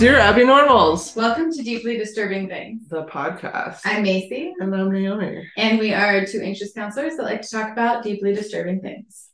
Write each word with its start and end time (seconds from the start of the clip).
Dear 0.00 0.18
Abby 0.18 0.44
Normals, 0.46 1.14
Welcome 1.14 1.52
to 1.52 1.62
Deeply 1.62 1.98
Disturbing 1.98 2.48
Things. 2.48 2.88
the 2.88 3.04
podcast. 3.04 3.80
I'm 3.84 4.02
Macy, 4.02 4.54
and 4.58 4.74
I'm 4.74 4.90
Naomi. 4.90 5.46
and 5.58 5.78
we 5.78 5.92
are 5.92 6.24
two 6.24 6.40
anxious 6.40 6.72
counselors 6.72 7.16
that 7.18 7.24
like 7.24 7.42
to 7.42 7.48
talk 7.50 7.70
about 7.70 8.02
deeply 8.02 8.32
disturbing 8.34 8.80
things. 8.80 9.28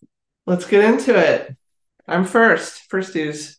Let's 0.44 0.66
get 0.66 0.84
into 0.84 1.16
it. 1.16 1.56
I'm 2.08 2.24
first. 2.24 2.90
Firsties. 2.90 3.56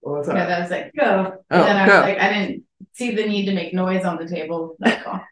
What's 0.00 0.28
Yeah, 0.28 0.34
up? 0.34 0.48
that 0.48 0.60
was 0.62 0.70
like, 0.70 0.92
go. 0.98 1.34
Oh, 1.50 1.56
and 1.58 1.62
then 1.68 1.76
I 1.76 1.86
go. 1.86 1.94
was 1.96 2.02
like, 2.08 2.18
I 2.18 2.32
didn't 2.32 2.64
see 2.94 3.14
the 3.14 3.26
need 3.26 3.44
to 3.46 3.54
make 3.54 3.74
noise 3.74 4.04
on 4.06 4.16
the 4.16 4.26
table. 4.28 4.76
That's 4.78 5.06
all. 5.06 5.20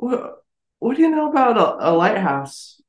What, 0.00 0.36
what 0.78 0.96
do 0.96 1.02
you 1.02 1.10
know 1.10 1.28
about 1.30 1.58
a, 1.58 1.88
a 1.88 1.92
lighthouse? 1.92 2.80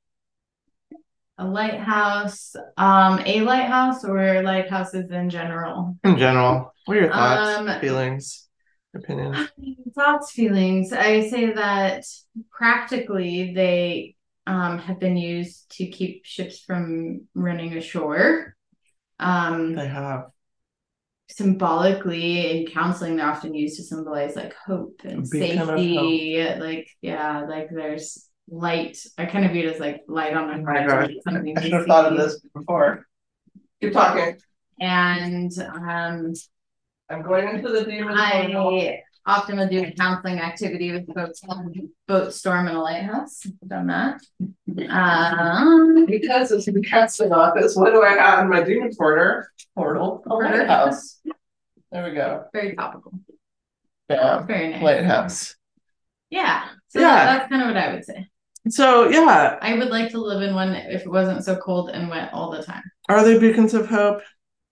A 1.40 1.48
lighthouse, 1.48 2.56
um, 2.78 3.22
a 3.26 3.42
lighthouse 3.42 4.04
or 4.04 4.44
lighthouses 4.44 5.10
in 5.10 5.30
general. 5.30 5.98
In 6.04 6.18
general, 6.18 6.74
what 6.86 6.98
are 6.98 7.02
your 7.02 7.12
thoughts, 7.12 7.58
Um, 7.60 7.80
feelings, 7.80 8.48
opinions? 8.94 9.50
Thoughts, 9.96 10.32
feelings. 10.32 10.92
I 10.94 11.30
say 11.30 11.54
that 11.54 12.04
practically 12.52 13.54
they 13.54 14.16
um, 14.46 14.80
have 14.80 15.00
been 15.00 15.16
used 15.16 15.72
to 15.78 15.88
keep 15.88 16.26
ships 16.26 16.60
from 16.60 17.28
running 17.34 17.74
ashore. 17.78 18.56
Um, 19.20 19.76
They 19.76 19.88
have. 19.88 20.26
symbolically 21.30 22.50
in 22.52 22.66
counseling 22.68 23.16
they're 23.16 23.30
often 23.30 23.54
used 23.54 23.78
to 23.78 23.84
symbolize 23.84 24.36
like 24.36 24.56
hope 24.66 25.02
and 25.04 25.30
beacon 25.30 25.68
safety 25.68 26.44
like 26.60 26.90
yeah 27.02 27.46
like 27.48 27.70
there's 27.70 28.29
light 28.52 28.98
i 29.18 29.26
kind 29.26 29.46
of 29.46 29.52
view 29.52 29.68
it 29.68 29.74
as 29.76 29.80
like 29.80 30.04
light 30.08 30.34
on 30.36 30.50
Oh 30.50 30.54
a 30.54 30.58
my 30.62 30.82
horizon, 30.82 31.16
gosh, 31.26 31.34
something 31.34 31.58
I 31.58 31.62
to 31.62 31.68
should 31.68 31.74
have 31.74 31.86
thought 31.86 32.12
of 32.12 32.18
this 32.18 32.40
before. 32.54 33.06
Keep 33.82 33.94
talking. 33.94 34.38
and 34.80 35.52
um 35.60 36.34
I'm 37.10 37.22
going 37.24 37.48
into 37.50 37.70
the 37.70 37.86
demon 37.86 38.16
i 38.18 39.02
often 39.26 39.58
will 39.58 39.68
do 39.68 39.84
a 39.84 39.92
counseling 39.92 40.40
activity 40.40 40.92
with 40.92 41.14
folks 41.14 41.42
on 41.48 41.74
boat 42.08 42.34
storm 42.34 42.68
in 42.68 42.76
a 42.76 42.82
lighthouse 42.82 43.46
I've 43.46 43.70
done 43.70 43.88
that 43.88 44.22
um 44.90 46.06
Because 46.08 46.52
it's 46.52 46.66
the 46.66 46.82
casting 46.82 47.32
office, 47.32 47.76
what 47.76 47.92
do 47.94 48.02
I 48.02 48.14
have 48.18 48.40
in 48.44 48.50
my 48.50 48.64
demon 48.64 48.92
porter? 48.98 49.52
Portal, 49.76 50.22
a 50.26 50.30
Porter. 50.30 50.58
lighthouse. 50.58 51.20
There 51.92 52.04
we 52.04 52.12
go. 52.16 52.46
very 52.54 52.76
topical 52.76 53.14
Yeah, 54.10 54.42
very 54.44 54.70
nice 54.70 54.82
lighthouse. 54.84 55.56
yeah 56.30 56.66
so 56.90 57.00
Yeah. 57.00 57.26
that's 57.26 57.50
kind 57.50 57.62
of 57.64 57.68
what 57.70 57.78
i 57.78 57.94
would 57.94 58.06
say 58.06 58.28
So 58.70 59.10
yeah, 59.10 59.58
i 59.62 59.74
would 59.74 59.90
like 59.90 60.12
to 60.12 60.20
live 60.20 60.42
in 60.42 60.54
one 60.54 60.74
if 60.76 61.02
it 61.02 61.10
wasn't 61.10 61.44
so 61.44 61.56
cold 61.58 61.90
and 61.90 62.10
wet 62.10 62.32
all 62.34 62.52
the 62.52 62.64
time 62.64 62.84
are 63.10 63.24
they 63.24 63.40
beacons 63.40 63.74
of 63.74 63.88
hope, 63.88 64.22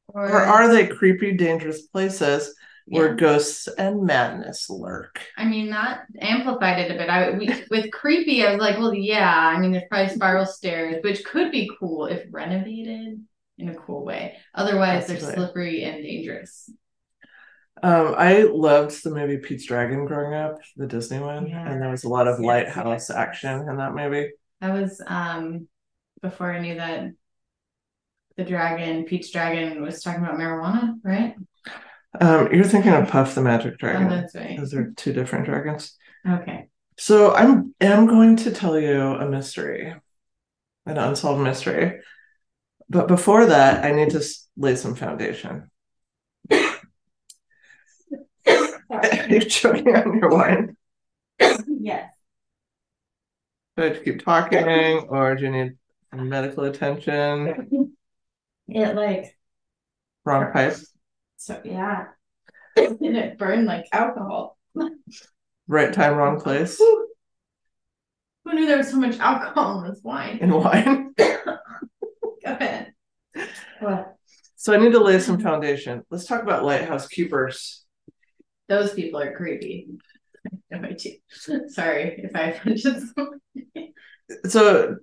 or, 0.09 0.29
or 0.29 0.41
are 0.41 0.71
they 0.71 0.87
creepy, 0.87 1.35
dangerous 1.35 1.87
places 1.87 2.53
where 2.85 3.15
ghosts 3.15 3.67
and 3.67 4.03
madness 4.03 4.69
lurk? 4.69 5.19
I 5.35 5.43
mean, 5.43 5.71
that 5.71 6.03
amplified 6.21 6.79
it 6.79 6.91
a 6.91 6.97
bit. 6.97 7.09
I 7.09 7.31
we, 7.31 7.49
with 7.71 7.91
creepy, 7.91 8.45
I 8.45 8.51
was 8.51 8.61
like, 8.61 8.77
well, 8.77 8.93
yeah. 8.93 9.35
I 9.35 9.59
mean, 9.59 9.71
there's 9.71 9.83
probably 9.89 10.13
spiral 10.13 10.45
stairs, 10.45 11.03
which 11.03 11.25
could 11.25 11.51
be 11.51 11.69
cool 11.79 12.05
if 12.05 12.23
renovated 12.31 13.19
in 13.57 13.69
a 13.69 13.75
cool 13.75 14.05
way. 14.05 14.37
Otherwise, 14.53 15.07
they're 15.07 15.19
slippery 15.19 15.83
and 15.83 16.03
dangerous. 16.03 16.69
Um, 17.83 18.15
I 18.17 18.43
loved 18.43 19.03
the 19.03 19.11
movie 19.11 19.37
Pete's 19.37 19.65
Dragon 19.65 20.05
growing 20.05 20.33
up, 20.33 20.59
the 20.75 20.87
Disney 20.87 21.19
one, 21.19 21.47
and 21.47 21.81
there 21.81 21.89
was 21.89 22.03
a 22.03 22.09
lot 22.09 22.27
of 22.27 22.39
Yes, 22.39 22.45
lighthouse 22.47 23.09
yes. 23.09 23.17
action 23.17 23.67
in 23.69 23.77
that 23.77 23.93
movie. 23.93 24.31
That 24.61 24.73
was 24.73 25.01
um 25.05 25.67
before 26.21 26.51
I 26.51 26.59
knew 26.59 26.75
that 26.75 27.11
the 28.35 28.43
dragon, 28.43 29.03
Pete's 29.05 29.29
dragon, 29.31 29.81
was 29.81 30.01
talking 30.01 30.23
about 30.23 30.37
marijuana, 30.39 30.95
right? 31.03 31.35
Um, 32.19 32.51
you're 32.51 32.63
thinking 32.63 32.91
of 32.93 33.07
Puff 33.07 33.35
the 33.35 33.41
Magic 33.41 33.73
Oh, 33.73 33.77
Dragon. 33.77 34.09
that's 34.09 34.35
right. 34.35 34.57
Those 34.57 34.73
are 34.73 34.91
two 34.95 35.13
different 35.13 35.45
dragons. 35.45 35.95
Okay. 36.27 36.67
So 36.97 37.33
I'm 37.33 37.75
am 37.79 38.07
going 38.07 38.37
to 38.37 38.51
tell 38.51 38.79
you 38.79 38.99
a 39.01 39.27
mystery, 39.29 39.93
an 40.85 40.97
unsolved 40.97 41.43
mystery. 41.43 41.99
But 42.89 43.07
before 43.07 43.47
that, 43.47 43.83
I 43.83 43.91
need 43.91 44.11
to 44.11 44.23
lay 44.55 44.75
some 44.75 44.95
foundation. 44.95 45.69
Are 48.89 49.27
you 49.29 49.41
choking 49.41 49.95
on 49.95 50.17
your 50.17 50.29
wine? 50.29 50.77
yes. 51.39 52.11
Do 53.75 53.83
I 53.83 53.85
have 53.85 53.97
to 53.97 54.03
keep 54.03 54.23
talking, 54.23 54.63
or 55.09 55.35
do 55.35 55.43
you 55.45 55.51
need 55.51 55.77
medical 56.13 56.63
attention? 56.63 57.91
It 58.67 58.95
like 58.95 59.35
Wrong 60.25 60.51
pipe. 60.51 60.75
so 61.37 61.61
yeah. 61.63 62.07
and 62.75 63.17
it 63.17 63.37
burned 63.37 63.65
like 63.65 63.85
alcohol. 63.93 64.57
Right 65.67 65.93
time, 65.93 66.15
wrong 66.15 66.39
place. 66.45 66.77
Who 66.77 68.53
knew 68.53 68.65
there 68.65 68.77
was 68.77 68.89
so 68.89 68.97
much 68.97 69.19
alcohol 69.19 69.83
in 69.83 69.89
this 69.89 70.01
wine? 70.03 70.37
In 70.39 70.51
wine. 70.51 71.13
Go 71.17 71.57
ahead. 72.45 72.93
What? 73.79 74.15
So 74.55 74.73
I 74.73 74.77
need 74.77 74.91
to 74.93 74.99
lay 75.03 75.19
some 75.19 75.39
foundation. 75.39 76.03
Let's 76.09 76.25
talk 76.25 76.41
about 76.41 76.63
lighthouse 76.65 77.07
keepers. 77.07 77.85
Those 78.69 78.93
people 78.93 79.19
are 79.19 79.35
creepy. 79.35 79.87
If 80.69 80.83
I 80.83 80.91
do- 80.93 81.67
Sorry 81.69 82.21
if 82.23 82.33
I 82.35 82.41
offended 82.51 82.79
someone. 82.79 83.39
So 84.47 84.97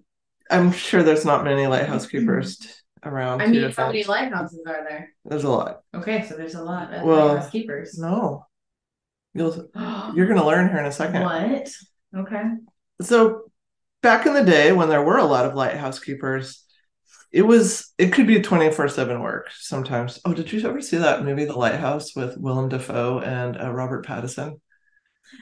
I'm 0.51 0.73
sure 0.73 1.03
there's 1.03 1.25
not 1.25 1.45
many 1.45 1.67
lighthouse 1.67 2.07
keepers 2.07 2.59
around. 3.03 3.43
I 3.43 3.47
mean, 3.49 3.71
how 3.73 3.89
many 3.89 4.05
lighthouses 4.05 4.61
are 4.67 4.85
there? 4.89 5.11
There's 5.25 5.45
a 5.45 5.51
lot. 5.51 5.81
Okay, 5.95 6.27
so 6.27 6.37
there's 6.37 6.55
a 6.55 6.63
lot 6.63 6.95
of 6.95 7.03
Well, 7.03 7.29
lighthouse 7.29 7.51
keepers. 7.51 7.99
No. 7.99 8.47
You'll 9.35 9.69
you're 10.15 10.27
gonna 10.27 10.47
learn 10.47 10.69
here 10.71 10.79
in 10.79 10.87
a 10.87 10.93
second. 10.93 11.23
What? 11.23 11.69
Okay. 12.17 12.43
So 13.03 13.51
back 14.03 14.25
in 14.27 14.33
the 14.35 14.45
day 14.45 14.73
when 14.73 14.89
there 14.89 15.03
were 15.03 15.19
a 15.19 15.25
lot 15.25 15.45
of 15.47 15.55
lighthouse 15.55 15.99
keepers, 15.99 16.64
it 17.35 17.43
was 17.43 17.93
it 17.99 18.13
could 18.13 18.29
be 18.29 18.37
24/7 18.41 19.21
work 19.21 19.49
sometimes. 19.59 20.21
Oh, 20.25 20.33
did 20.33 20.53
you 20.53 20.67
ever 20.69 20.81
see 20.81 20.99
that 20.99 21.25
movie 21.25 21.45
The 21.45 21.59
Lighthouse 21.59 22.15
with 22.15 22.37
Willem 22.39 22.69
Dafoe 22.69 23.19
and 23.19 23.61
uh, 23.61 23.73
Robert 23.73 24.07
Pattinson? 24.07 24.61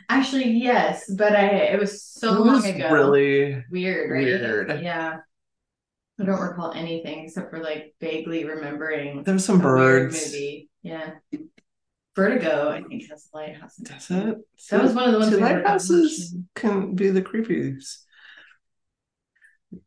Actually, 0.09 0.53
yes, 0.53 1.05
but 1.15 1.37
I 1.37 1.49
it 1.49 1.79
was 1.79 2.03
so 2.03 2.29
it 2.35 2.39
long 2.39 2.49
was 2.55 2.65
ago. 2.65 2.91
really 2.91 3.63
weird, 3.71 4.11
right? 4.11 4.25
weird. 4.25 4.83
Yeah. 4.83 5.19
I 6.19 6.25
don't 6.25 6.41
recall 6.41 6.73
anything 6.73 7.25
except 7.25 7.51
for 7.51 7.63
like 7.63 7.95
vaguely 8.01 8.45
remembering 8.45 9.23
there 9.25 9.35
was 9.35 9.45
some 9.45 9.61
birds. 9.61 10.15
movie. 10.33 10.71
Yeah. 10.83 11.11
Vertigo, 12.17 12.71
I 12.71 12.83
think, 12.83 13.09
has 13.11 13.29
a 13.33 13.37
lighthouse. 13.37 13.79
in 13.79 13.87
it. 13.87 13.89
Does 13.91 14.11
it? 14.11 14.39
That 14.71 14.83
was 14.83 14.95
one 14.95 15.05
of 15.07 15.13
the 15.13 15.19
ones 15.19 15.39
lighthouses 15.39 16.37
can 16.55 16.95
be 16.95 17.09
the 17.11 17.23
creepies. 17.23 17.99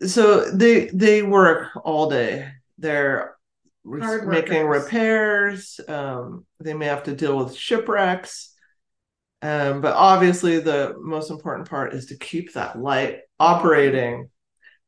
So 0.01 0.49
they 0.51 0.87
they 0.87 1.21
work 1.21 1.69
all 1.83 2.09
day. 2.09 2.51
They're 2.77 3.35
Hard 3.87 4.27
making 4.27 4.65
workers. 4.65 4.83
repairs. 4.85 5.79
Um, 5.87 6.45
they 6.59 6.73
may 6.73 6.85
have 6.87 7.03
to 7.03 7.15
deal 7.15 7.37
with 7.37 7.55
shipwrecks. 7.55 8.51
Um, 9.41 9.81
but 9.81 9.93
obviously 9.93 10.59
the 10.59 10.95
most 10.99 11.29
important 11.29 11.69
part 11.69 11.93
is 11.93 12.07
to 12.07 12.17
keep 12.17 12.53
that 12.53 12.79
light 12.79 13.19
operating 13.39 14.31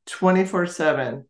24/7. 0.08 1.26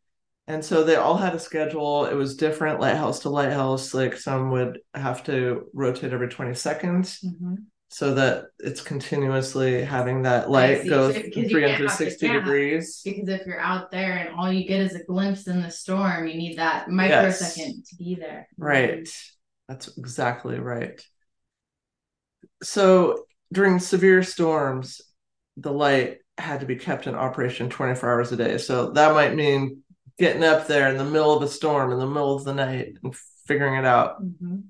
And 0.49 0.63
so 0.63 0.83
they 0.85 0.95
all 0.95 1.17
had 1.17 1.35
a 1.35 1.39
schedule. 1.39 2.05
It 2.05 2.13
was 2.13 2.37
different 2.37 2.79
lighthouse 2.79 3.19
to 3.21 3.29
lighthouse. 3.29 3.93
Like 3.93 4.15
some 4.15 4.51
would 4.51 4.79
have 4.93 5.23
to 5.25 5.67
rotate 5.73 6.13
every 6.13 6.29
20 6.29 6.53
seconds 6.53 7.19
Mhm. 7.21 7.65
So 7.89 8.13
that 8.15 8.45
it's 8.59 8.81
continuously 8.81 9.83
having 9.83 10.23
that 10.23 10.49
light 10.49 10.81
see. 10.81 10.89
goes 10.89 11.15
So- 11.15 11.21
'cause 11.21 11.35
you 11.35 11.41
can't 11.59 11.71
have 11.71 11.71
the 11.71 11.77
360 11.77 12.27
degrees. 12.27 13.01
Because 13.03 13.29
if 13.29 13.45
you're 13.47 13.59
out 13.59 13.91
there 13.91 14.11
and 14.13 14.35
all 14.35 14.51
you 14.51 14.67
get 14.67 14.81
is 14.81 14.95
a 14.95 15.03
glimpse 15.03 15.47
in 15.47 15.61
the 15.61 15.71
storm, 15.71 16.27
you 16.27 16.35
need 16.35 16.57
that 16.57 16.89
microsecond 16.89 17.85
to 17.85 17.95
be 17.95 18.15
there. 18.15 18.47
Right. 18.57 19.07
That's 19.69 19.97
exactly 19.97 20.59
right. 20.59 21.01
So 22.63 23.25
during 23.53 23.79
severe 23.79 24.23
storms, 24.23 25.01
the 25.55 25.71
light 25.71 26.19
had 26.37 26.59
to 26.59 26.65
be 26.65 26.75
kept 26.75 27.07
in 27.07 27.15
operation 27.15 27.69
24 27.69 28.11
hours 28.11 28.31
a 28.31 28.37
day. 28.37 28.57
So 28.57 28.91
that 28.91 29.13
might 29.13 29.33
mean 29.33 29.83
getting 30.19 30.43
up 30.43 30.67
there 30.67 30.89
in 30.89 30.97
the 30.97 31.05
middle 31.05 31.35
of 31.35 31.41
a 31.43 31.47
storm 31.47 31.91
in 31.91 31.99
the 31.99 32.07
middle 32.07 32.35
of 32.35 32.43
the 32.43 32.53
night 32.53 32.97
and 33.03 33.15
figuring 33.45 33.75
it 33.75 33.85
out. 33.85 34.21
Mhm. 34.23 34.63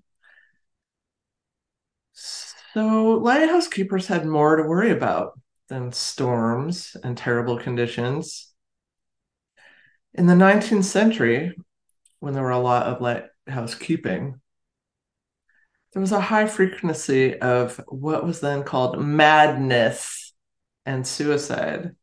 So 2.13 2.46
lighthouse 2.85 3.67
keepers 3.67 4.07
had 4.07 4.25
more 4.25 4.55
to 4.55 4.63
worry 4.63 4.91
about 4.91 5.39
than 5.69 5.91
storms 5.91 6.95
and 7.03 7.17
terrible 7.17 7.57
conditions. 7.57 8.53
In 10.13 10.27
the 10.27 10.35
19th 10.35 10.85
century, 10.85 11.55
when 12.19 12.33
there 12.33 12.43
were 12.43 12.51
a 12.51 12.59
lot 12.59 12.87
of 12.87 13.01
lighthouse 13.01 13.75
keeping, 13.75 14.39
there 15.93 16.01
was 16.01 16.11
a 16.11 16.21
high 16.21 16.47
frequency 16.47 17.39
of 17.39 17.81
what 17.87 18.25
was 18.25 18.39
then 18.39 18.63
called 18.63 18.99
madness 18.99 20.33
and 20.85 21.05
suicide. 21.05 21.95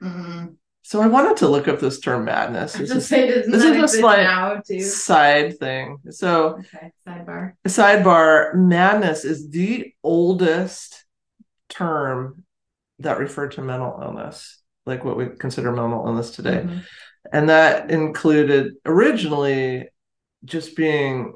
Mhm. 0.00 0.56
So 0.86 1.00
I 1.00 1.06
wanted 1.06 1.38
to 1.38 1.48
look 1.48 1.66
up 1.66 1.80
this 1.80 1.98
term 1.98 2.26
madness. 2.26 2.74
This 2.74 2.90
is 2.90 3.08
say, 3.08 3.26
this 3.26 3.46
is 3.64 3.64
a 3.64 3.88
slight 3.88 4.66
side 4.82 5.58
thing. 5.58 5.96
So 6.10 6.58
Okay, 6.58 6.92
sidebar. 7.08 7.54
sidebar, 7.66 8.54
madness 8.54 9.24
is 9.24 9.48
the 9.48 9.94
oldest 10.02 11.06
term 11.70 12.44
that 12.98 13.18
referred 13.18 13.52
to 13.52 13.62
mental 13.62 13.98
illness, 14.02 14.60
like 14.84 15.06
what 15.06 15.16
we 15.16 15.28
consider 15.38 15.72
mental 15.72 16.06
illness 16.06 16.32
today. 16.32 16.66
Mhm. 16.66 16.82
And 17.32 17.48
that 17.48 17.90
included 17.90 18.74
originally 18.84 19.88
just 20.44 20.76
being 20.76 21.32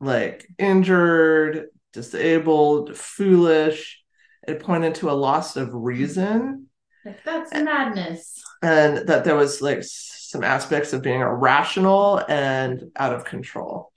like 0.00 0.44
injured, 0.58 1.66
disabled, 1.92 2.96
foolish. 2.96 4.02
It 4.48 4.58
pointed 4.58 4.96
to 4.96 5.10
a 5.10 5.12
loss 5.12 5.56
of 5.56 5.72
reason 5.72 6.67
That's 7.24 7.52
madness. 7.52 8.42
and 8.62 9.08
that 9.08 9.24
there 9.24 9.36
was 9.36 9.62
like 9.62 9.82
some 9.82 10.44
aspects 10.44 10.92
of 10.92 11.02
being 11.02 11.20
irrational 11.20 12.22
and 12.28 12.90
out 12.96 13.14
of 13.14 13.24
control. 13.24 13.92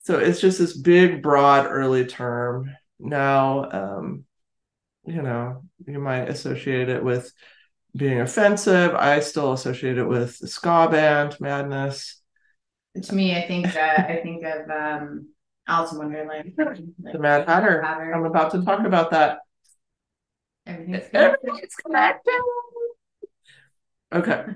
So 0.00 0.18
it's 0.18 0.40
just 0.40 0.58
this 0.58 0.76
big, 0.76 1.22
broad, 1.22 1.66
early 1.66 2.06
term. 2.06 2.70
Now, 2.98 3.70
um, 3.70 4.24
you 5.04 5.22
know, 5.22 5.64
you 5.86 5.98
might 5.98 6.28
associate 6.28 6.88
it 6.88 7.04
with 7.04 7.30
being 7.94 8.20
offensive. 8.20 8.94
I 8.94 9.20
still 9.20 9.52
associate 9.52 9.98
it 9.98 10.04
with 10.06 10.38
the 10.38 10.48
ska 10.48 10.88
band 10.90 11.36
madness. 11.40 12.20
To 13.00 13.14
me, 13.14 13.36
I 13.36 13.46
think 13.46 13.74
uh, 13.74 14.04
I 14.08 14.20
think 14.22 14.44
of 14.44 14.70
um, 14.70 15.28
Alice 15.66 15.92
in 15.92 15.98
Wonderland. 15.98 16.52
The 16.98 17.18
Mad 17.18 17.48
Hatter. 17.48 17.84
I'm 17.84 18.24
about 18.24 18.52
to 18.52 18.62
talk 18.64 18.84
about 18.86 19.10
that. 19.12 19.38
Everything's 20.66 21.08
connected. 21.08 21.38
Everything's 21.48 21.74
connected. 21.74 22.40
Okay. 24.12 24.44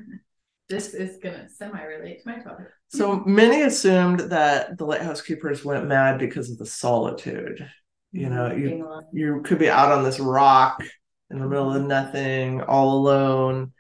This 0.69 0.95
is 0.95 1.19
gonna 1.19 1.49
semi-relate 1.49 2.25
to 2.25 2.29
my 2.29 2.39
topic. 2.41 2.67
So 2.89 3.21
many 3.21 3.63
assumed 3.63 4.19
that 4.33 4.77
the 4.77 4.85
lighthouse 4.85 5.23
keepers 5.23 5.65
went 5.65 5.87
mad 5.87 6.19
because 6.19 6.51
of 6.51 6.59
the 6.59 6.67
solitude. 6.67 7.71
You 8.11 8.31
know, 8.31 8.53
you 8.53 9.01
you 9.13 9.43
could 9.43 9.61
be 9.61 9.71
out 9.71 9.93
on 9.93 10.03
this 10.03 10.19
rock 10.19 10.83
in 11.31 11.39
the 11.39 11.47
middle 11.47 11.71
of 11.71 11.79
mm-hmm. 11.79 11.89
nothing, 11.89 12.63
all 12.63 12.97
alone. 12.97 13.73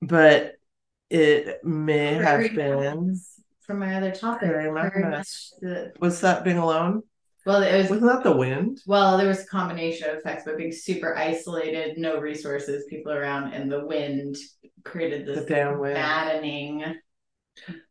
But 0.00 0.54
it 1.10 1.62
may 1.64 2.18
Very 2.18 2.48
have 2.48 2.56
been 2.56 3.20
From 3.60 3.80
my 3.80 3.96
other 3.96 4.12
topic. 4.12 4.48
Very 4.48 4.72
much 4.72 5.50
the- 5.60 5.92
was 6.00 6.22
that 6.22 6.42
being 6.42 6.58
alone? 6.58 7.02
Well, 7.46 7.62
it 7.62 7.76
was 7.76 7.90
Wasn't 7.90 8.06
that 8.10 8.22
the 8.22 8.36
wind? 8.36 8.80
Well, 8.86 9.16
there 9.18 9.28
was 9.28 9.40
a 9.40 9.46
combination 9.46 10.08
of 10.10 10.16
effects, 10.18 10.42
but 10.44 10.56
being 10.58 10.72
super 10.72 11.16
isolated, 11.16 11.98
no 11.98 12.18
resources, 12.20 12.84
people 12.88 13.12
around, 13.12 13.52
and 13.52 13.70
the 13.70 13.84
wind 13.86 14.36
created 14.84 15.26
The 15.26 15.34
this 15.34 15.44
damn 15.46 15.78
wind. 15.78 15.94
maddening. 15.94 16.84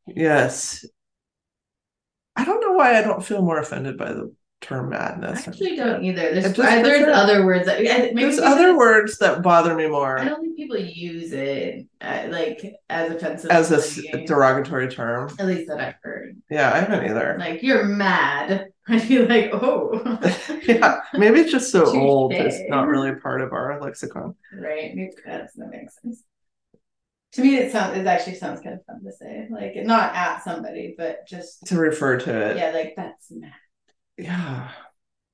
Yes. 0.08 0.86
I 2.36 2.46
don't 2.46 2.62
know 2.62 2.74
why 2.74 2.98
I 2.98 3.02
don't 3.02 3.24
feel 3.24 3.42
more 3.42 3.60
offended 3.60 3.98
by 3.98 4.14
the 4.14 4.34
term 4.62 4.90
madness. 4.90 5.48
I 5.48 5.52
actually 5.52 5.76
don't 5.76 6.04
either. 6.04 6.34
There's 6.34 6.60
I, 6.60 6.82
there's 6.82 7.08
other 7.08 7.46
words 7.46 7.66
that 7.66 7.82
maybe 7.82 8.14
There's 8.22 8.40
other 8.40 8.78
words 8.78 9.18
that 9.20 9.42
bother 9.42 9.74
me 9.76 9.88
more 9.88 10.20
I 10.20 10.26
don't 10.26 10.42
think 10.42 10.58
people 10.58 10.78
use 10.78 11.32
it 11.32 11.86
uh, 12.02 12.28
like 12.30 12.62
as 12.90 13.12
offensive 13.12 13.52
as 13.52 13.72
a 14.14 14.26
derogatory 14.26 14.90
term. 14.90 15.30
at 15.40 15.46
least 15.46 15.68
that 15.70 15.80
I've 15.80 15.96
heard. 16.04 16.42
Yeah, 16.50 16.74
I 16.74 16.80
haven't 16.80 17.06
either. 17.10 17.38
Like 17.40 17.64
you're 17.64 17.86
mad. 17.86 18.72
I'd 18.90 19.08
be 19.08 19.20
like, 19.20 19.52
oh, 19.54 20.02
yeah, 20.64 21.02
maybe 21.14 21.42
it's 21.42 21.52
just 21.52 21.72
so 21.72 21.86
old. 21.98 22.34
It's 22.34 22.58
not 22.70 22.88
really 22.88 23.14
part 23.16 23.42
of 23.42 23.54
our 23.54 23.80
lexicon. 23.80 24.36
right. 24.54 24.96
Maybe 24.96 25.12
That's 25.26 25.54
that 25.54 25.70
makes 25.70 26.02
sense. 26.02 26.24
To 27.34 27.42
me, 27.42 27.58
it 27.58 27.72
sounds 27.72 27.96
it 27.96 28.08
actually 28.08 28.36
sounds 28.36 28.60
kind 28.62 28.74
of 28.76 28.84
fun 28.86 29.04
to 29.04 29.12
say, 29.14 29.48
like 29.52 29.76
not 29.86 30.16
at 30.16 30.44
somebody, 30.44 30.96
but 30.98 31.28
just 31.28 31.66
To 31.68 31.78
refer 31.78 32.18
to 32.20 32.50
it. 32.52 32.58
yeah, 32.58 32.72
like 32.72 32.96
that's 32.98 33.30
mad. 33.30 33.52
Yeah. 34.20 34.72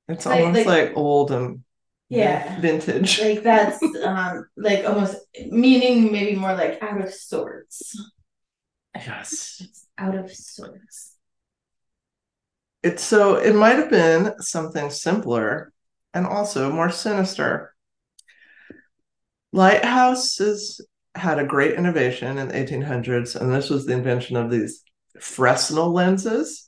It's 0.08 0.26
Like- 0.26 0.42
almost 0.42 0.66
like- 0.68 0.88
like, 0.90 0.98
old 0.98 1.32
and 1.32 1.64
Yeah. 2.10 2.60
vintage. 2.62 3.20
Like 3.20 3.42
that's 3.44 3.82
um 4.04 4.48
like 4.56 4.86
almost 4.86 5.18
meaning 5.50 6.12
maybe 6.12 6.36
more 6.38 6.54
like 6.54 6.82
out 6.82 7.02
of 7.02 7.14
sorts. 7.14 7.96
yes. 8.96 9.62
It's 9.64 9.88
out 9.98 10.16
of 10.16 10.32
sorts. 10.32 11.16
It's 12.84 13.04
so 13.04 13.36
it 13.38 13.56
might 13.56 13.78
have 13.78 13.90
been 13.90 14.40
something 14.40 14.92
simpler 14.92 15.74
and 16.14 16.28
also 16.28 16.72
more 16.72 16.92
sinister. 16.92 17.74
Lighthouses 19.52 20.82
had 21.16 21.40
a 21.40 21.46
great 21.46 21.76
innovation 21.76 22.38
in 22.38 22.50
the 22.50 22.54
1800s, 22.58 23.36
and 23.36 23.52
this 23.54 23.70
was 23.70 23.86
the 23.86 23.94
invention 23.94 24.36
of 24.36 24.52
these 24.52 24.84
Fresnel 25.20 25.92
lenses. 25.94 26.65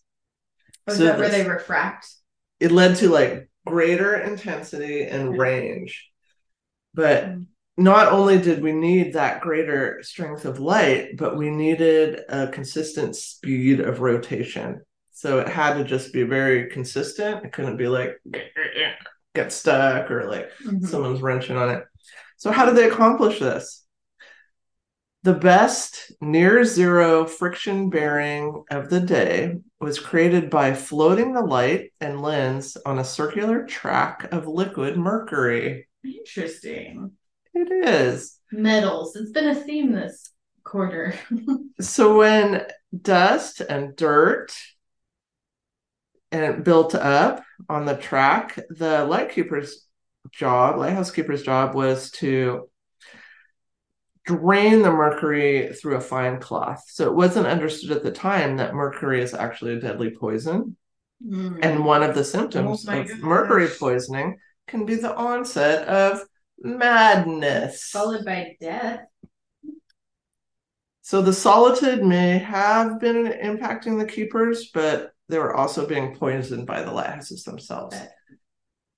Was 0.87 0.97
So 0.97 1.03
that 1.05 1.19
where 1.19 1.29
they 1.29 1.47
refract? 1.47 2.07
it 2.59 2.71
led 2.71 2.95
to 2.97 3.09
like 3.09 3.49
greater 3.65 4.15
intensity 4.15 5.03
and 5.03 5.37
range. 5.37 6.09
But 6.93 7.35
not 7.77 8.11
only 8.11 8.39
did 8.41 8.63
we 8.63 8.71
need 8.71 9.13
that 9.13 9.41
greater 9.41 9.99
strength 10.01 10.45
of 10.45 10.59
light, 10.59 11.17
but 11.17 11.37
we 11.37 11.51
needed 11.51 12.21
a 12.29 12.47
consistent 12.47 13.15
speed 13.15 13.79
of 13.79 13.99
rotation. 14.01 14.81
So 15.11 15.39
it 15.39 15.47
had 15.49 15.75
to 15.75 15.83
just 15.83 16.13
be 16.13 16.23
very 16.23 16.69
consistent. 16.69 17.45
It 17.45 17.51
couldn't 17.53 17.77
be 17.77 17.87
like 17.87 18.17
get 19.35 19.51
stuck 19.51 20.09
or 20.09 20.27
like 20.27 20.51
Mhm. 20.63 20.87
someone's 20.87 21.21
wrenching 21.21 21.57
on 21.57 21.69
it. 21.69 21.83
So, 22.37 22.51
how 22.51 22.65
did 22.65 22.75
they 22.75 22.87
accomplish 22.89 23.39
this? 23.39 23.85
The 25.23 25.33
best 25.33 26.11
near 26.21 26.63
zero 26.63 27.25
friction 27.25 27.89
bearing 27.89 28.63
of 28.69 28.89
the 28.89 28.99
day 28.99 29.57
was 29.79 29.99
created 29.99 30.49
by 30.49 30.73
floating 30.73 31.33
the 31.33 31.41
light 31.41 31.91
and 31.99 32.21
lens 32.21 32.77
on 32.85 32.99
a 32.99 33.03
circular 33.03 33.65
track 33.65 34.31
of 34.31 34.47
liquid 34.47 34.97
mercury. 34.97 35.87
Interesting. 36.03 37.11
It 37.53 37.71
is. 37.71 38.39
Metals. 38.51 39.15
It's 39.15 39.31
been 39.31 39.49
a 39.49 39.55
theme 39.55 39.91
this 39.91 40.31
quarter. 40.63 41.13
So, 41.79 42.17
when 42.17 42.65
dust 42.99 43.61
and 43.61 43.95
dirt 43.95 44.51
and 46.31 46.63
built 46.63 46.95
up 46.95 47.43
on 47.69 47.85
the 47.85 47.95
track, 47.95 48.57
the 48.71 49.05
lightkeeper's 49.05 49.85
job, 50.31 50.77
lighthouse 50.77 51.11
keeper's 51.11 51.43
job 51.43 51.75
was 51.75 52.09
to 52.11 52.67
drain 54.27 54.81
the 54.81 54.91
mercury 54.91 55.73
through 55.73 55.95
a 55.95 56.01
fine 56.01 56.39
cloth. 56.39 56.83
So 56.87 57.05
it 57.05 57.15
wasn't 57.15 57.47
understood 57.47 57.91
at 57.91 58.03
the 58.03 58.11
time 58.11 58.57
that 58.57 58.75
mercury 58.75 59.21
is 59.21 59.33
actually 59.33 59.73
a 59.75 59.79
deadly 59.79 60.11
poison. 60.11 60.75
Mm. 61.25 61.59
And 61.63 61.85
one 61.85 62.03
of 62.03 62.13
the 62.13 62.23
symptoms 62.23 62.85
Oh 62.87 62.91
of 62.91 63.07
gosh. 63.07 63.17
mercury 63.19 63.69
poisoning 63.79 64.37
can 64.67 64.85
be 64.85 64.95
the 64.95 65.15
onset 65.15 65.87
of 65.87 66.21
madness. 66.59 67.89
followed 67.89 68.25
by 68.25 68.57
death. 68.59 69.01
So 71.01 71.21
the 71.21 71.33
solitude 71.33 72.03
may 72.03 72.37
have 72.39 72.99
been 72.99 73.27
impacting 73.27 73.97
the 73.97 74.05
keepers, 74.05 74.71
but 74.73 75.13
they 75.29 75.39
were 75.39 75.55
also 75.55 75.87
being 75.87 76.15
poisoned 76.15 76.67
by 76.67 76.83
the 76.83 76.91
lighthouses 76.91 77.43
themselves. 77.43 77.95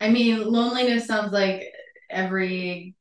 I 0.01 0.09
mean, 0.09 0.43
loneliness 0.43 1.05
sounds 1.05 1.31
like 1.31 1.65
every 2.09 2.95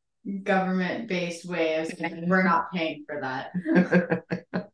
government-based 0.44 1.49
way 1.49 1.76
of 1.76 1.88
saying 1.88 2.28
we're 2.28 2.42
not 2.44 2.73
paying 2.73 3.04
for 3.06 3.20
that. 3.20 3.52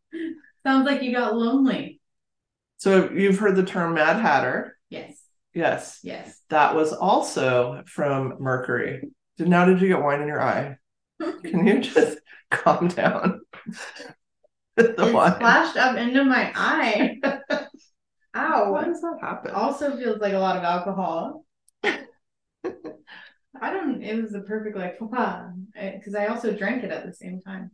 Sounds 0.67 0.87
like 0.87 1.03
you 1.03 1.13
got 1.13 1.37
lonely. 1.37 2.01
so 2.79 3.11
you've 3.11 3.39
heard 3.39 3.57
the 3.57 3.65
term 3.65 3.95
Mad 3.95 4.21
Hatter. 4.21 4.77
Yes. 4.91 5.21
Yes. 5.55 6.01
Yes. 6.03 6.41
That 6.51 6.75
was 6.75 6.93
also 6.93 7.83
from 7.87 8.37
Mercury. 8.41 9.09
Did- 9.37 9.49
Now, 9.49 9.65
did 9.67 9.81
you 9.81 9.89
get 9.89 10.03
wine 10.03 10.21
in 10.23 10.29
your 10.29 10.41
eye? 10.43 10.77
Can 11.21 11.67
you 11.67 11.81
just 11.95 12.19
calm 12.51 12.89
down? 12.89 13.41
the 14.77 15.09
It 15.09 15.15
wine. 15.15 15.35
splashed 15.35 15.77
up 15.77 15.97
into 15.97 16.25
my 16.25 16.51
eye. 16.55 17.19
Ow. 18.35 18.73
Why 18.73 18.85
does 18.85 19.01
that 19.03 19.19
happen? 19.21 19.53
Also 19.53 19.97
feels 19.97 20.19
like 20.21 20.33
a 20.33 20.39
lot 20.39 20.57
of 20.57 20.65
alcohol. 20.65 21.45
I 23.61 23.71
don't. 23.71 24.03
It 24.03 24.21
was 24.21 24.33
the 24.33 24.41
perfect 24.41 24.77
like 24.77 24.99
because 25.75 26.15
I 26.15 26.27
also 26.27 26.53
drank 26.57 26.85
it 26.85 26.91
at 26.91 27.07
the 27.07 27.13
same 27.15 27.41
time. 27.41 27.71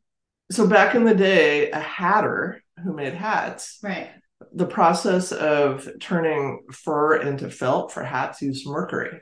So 0.50 0.66
back 0.66 0.94
in 0.94 1.04
the 1.04 1.14
day, 1.14 1.70
a 1.70 1.78
hatter 1.78 2.62
who 2.82 2.92
made 2.94 3.14
hats, 3.14 3.78
Right. 3.82 4.10
the 4.52 4.66
process 4.66 5.30
of 5.32 5.88
turning 6.00 6.64
fur 6.72 7.16
into 7.16 7.50
felt 7.50 7.92
for 7.92 8.02
hats 8.02 8.42
used 8.42 8.66
mercury. 8.66 9.20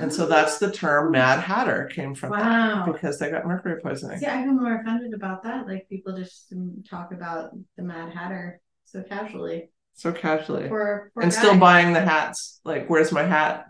And 0.00 0.12
so 0.12 0.26
that's 0.26 0.58
the 0.58 0.72
term 0.72 1.12
Mad 1.12 1.40
Hatter 1.40 1.90
came 1.92 2.14
from 2.14 2.30
Wow. 2.30 2.90
because 2.90 3.18
they 3.18 3.30
got 3.30 3.46
mercury 3.46 3.80
poisoning. 3.82 4.18
See, 4.18 4.26
I 4.26 4.42
feel 4.42 4.54
more 4.54 4.80
offended 4.80 5.12
about 5.12 5.42
that. 5.44 5.66
Like 5.66 5.88
people 5.90 6.16
just 6.16 6.52
talk 6.88 7.12
about 7.12 7.50
the 7.76 7.82
Mad 7.82 8.12
Hatter 8.12 8.60
so 8.84 9.02
casually. 9.02 9.70
So 9.92 10.10
casually. 10.10 10.68
For, 10.68 11.12
and 11.20 11.32
still 11.32 11.56
buying 11.58 11.92
the 11.92 12.00
hats. 12.00 12.60
Like, 12.64 12.88
where's 12.88 13.12
my 13.12 13.22
hat? 13.22 13.66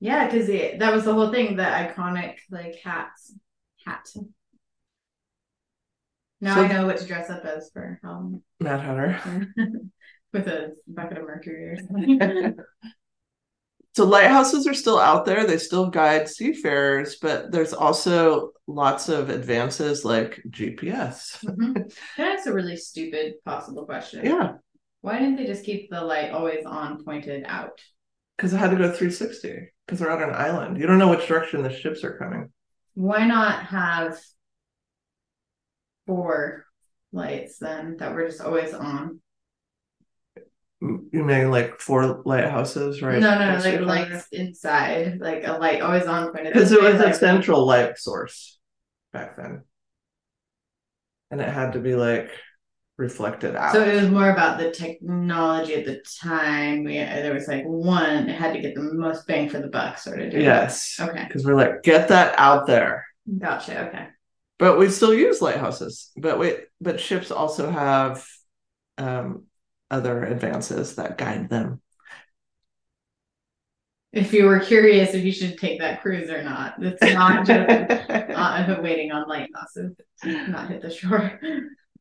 Yeah, 0.00 0.26
because 0.28 0.46
that 0.46 0.92
was 0.92 1.04
the 1.04 1.14
whole 1.14 1.32
thing. 1.32 1.56
The 1.56 1.62
iconic 1.62 2.34
like 2.50 2.76
hats, 2.84 3.34
hat. 3.84 4.06
Now 6.40 6.54
So- 6.56 6.62
I 6.64 6.68
know 6.68 6.86
what 6.86 6.98
to 6.98 7.06
dress 7.06 7.30
up 7.30 7.44
as 7.44 7.70
for 7.72 7.98
Halloween 8.02 8.42
Mad 8.60 8.80
Hatter. 8.80 9.48
with 10.32 10.48
a 10.48 10.74
bucket 10.86 11.18
of 11.18 11.24
mercury 11.24 11.64
or 11.70 11.76
something. 11.78 12.56
So 13.94 14.04
lighthouses 14.04 14.66
are 14.66 14.74
still 14.74 14.98
out 14.98 15.24
there. 15.24 15.46
They 15.46 15.56
still 15.56 15.88
guide 15.88 16.28
seafarers, 16.28 17.16
but 17.16 17.50
there's 17.50 17.72
also 17.72 18.50
lots 18.66 19.08
of 19.08 19.30
advances 19.30 20.04
like 20.04 20.42
GPS. 20.50 21.42
Mhm. 21.42 21.90
I 22.18 22.22
ask 22.22 22.46
a 22.46 22.52
really 22.52 22.76
stupid 22.76 23.36
possible 23.46 23.86
question? 23.86 24.22
Yeah, 24.26 24.52
Why 25.00 25.18
didn't 25.18 25.36
they 25.36 25.46
just 25.46 25.64
keep 25.64 25.88
the 25.88 26.02
light 26.02 26.30
always 26.30 26.66
on 26.66 27.04
pointed 27.06 27.44
out? 27.46 27.80
Because 28.36 28.52
it 28.52 28.58
had 28.58 28.70
to 28.70 28.76
go 28.76 28.84
360 28.84 29.70
because 29.86 29.98
they're 29.98 30.10
out 30.10 30.22
on 30.22 30.30
an 30.30 30.34
island. 30.34 30.78
You 30.78 30.86
don't 30.86 30.98
know 30.98 31.08
which 31.08 31.26
direction 31.26 31.62
the 31.62 31.72
ships 31.72 32.04
are 32.04 32.18
coming. 32.18 32.52
Why 32.94 33.26
not 33.26 33.64
have 33.66 34.18
four 36.06 36.66
lights 37.12 37.58
then 37.58 37.96
that 37.98 38.14
were 38.14 38.26
just 38.26 38.40
always 38.40 38.74
on? 38.74 39.20
You 40.80 41.24
mean 41.24 41.50
like 41.50 41.80
four 41.80 42.22
lighthouses, 42.24 43.00
right? 43.00 43.18
No, 43.18 43.38
no, 43.38 43.38
no, 43.38 43.46
next 43.52 43.64
to 43.64 43.84
like 43.84 44.10
lights 44.10 44.26
inside, 44.30 45.20
like 45.20 45.46
a 45.46 45.52
light 45.52 45.80
always 45.80 46.06
on 46.06 46.32
pointed. 46.32 46.52
Because 46.52 46.72
it 46.72 46.82
was 46.82 47.00
a 47.00 47.14
central 47.14 47.66
light 47.66 47.98
source 47.98 48.58
back 49.12 49.36
then. 49.36 49.62
And 51.30 51.40
it 51.40 51.48
had 51.48 51.72
to 51.72 51.80
be 51.80 51.94
like 51.94 52.30
reflected 52.96 53.54
out. 53.54 53.72
So 53.72 53.82
it 53.82 54.00
was 54.00 54.10
more 54.10 54.30
about 54.30 54.58
the 54.58 54.70
technology 54.70 55.74
at 55.74 55.84
the 55.84 56.02
time. 56.20 56.84
We 56.84 56.94
there 56.94 57.34
was 57.34 57.48
like 57.48 57.64
one, 57.64 58.28
it 58.28 58.36
had 58.36 58.54
to 58.54 58.60
get 58.60 58.74
the 58.74 58.82
most 58.82 59.26
bang 59.26 59.48
for 59.48 59.58
the 59.58 59.68
buck, 59.68 59.98
sort 59.98 60.20
of. 60.20 60.30
deal. 60.30 60.42
yes. 60.42 60.98
Okay. 60.98 61.24
Because 61.26 61.44
we're 61.44 61.54
like, 61.54 61.82
get 61.82 62.08
that 62.08 62.38
out 62.38 62.66
there. 62.66 63.04
Gotcha. 63.38 63.88
Okay. 63.88 64.06
But 64.58 64.78
we 64.78 64.88
still 64.88 65.12
use 65.12 65.42
lighthouses. 65.42 66.10
But 66.16 66.38
we 66.38 66.56
but 66.80 67.00
ships 67.00 67.30
also 67.30 67.70
have 67.70 68.26
um 68.98 69.44
other 69.90 70.24
advances 70.24 70.96
that 70.96 71.18
guide 71.18 71.50
them. 71.50 71.80
If 74.12 74.32
you 74.32 74.46
were 74.46 74.60
curious 74.60 75.12
if 75.12 75.24
you 75.24 75.32
should 75.32 75.58
take 75.58 75.80
that 75.80 76.00
cruise 76.00 76.30
or 76.30 76.42
not, 76.42 76.82
it's 76.82 77.02
not 77.02 77.46
just 77.46 77.68
uh, 78.10 78.76
waiting 78.80 79.12
on 79.12 79.28
lighthouses 79.28 79.94
to 80.22 80.48
not 80.48 80.70
hit 80.70 80.80
the 80.80 80.90
shore. 80.90 81.38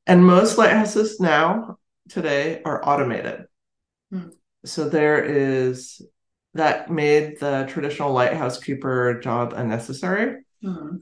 And 0.07 0.25
most 0.25 0.57
lighthouses 0.57 1.19
now 1.19 1.77
today 2.09 2.61
are 2.63 2.87
automated. 2.87 3.45
Hmm. 4.11 4.29
So 4.63 4.89
there 4.89 5.23
is 5.23 6.01
that 6.53 6.89
made 6.89 7.39
the 7.39 7.65
traditional 7.67 8.13
lighthouse 8.13 8.59
keeper 8.59 9.19
job 9.21 9.53
unnecessary. 9.55 10.43
Hmm. 10.61 10.97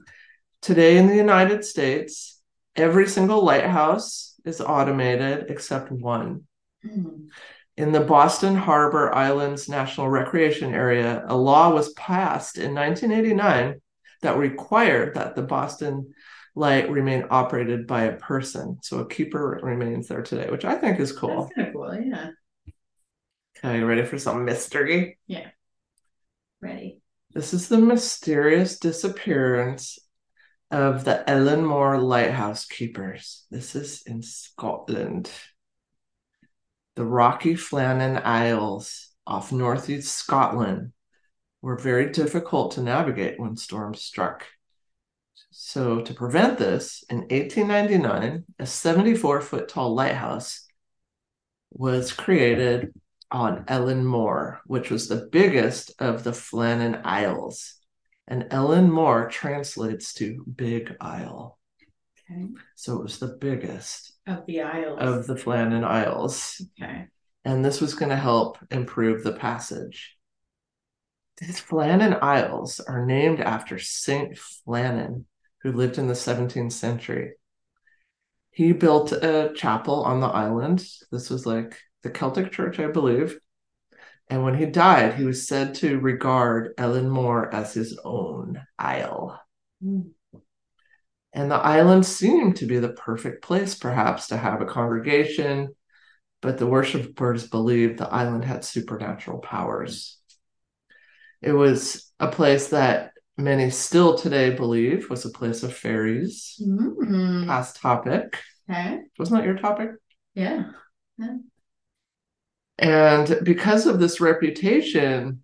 Today 0.62 0.96
in 0.96 1.06
the 1.06 1.16
United 1.16 1.64
States, 1.64 2.40
every 2.74 3.06
single 3.06 3.44
lighthouse 3.44 4.34
is 4.44 4.60
automated 4.60 5.50
except 5.50 5.92
one. 5.92 6.44
Hmm. 6.82 7.28
In 7.76 7.92
the 7.92 8.00
Boston 8.00 8.54
Harbor 8.54 9.14
Islands 9.14 9.68
National 9.68 10.08
Recreation 10.08 10.72
Area, 10.72 11.24
a 11.26 11.36
law 11.36 11.72
was 11.72 11.92
passed 11.94 12.56
in 12.56 12.74
1989 12.74 13.80
that 14.22 14.38
required 14.38 15.14
that 15.14 15.34
the 15.34 15.42
Boston 15.42 16.14
light 16.54 16.90
remain 16.90 17.26
operated 17.30 17.86
by 17.86 18.04
a 18.04 18.16
person. 18.16 18.78
So 18.82 18.98
a 19.00 19.08
keeper 19.08 19.58
remains 19.62 20.08
there 20.08 20.22
today, 20.22 20.48
which 20.50 20.64
I 20.64 20.76
think 20.76 21.00
is 21.00 21.12
cool. 21.12 21.44
That's 21.44 21.54
kind 21.54 21.68
of 21.68 21.74
cool. 21.74 21.94
Yeah. 21.94 22.30
Okay, 23.58 23.78
you 23.78 23.86
ready 23.86 24.04
for 24.04 24.18
some 24.18 24.44
mystery? 24.44 25.18
Yeah. 25.26 25.48
Ready. 26.60 27.00
This 27.32 27.54
is 27.54 27.68
the 27.68 27.78
mysterious 27.78 28.78
disappearance 28.78 29.98
of 30.70 31.04
the 31.04 31.24
Eilean 31.26 31.64
Mor 31.64 31.98
Lighthouse 31.98 32.64
Keepers. 32.64 33.46
This 33.50 33.74
is 33.74 34.02
in 34.06 34.22
Scotland. 34.22 35.30
The 36.96 37.04
rocky 37.04 37.54
Flannan 37.54 38.24
Isles 38.24 39.10
off 39.26 39.50
northeast 39.50 40.14
Scotland 40.14 40.92
were 41.62 41.76
very 41.76 42.12
difficult 42.12 42.72
to 42.72 42.82
navigate 42.82 43.40
when 43.40 43.56
storms 43.56 44.02
struck. 44.02 44.46
So, 45.56 46.00
to 46.00 46.14
prevent 46.14 46.58
this, 46.58 47.04
in 47.08 47.18
1899, 47.28 48.44
a 48.58 48.66
74 48.66 49.40
foot 49.40 49.68
tall 49.68 49.94
lighthouse 49.94 50.66
was 51.70 52.12
created 52.12 52.92
on 53.30 53.64
Eilean 53.66 54.02
Mor, 54.02 54.60
which 54.66 54.90
was 54.90 55.06
the 55.06 55.28
biggest 55.30 55.92
of 56.00 56.24
the 56.24 56.32
Flannan 56.32 57.02
Isles. 57.04 57.76
And 58.26 58.50
Eilean 58.50 58.90
Mor 58.90 59.28
translates 59.28 60.12
to 60.14 60.44
Big 60.56 60.96
Isle. 61.00 61.56
Okay. 62.28 62.48
So 62.74 62.96
it 62.96 63.02
was 63.04 63.20
the 63.20 63.36
biggest 63.40 64.12
Of 64.26 64.46
the 64.46 64.62
Isles. 64.62 64.98
of 65.00 65.26
the 65.28 65.36
Flannan 65.36 65.84
Isles. 65.84 66.66
okay. 66.82 67.06
And 67.44 67.64
this 67.64 67.80
was 67.80 67.94
going 67.94 68.10
to 68.10 68.16
help 68.16 68.58
improve 68.72 69.22
the 69.22 69.34
passage. 69.34 70.16
These 71.38 71.60
Flannan 71.60 72.20
Isles 72.20 72.80
are 72.80 73.06
named 73.06 73.40
after 73.40 73.78
Saint 73.78 74.36
Flannan, 74.36 75.26
who 75.64 75.72
lived 75.72 75.98
in 75.98 76.06
the 76.06 76.14
17th 76.14 76.72
century. 76.72 77.32
He 78.50 78.72
built 78.72 79.10
a 79.10 79.52
chapel 79.56 80.04
on 80.04 80.20
the 80.20 80.28
island. 80.28 80.86
This 81.10 81.30
was 81.30 81.44
like 81.44 81.76
the 82.04 82.10
Celtic 82.10 82.52
church, 82.52 82.78
I 82.78 82.86
believe. 82.86 83.38
And 84.28 84.44
when 84.44 84.54
he 84.54 84.66
died, 84.66 85.14
he 85.14 85.24
was 85.24 85.48
said 85.48 85.74
to 85.76 85.98
regard 85.98 86.76
Eilean 86.76 87.08
Mor 87.08 87.52
as 87.52 87.74
his 87.74 87.98
own 88.04 88.62
isle. 88.78 89.40
Hmm. 89.82 90.02
And 91.32 91.50
the 91.50 91.56
island 91.56 92.06
seemed 92.06 92.56
to 92.56 92.66
be 92.66 92.78
the 92.78 92.90
perfect 92.90 93.42
place, 93.42 93.74
perhaps, 93.74 94.28
to 94.28 94.36
have 94.36 94.60
a 94.60 94.66
congregation, 94.66 95.74
but 96.40 96.58
the 96.58 96.66
worshippers 96.66 97.48
believed 97.48 97.98
the 97.98 98.08
island 98.08 98.44
had 98.44 98.64
supernatural 98.64 99.38
powers. 99.38 100.18
It 101.42 101.52
was 101.52 102.12
a 102.20 102.30
place 102.30 102.68
that 102.68 103.13
many 103.36 103.70
still 103.70 104.16
today 104.16 104.50
believe 104.50 105.10
was 105.10 105.24
a 105.24 105.30
place 105.30 105.62
of 105.62 105.74
fairies. 105.74 106.60
Hmm. 106.62 107.46
Past 107.46 107.76
topic. 107.80 108.38
Okay. 108.70 109.00
Wasn't 109.18 109.38
that 109.38 109.46
your 109.46 109.58
topic? 109.58 109.90
Yeah. 110.34 110.70
And 112.78 113.38
because 113.42 113.86
of 113.86 114.00
this 114.00 114.20
reputation, 114.20 115.40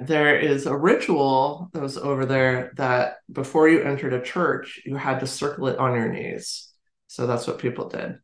there 0.00 0.38
is 0.38 0.66
a 0.66 0.76
ritual 0.76 1.70
that 1.72 1.82
was 1.82 1.96
over 1.96 2.26
there 2.26 2.72
that 2.76 3.16
before 3.30 3.68
you 3.68 3.82
entered 3.82 4.12
a 4.12 4.22
church, 4.22 4.80
you 4.84 4.96
had 4.96 5.20
to 5.20 5.26
circle 5.26 5.68
it 5.68 5.78
on 5.78 5.94
your 5.94 6.08
knees. 6.08 6.72
So 7.06 7.26
that's 7.26 7.46
what 7.46 7.58
people 7.58 7.88
did. 7.88 8.18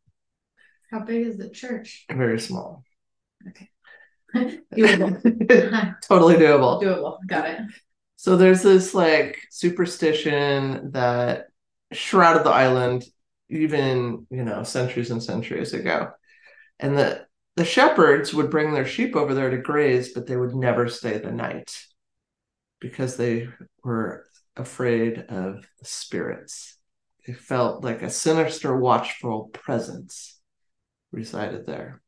How 0.91 1.01
big 1.01 1.27
is 1.27 1.37
the 1.37 1.49
church? 1.49 2.05
Very 2.11 2.41
small. 2.41 2.83
Okay. 3.49 3.69
doable. 4.75 5.95
totally 6.03 6.35
doable. 6.35 6.83
Doable. 6.83 7.19
Got 7.27 7.51
it. 7.51 7.61
So 8.21 8.37
there's 8.37 8.61
this 8.63 8.93
like 8.93 9.47
superstition 9.49 10.91
that 10.91 11.47
shrouded 11.91 12.45
the 12.45 12.51
island 12.51 13.07
even, 13.49 14.27
you 14.29 14.45
know, 14.45 14.63
centuries 14.63 15.11
and 15.11 15.23
centuries 15.23 15.73
ago. 15.73 16.11
And 16.79 16.99
the 16.99 17.27
the 17.57 17.65
shepherds 17.65 18.35
would 18.35 18.51
bring 18.51 18.75
their 18.75 18.85
sheep 18.85 19.17
over 19.17 19.33
there 19.33 19.49
to 19.49 19.57
graze, 19.57 20.13
but 20.13 20.27
they 20.27 20.37
would 20.37 20.55
never 20.55 20.87
stay 20.91 21.17
the 21.17 21.33
night 21.33 21.75
because 22.79 23.17
they 23.17 23.49
were 23.83 24.27
afraid 24.55 25.25
of 25.31 25.67
the 25.79 25.85
spirits. 25.87 26.77
They 27.27 27.33
felt 27.33 27.83
like 27.83 28.03
a 28.03 28.11
sinister, 28.11 28.77
watchful 28.77 29.49
presence 29.55 30.39
resided 31.11 31.67
there. 31.67 32.03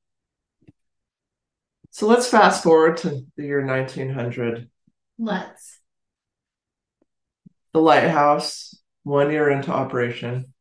So 1.88 2.06
let's 2.06 2.28
fast 2.28 2.62
forward 2.62 2.98
to 2.98 3.24
the 3.34 3.44
year 3.44 3.64
1900. 3.64 4.68
Let's. 5.18 5.81
The 7.72 7.80
lighthouse 7.80 8.74
one 9.02 9.30
year 9.30 9.50
into 9.50 9.72
operation 9.72 10.52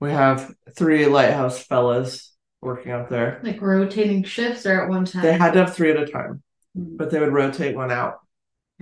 we 0.00 0.10
have 0.10 0.52
three 0.76 1.06
lighthouse 1.06 1.62
fellas 1.62 2.34
working 2.60 2.92
out 2.92 3.08
there 3.08 3.40
Like 3.42 3.60
rotating 3.60 4.22
shifts 4.24 4.66
or 4.66 4.82
at 4.82 4.88
one 4.88 5.04
time? 5.04 5.22
they 5.22 5.32
had 5.32 5.52
to 5.54 5.60
have 5.60 5.74
three 5.74 5.90
at 5.90 5.96
a 6.00 6.06
time 6.06 6.42
Hmm. 6.74 6.96
but 6.96 7.10
they 7.10 7.20
would 7.20 7.32
rotate 7.34 7.76
one 7.76 7.90
out 7.92 8.20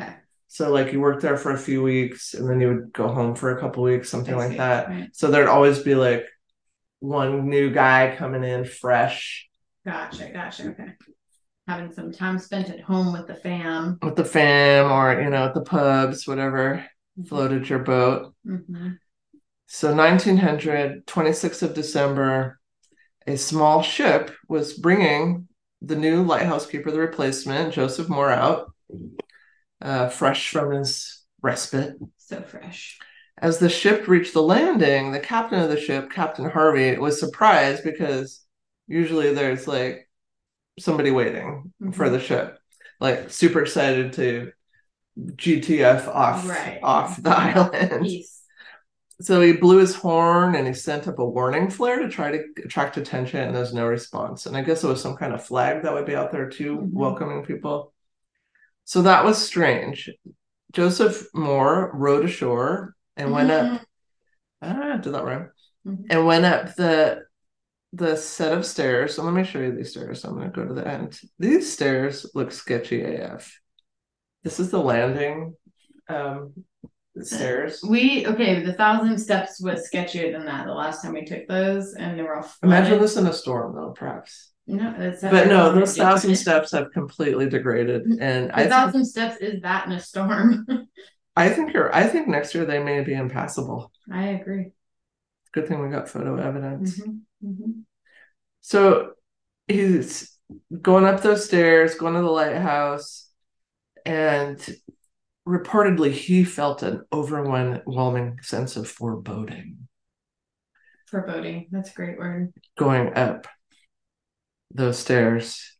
Okay. 0.00 0.14
so 0.46 0.70
like 0.70 0.92
you 0.92 1.00
worked 1.00 1.22
there 1.22 1.36
for 1.36 1.50
a 1.52 1.58
few 1.58 1.82
weeks 1.82 2.34
and 2.34 2.48
then 2.48 2.60
you 2.60 2.68
would 2.68 2.92
go 2.92 3.08
home 3.08 3.34
for 3.34 3.50
a 3.50 3.60
couple 3.60 3.82
weeks 3.82 4.08
something 4.08 4.34
I 4.34 4.36
like 4.38 4.50
see. 4.52 4.56
that 4.58 4.88
Right. 4.88 5.08
so 5.12 5.28
there'd 5.30 5.48
always 5.48 5.80
be 5.80 5.94
like 5.96 6.26
one 7.00 7.48
new 7.48 7.70
guy 7.72 8.14
coming 8.16 8.44
in 8.44 8.64
fresh 8.64 9.48
Gotcha. 9.84 10.28
Gotcha. 10.30 10.68
Okay. 10.68 10.92
Having 11.70 11.92
some 11.92 12.10
time 12.12 12.38
spent 12.40 12.68
at 12.68 12.80
home 12.80 13.12
with 13.12 13.28
the 13.28 13.36
fam. 13.36 13.96
with 14.02 14.16
the 14.16 14.24
fam 14.24 14.90
or 14.90 15.22
you 15.22 15.30
know 15.30 15.44
at 15.44 15.54
the 15.54 15.60
pubs 15.60 16.26
whatever 16.26 16.84
floated 17.28 17.68
your 17.68 17.78
boat 17.78 18.34
hmm 18.44 18.88
So 19.68 19.94
1900, 19.94 21.06
26th 21.06 21.62
of 21.62 21.74
December, 21.74 22.58
a 23.24 23.36
small 23.36 23.82
ship 23.82 24.32
was 24.48 24.74
bringing 24.74 25.46
the 25.80 25.94
new 25.94 26.24
lighthouse 26.24 26.66
keeper, 26.66 26.90
the 26.90 26.98
replacement, 26.98 27.72
Joseph 27.72 28.08
Moore, 28.08 28.30
out, 28.30 28.72
uh, 29.80 30.08
fresh 30.08 30.50
from 30.50 30.72
his 30.72 31.22
respite. 31.40 31.94
So 32.18 32.42
fresh. 32.42 32.98
As 33.38 33.58
the 33.58 33.68
ship 33.70 34.08
reached 34.08 34.34
the 34.34 34.42
landing, 34.42 35.12
the 35.12 35.20
captain 35.20 35.60
of 35.60 35.70
the 35.70 35.80
ship, 35.80 36.10
Captain 36.10 36.50
Harvey, 36.50 36.98
was 36.98 37.20
surprised 37.20 37.84
because 37.84 38.42
usually 38.88 39.32
there's 39.32 39.68
like 39.68 40.09
somebody 40.80 41.10
waiting 41.10 41.72
Mhm. 41.80 41.94
for 41.94 42.08
the 42.10 42.20
ship, 42.20 42.58
like 43.00 43.30
super 43.30 43.60
excited 43.62 44.12
to 44.14 44.52
GTF 45.36 46.08
off 46.08 46.48
Right. 46.48 46.80
off 46.82 47.22
the 47.22 47.30
island. 47.30 48.02
Peace. 48.04 48.42
So 49.20 49.42
he 49.42 49.52
blew 49.52 49.78
his 49.78 49.94
horn 49.94 50.54
and 50.54 50.66
he 50.66 50.72
sent 50.72 51.06
up 51.06 51.18
a 51.18 51.24
warning 51.24 51.68
flare 51.68 51.98
to 51.98 52.08
try 52.08 52.30
to 52.32 52.42
attract 52.64 52.96
attention, 52.96 53.40
and 53.40 53.54
there's 53.54 53.74
no 53.74 53.86
response. 53.86 54.46
And 54.46 54.56
I 54.56 54.62
guess 54.62 54.82
it 54.82 54.88
was 54.88 55.02
some 55.02 55.16
kind 55.16 55.34
of 55.34 55.44
flag 55.44 55.82
that 55.82 55.92
would 55.92 56.06
be 56.06 56.16
out 56.16 56.32
there 56.32 56.48
too, 56.48 56.78
Mhm. 56.78 56.92
welcoming 56.92 57.44
people. 57.44 57.92
So 58.84 59.02
that 59.02 59.24
was 59.24 59.36
strange. 59.36 60.10
Joseph 60.72 61.26
Moore 61.34 61.90
rode 61.92 62.24
ashore 62.24 62.94
and 63.16 63.30
went 63.32 63.50
up. 63.50 63.82
Ah, 64.62 64.96
did 64.96 65.12
that 65.12 65.24
rhyme? 65.24 65.50
Mhm. 65.86 66.06
And 66.10 66.26
went 66.26 66.44
up 66.46 66.74
the 66.76 67.24
the 67.92 68.16
set 68.16 68.56
of 68.56 68.64
stairs. 68.64 69.16
So 69.16 69.24
let 69.24 69.34
me 69.34 69.44
show 69.44 69.60
you 69.60 69.74
these 69.74 69.90
stairs. 69.90 70.24
I'm 70.24 70.34
gonna 70.34 70.50
go 70.50 70.64
to 70.64 70.74
the 70.74 70.86
end. 70.86 71.18
These 71.38 71.72
stairs 71.72 72.30
look 72.34 72.52
sketchy 72.52 73.02
AF. 73.02 73.58
This 74.42 74.60
is 74.60 74.70
the 74.70 74.80
landing 74.80 75.54
um 76.08 76.52
the 77.14 77.24
stairs. 77.24 77.82
We 77.86 78.26
okay. 78.26 78.62
The 78.62 78.72
thousand 78.74 79.18
steps 79.18 79.60
was 79.60 79.88
sketchier 79.92 80.32
than 80.32 80.46
that 80.46 80.66
the 80.66 80.72
last 80.74 81.02
time 81.02 81.12
we 81.14 81.24
took 81.24 81.46
those, 81.48 81.94
and 81.94 82.18
they 82.18 82.22
were 82.22 82.36
all. 82.36 82.48
Imagine 82.62 83.00
this 83.00 83.16
in 83.16 83.26
a 83.26 83.32
storm 83.32 83.74
though, 83.74 83.90
perhaps. 83.90 84.52
No, 84.66 84.94
that's 84.96 85.20
But 85.22 85.48
no, 85.48 85.72
those 85.72 85.96
thousand 85.96 86.36
steps 86.36 86.70
have 86.72 86.92
completely 86.92 87.48
degraded, 87.48 88.06
and 88.20 88.50
A 88.50 88.54
I 88.54 88.58
think, 88.60 88.70
thousand 88.70 89.04
steps 89.04 89.36
is 89.40 89.62
that 89.62 89.86
in 89.86 89.92
a 89.92 90.00
storm. 90.00 90.66
I 91.36 91.48
think 91.48 91.72
you're. 91.72 91.94
I 91.94 92.04
think 92.06 92.28
next 92.28 92.54
year 92.54 92.64
they 92.64 92.78
may 92.78 93.02
be 93.02 93.14
impassable. 93.14 93.90
I 94.12 94.28
agree. 94.28 94.70
Good 95.52 95.66
thing 95.66 95.82
we 95.82 95.88
got 95.88 96.08
photo 96.08 96.36
evidence. 96.36 97.00
Mhm, 97.00 97.20
mhm. 97.44 97.82
So 98.60 99.12
he's 99.68 100.36
going 100.80 101.04
up 101.04 101.22
those 101.22 101.44
stairs, 101.44 101.94
going 101.94 102.14
to 102.14 102.20
the 102.20 102.26
lighthouse, 102.26 103.30
and 104.04 104.58
reportedly 105.46 106.12
he 106.12 106.44
felt 106.44 106.82
an 106.82 107.02
overwhelming 107.12 108.38
sense 108.42 108.76
of 108.76 108.88
foreboding 108.88 109.88
Foreboding. 111.06 111.66
That's 111.72 111.90
a 111.90 111.94
great 111.94 112.18
word. 112.18 112.52
going 112.78 113.14
up 113.14 113.48
those 114.72 114.98
stairs. 114.98 115.76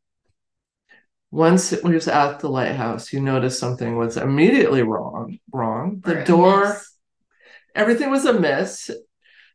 Once 1.31 1.71
he 1.71 1.76
was 1.88 2.09
at 2.09 2.40
the 2.40 2.49
lighthouse, 2.49 3.07
he 3.07 3.21
noticed 3.21 3.61
something 3.61 3.97
was 3.97 4.17
immediately 4.17 4.83
wrong. 4.83 5.38
Wrong. 5.52 6.00
The 6.05 6.25
door, 6.25 6.81
everything 7.76 8.11
was 8.11 8.25
amiss. 8.25 8.90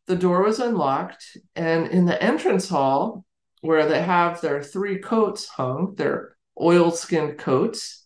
The 0.07 0.15
door 0.15 0.43
was 0.43 0.59
unlocked, 0.59 1.38
and 1.55 1.88
in 1.88 2.05
the 2.05 2.21
entrance 2.21 2.69
hall, 2.69 3.25
where 3.62 3.88
they 3.88 4.01
have 4.01 4.41
their 4.41 4.62
three 4.62 5.00
coats 5.00 5.47
hung, 5.47 5.95
their 5.95 6.35
oil-skinned 6.59 7.39
coats 7.39 8.05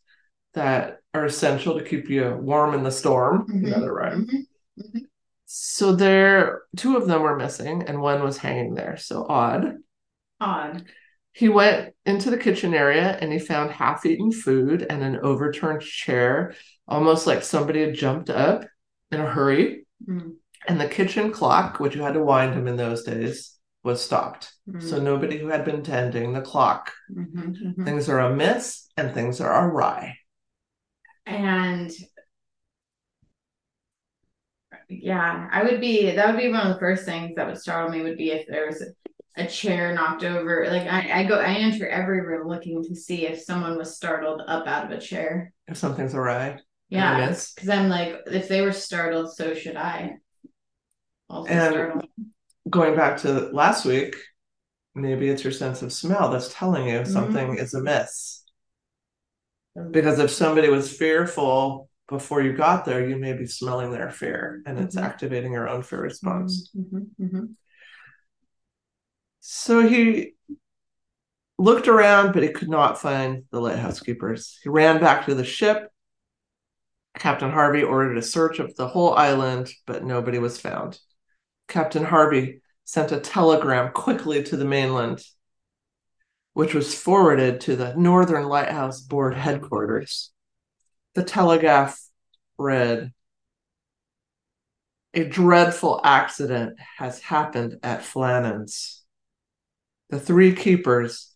that 0.54 1.00
are 1.14 1.26
essential 1.26 1.78
to 1.78 1.84
keep 1.84 2.10
you 2.10 2.38
warm 2.40 2.74
in 2.74 2.84
the 2.84 2.92
storm. 2.92 3.46
Mhm, 3.48 3.68
Another 3.68 3.94
rhyme. 3.94 4.28
mhm. 4.78 5.02
So 5.46 5.94
there, 5.94 6.62
two 6.78 6.96
of 6.96 7.08
them 7.08 7.22
were 7.22 7.36
missing, 7.36 7.84
and 7.84 8.02
one 8.02 8.24
was 8.24 8.38
hanging 8.38 8.76
there. 8.76 8.98
So 8.98 9.26
odd. 9.28 9.78
Odd. 10.40 10.86
He 11.34 11.50
went 11.50 11.94
into 12.06 12.30
the 12.30 12.38
kitchen 12.38 12.74
area 12.74 13.18
and 13.20 13.32
he 13.32 13.40
found 13.40 13.72
half 13.72 14.06
eaten 14.06 14.32
food 14.32 14.86
and 14.90 15.04
an 15.04 15.20
overturned 15.22 15.82
chair, 15.82 16.54
almost 16.88 17.28
like 17.28 17.44
somebody 17.44 17.82
had 17.82 17.94
jumped 17.94 18.30
up 18.30 18.66
in 19.12 19.20
a 19.22 19.30
hurry. 19.30 19.86
Mm, 20.08 20.34
And 20.68 20.80
the 20.80 20.88
kitchen 20.88 21.32
clock, 21.32 21.80
which 21.80 21.96
you 21.96 22.02
had 22.04 22.14
to 22.14 22.24
wind 22.24 22.54
him 22.54 22.68
in 22.68 22.76
those 22.76 23.04
days, 23.04 23.56
was 23.84 24.04
stopped. 24.04 24.54
mm, 24.70 24.82
So 24.82 25.00
nobody 25.00 25.38
who 25.38 25.48
had 25.48 25.66
been 25.66 25.84
tending 25.84 26.34
the 26.34 26.42
clock. 26.42 26.92
mhm, 27.12 27.76
mhm. 27.78 27.86
Things 27.86 28.10
are 28.10 28.20
amiss 28.20 28.88
and 28.98 29.14
things 29.14 29.40
are 29.42 29.70
awry. 29.70 30.18
And 31.26 31.92
yeah, 34.88 35.48
I 35.52 35.64
would 35.64 35.80
be 35.80 36.12
that 36.12 36.28
would 36.28 36.40
be 36.42 36.50
one 36.50 36.68
of 36.68 36.74
the 36.74 36.80
first 36.80 37.06
things 37.06 37.36
that 37.36 37.48
would 37.48 37.58
startle 37.60 37.92
me 37.92 38.02
would 38.02 38.18
be 38.18 38.32
if 38.32 38.48
there 38.48 38.66
was 38.68 38.82
a, 38.82 39.44
a 39.44 39.48
chair 39.48 39.94
knocked 39.94 40.24
over. 40.24 40.68
Like 40.70 40.88
I, 40.88 41.22
I 41.22 41.24
go 41.24 41.40
I 41.40 41.54
enter 41.54 41.88
every 41.88 42.22
room 42.22 42.48
looking 42.48 42.84
to 42.84 42.96
see 42.96 43.28
if 43.28 43.42
someone 43.42 43.78
was 43.78 43.96
startled 43.96 44.42
up 44.48 44.68
out 44.68 44.86
of 44.86 44.92
a 44.92 45.00
chair. 45.00 45.54
If 45.68 45.78
something's 45.78 46.16
awry. 46.16 46.60
Yeah. 46.90 47.28
Because 47.28 47.70
I'm 47.70 47.88
like, 47.88 48.16
if 48.28 48.48
they 48.48 48.62
were 48.62 48.72
startled, 48.72 49.34
so 49.34 49.54
should 49.54 49.76
I. 49.78 50.16
Also 51.30 51.52
And-. 51.52 52.08
Going 52.70 52.96
back 52.96 53.18
to 53.22 53.50
last 53.52 53.86
week, 53.86 54.16
maybe 54.94 55.30
it's 55.30 55.44
your 55.44 55.54
sense 55.54 55.82
of 55.82 55.92
smell 55.92 56.30
that's 56.30 56.54
telling 56.54 56.88
you 56.88 57.06
something 57.06 57.58
is 57.58 57.74
amiss. 57.74 58.44
Because 59.92 60.20
if 60.20 60.30
somebody 60.30 60.70
was 60.70 60.96
fearful 60.96 61.90
before 62.08 62.42
you 62.42 62.54
got 62.54 62.86
there, 62.86 63.08
you 63.08 63.16
may 63.16 63.34
be 63.34 63.48
smelling 63.48 63.92
their 63.92 64.12
fear 64.12 64.62
and 64.66 64.78
it's 64.78 64.96
Mhm. 64.96 65.04
activating 65.04 65.54
your 65.54 65.70
own 65.70 65.84
fear 65.84 66.02
response. 66.02 66.70
Mhm, 66.76 67.08
mhm. 67.20 67.56
So 69.40 69.88
he 69.88 70.36
looked 71.58 71.88
around, 71.88 72.34
but 72.34 72.44
he 72.44 72.50
could 72.50 72.70
not 72.70 73.02
find 73.02 73.46
the 73.52 73.62
lighthouse 73.62 74.00
keepers. 74.00 74.60
He 74.64 74.70
ran 74.70 75.00
back 75.00 75.26
to 75.26 75.34
the 75.34 75.46
ship. 75.46 75.92
Captain 77.18 77.52
Harvey 77.52 77.84
ordered 77.84 78.18
a 78.18 78.22
search 78.22 78.60
of 78.60 78.76
the 78.76 78.88
whole 78.88 79.14
island, 79.14 79.72
but 79.88 80.04
nobody 80.04 80.40
was 80.40 80.60
found. 80.60 81.00
Captain 81.70 82.04
Harvey 82.04 82.62
sent 82.84 83.12
a 83.12 83.20
telegram 83.20 83.92
quickly 83.94 84.44
to 84.44 84.58
the 84.58 84.66
mainland, 84.66 85.24
which 86.54 86.74
was 86.74 87.00
forwarded 87.00 87.62
to 87.62 87.76
the 87.76 87.94
Northern 87.96 88.48
Lighthouse 88.48 89.00
Board 89.00 89.36
headquarters. 89.36 90.32
The 91.14 91.24
telegraph 91.24 92.00
read 92.58 93.14
A 95.14 95.24
dreadful 95.24 96.02
accident 96.04 96.78
has 96.98 97.22
happened 97.22 97.78
at 97.84 98.04
Flannan's. 98.04 99.04
The 100.10 100.20
three 100.20 100.54
keepers, 100.56 101.36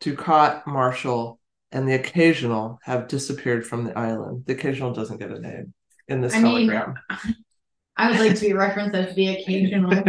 Ducat, 0.00 0.66
Marshall, 0.66 1.40
and 1.72 1.88
the 1.88 1.94
occasional 1.94 2.78
have 2.84 3.08
disappeared 3.08 3.66
from 3.66 3.84
the 3.84 3.98
island. 3.98 4.44
The 4.46 4.52
occasional 4.52 4.92
does't 4.92 5.18
get 5.18 5.32
a 5.32 5.40
name 5.40 5.74
in 6.06 6.20
this 6.20 6.34
I 6.34 6.40
mean, 6.40 6.68
telegram. 6.68 6.94
I 8.02 8.10
would 8.10 8.18
like 8.20 8.34
to 8.34 8.40
be 8.46 8.52
referenced 8.52 8.96
as 8.96 9.14
the 9.14 9.28
occasional. 9.28 10.02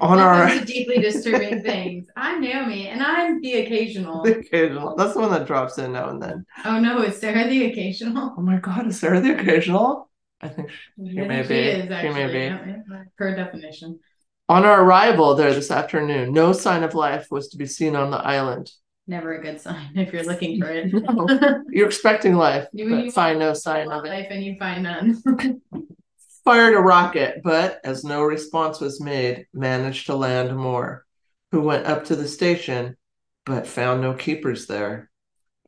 On 0.00 0.18
our- 0.18 0.64
deeply 0.64 0.98
disturbing 0.98 1.62
things. 1.62 2.06
I'm 2.16 2.40
Naomi, 2.40 2.88
and 2.88 3.02
I'm 3.02 3.40
the 3.42 3.52
occasional. 3.60 4.22
the 4.22 4.38
occasional. 4.38 4.96
That's 4.96 5.12
the 5.12 5.20
one 5.20 5.30
that 5.32 5.46
drops 5.46 5.76
in 5.76 5.92
now 5.92 6.08
and 6.08 6.22
then. 6.22 6.46
Oh 6.64 6.80
no, 6.80 7.02
is 7.02 7.18
Sarah 7.18 7.46
the 7.46 7.66
occasional? 7.66 8.34
Oh 8.36 8.40
my 8.40 8.56
God, 8.56 8.86
is 8.86 8.98
Sarah 8.98 9.20
the 9.20 9.38
occasional? 9.38 10.10
I 10.40 10.48
think 10.48 10.70
she, 10.70 11.20
I 11.20 11.26
may 11.26 11.42
think 11.42 11.48
be. 11.48 11.54
She 11.54 11.94
is 11.94 12.00
She 12.00 12.08
may 12.08 12.32
be. 12.32 13.04
per 13.18 13.36
definition. 13.36 14.00
on 14.48 14.64
our 14.64 14.82
arrival 14.82 15.34
there 15.34 15.52
this 15.52 15.70
afternoon, 15.70 16.32
no 16.32 16.52
sign 16.54 16.82
of 16.82 16.94
life 16.94 17.26
was 17.30 17.48
to 17.48 17.58
be 17.58 17.66
seen 17.66 17.94
on 17.94 18.10
the 18.10 18.16
island. 18.18 18.70
Never 19.06 19.34
a 19.34 19.42
good 19.42 19.60
sign 19.60 19.90
if 19.96 20.12
you're 20.12 20.24
looking 20.24 20.60
for 20.60 20.68
it. 20.70 20.92
No. 20.92 21.62
You're 21.70 21.86
expecting 21.86 22.34
life, 22.34 22.66
You- 22.72 22.88
but 22.90 23.04
you 23.04 23.10
find 23.10 23.38
no 23.38 23.52
sign 23.54 23.90
of 23.90 24.04
it. 24.04 24.08
life 24.08 24.26
and 24.30 24.42
you 24.44 24.56
find 24.58 24.82
none. 24.82 25.22
Fired 26.44 26.74
a 26.74 26.78
rocket, 26.80 27.40
but 27.42 27.80
as 27.84 28.04
no 28.04 28.22
response 28.22 28.78
was 28.80 29.00
made, 29.00 29.46
managed 29.54 30.06
to 30.06 30.14
land 30.14 30.54
Moore, 30.54 31.06
who 31.52 31.62
went 31.62 31.86
up 31.86 32.04
to 32.06 32.16
the 32.16 32.28
station, 32.28 32.96
but 33.46 33.66
found 33.66 34.02
no 34.02 34.12
keepers 34.12 34.66
there. 34.66 35.10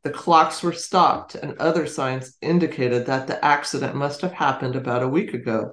The 0.03 0.11
clocks 0.11 0.61
were 0.61 0.73
stopped, 0.73 1.33
and 1.33 1.57
other 1.57 1.87
signs 1.87 2.37
indicated 2.41 3.07
that 3.07 3.25
the 3.25 3.43
accident 3.43 3.95
must 3.95 4.21
have 4.21 4.33
happened 4.33 4.75
about 4.75 5.01
a 5.01 5.07
week 5.07 5.33
ago. 5.33 5.71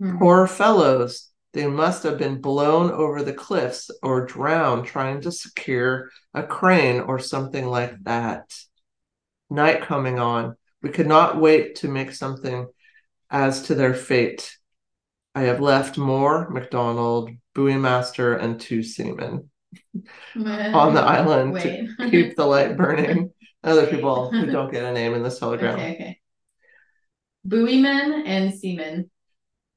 Hmm. 0.00 0.18
Poor 0.18 0.46
fellows, 0.48 1.30
they 1.56 1.66
must 1.66 2.02
have 2.02 2.18
been 2.18 2.38
blown 2.42 2.90
over 2.90 3.22
the 3.22 3.32
cliffs 3.32 3.90
or 4.02 4.26
drowned 4.26 4.84
trying 4.84 5.22
to 5.22 5.32
secure 5.32 6.10
a 6.34 6.42
crane 6.42 7.00
or 7.00 7.18
something 7.18 7.64
like 7.64 7.98
that. 8.04 8.54
Night 9.48 9.80
coming 9.80 10.18
on, 10.18 10.54
we 10.82 10.90
could 10.90 11.06
not 11.06 11.40
wait 11.40 11.76
to 11.76 11.88
make 11.88 12.12
something 12.12 12.66
as 13.30 13.62
to 13.62 13.74
their 13.74 13.94
fate. 13.94 14.54
I 15.34 15.44
have 15.44 15.62
left 15.62 15.96
Moore, 15.96 16.50
MacDonald, 16.50 17.30
buoy 17.54 17.78
master, 17.78 18.34
and 18.34 18.60
two 18.60 18.82
seamen 18.82 19.48
on 20.36 20.92
the 20.92 21.00
island 21.00 21.54
Wait. 21.54 21.88
to 21.98 22.10
keep 22.10 22.36
the 22.36 22.44
light 22.44 22.76
burning. 22.76 23.32
Other 23.64 23.86
people 23.86 24.30
who 24.30 24.44
don't 24.52 24.70
get 24.70 24.84
a 24.84 24.92
name 24.92 25.14
in 25.14 25.22
this 25.22 25.38
telegram. 25.38 25.76
Okay, 25.76 25.94
okay. 25.94 26.20
Buoyman 27.46 28.26
and 28.26 28.52
seaman. 28.52 29.10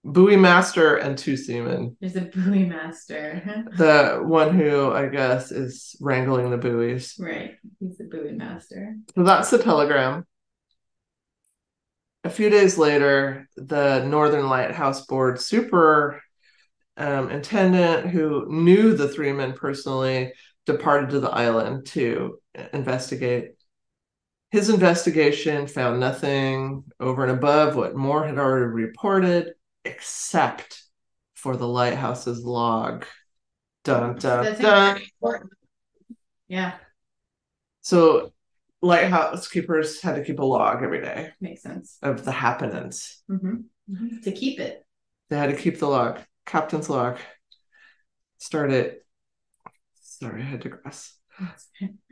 Buoy 0.05 0.37
master 0.37 0.95
and 0.95 1.17
two 1.17 1.35
seamen. 1.35 1.97
There's 1.99 2.15
a 2.15 2.21
buoy 2.21 2.65
master. 2.65 3.65
The 3.77 4.21
one 4.23 4.57
who 4.57 4.91
I 4.91 5.07
guess 5.07 5.51
is 5.51 5.95
wrangling 5.99 6.49
the 6.51 6.57
buoys. 6.57 7.15
right. 7.19 7.55
He's 7.79 7.97
the 7.97 8.05
buoy 8.05 8.31
master. 8.31 8.95
So 9.15 9.23
that's 9.23 9.49
the 9.49 9.57
telegram. 9.61 10.25
a 12.23 12.29
few 12.29 12.49
days 12.49 12.77
later, 12.77 13.47
the 13.55 14.03
Northern 14.05 14.47
Lighthouse 14.49 15.05
Board 15.05 15.39
super 15.39 16.21
um, 16.97 17.29
intendant 17.31 18.09
who 18.09 18.45
knew 18.49 18.93
the 18.95 19.07
three 19.07 19.31
men 19.31 19.53
personally 19.53 20.33
departed 20.65 21.09
to 21.11 21.19
the 21.19 21.29
island 21.29 21.85
to 21.87 22.39
investigate. 22.73 23.51
His 24.51 24.69
investigation 24.69 25.67
found 25.67 25.99
nothing 25.99 26.83
over 26.99 27.23
and 27.23 27.31
above 27.31 27.75
what 27.75 27.95
Moore 27.95 28.25
had 28.25 28.37
already 28.37 28.65
reported, 28.65 29.53
except 29.85 30.83
for 31.35 31.55
the 31.55 31.67
lighthouse's 31.67 32.43
log. 32.43 33.05
Dun 33.83 34.17
dun 34.17 34.43
That's 34.45 34.59
dun. 34.59 34.97
important. 34.97 35.51
Yeah, 36.47 36.73
So 37.81 38.33
lighthouse 38.81 39.47
keepers 39.47 40.01
had 40.01 40.15
to 40.15 40.23
keep 40.23 40.39
a 40.39 40.45
log 40.45 40.83
every 40.83 41.01
day 41.01 41.29
makes 41.39 41.61
sense. 41.61 41.97
of 42.01 42.25
the 42.25 42.31
happenings. 42.31 43.21
hmm 43.27 43.55
To 44.23 44.31
keep 44.31 44.59
it. 44.59 44.85
They 45.29 45.37
had 45.37 45.51
to 45.51 45.55
keep 45.55 45.79
the 45.79 45.87
log, 45.87 46.19
captain's 46.45 46.89
log. 46.89 47.17
Start 48.39 48.71
it. 48.71 49.05
Sorry, 50.01 50.41
I 50.41 50.45
had 50.45 50.61
digress. 50.61 51.15
M- 51.79 51.91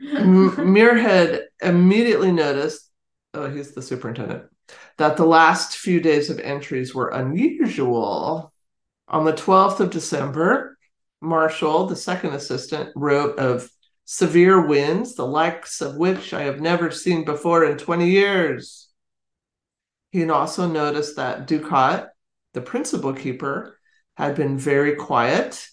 Muirhead 0.56 1.42
immediately 1.60 2.32
noticed, 2.32 2.90
oh, 3.34 3.50
he's 3.50 3.72
the 3.72 3.82
superintendent, 3.82 4.44
that 4.96 5.16
the 5.16 5.26
last 5.26 5.76
few 5.76 6.00
days 6.00 6.30
of 6.30 6.40
entries 6.40 6.94
were 6.94 7.08
unusual. 7.08 8.52
On 9.08 9.24
the 9.24 9.32
12th 9.32 9.80
of 9.80 9.90
December, 9.90 10.76
Marshall, 11.20 11.86
the 11.86 11.96
second 11.96 12.34
assistant, 12.34 12.90
wrote 12.94 13.38
of 13.38 13.70
severe 14.04 14.66
winds, 14.66 15.14
the 15.14 15.26
likes 15.26 15.80
of 15.80 15.96
which 15.96 16.32
I 16.32 16.42
have 16.42 16.60
never 16.60 16.90
seen 16.90 17.24
before 17.24 17.64
in 17.64 17.78
20 17.78 18.08
years. 18.10 18.88
He 20.10 20.20
had 20.20 20.30
also 20.30 20.66
noticed 20.66 21.16
that 21.16 21.46
Ducat, 21.46 22.10
the 22.54 22.60
principal 22.60 23.12
keeper, 23.12 23.78
had 24.16 24.34
been 24.34 24.58
very 24.58 24.96
quiet 24.96 25.66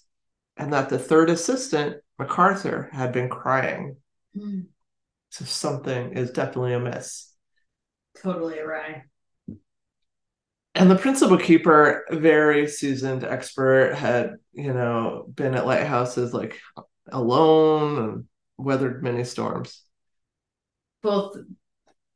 and 0.57 0.73
that 0.73 0.89
the 0.89 0.99
third 0.99 1.29
assistant, 1.29 1.97
MacArthur, 2.19 2.89
had 2.91 3.11
been 3.11 3.29
crying. 3.29 3.97
Hmm, 4.35 4.61
So 5.29 5.45
something 5.45 6.13
is 6.13 6.31
definitely 6.31 6.73
amiss. 6.73 7.34
Totally 8.21 8.59
awry. 8.59 9.03
And 10.73 10.91
the 10.91 10.95
principal 10.97 11.37
keeper, 11.37 12.05
very 12.11 12.67
seasoned 12.67 13.23
expert, 13.23 13.95
had, 13.95 14.35
you 14.51 14.73
know, 14.73 15.25
been 15.33 15.55
at 15.55 15.65
lighthouses 15.65 16.33
like 16.33 16.59
alone 17.11 17.97
and 18.09 18.25
weathered 18.57 19.01
many 19.01 19.23
storms. 19.23 19.81
Both 21.01 21.37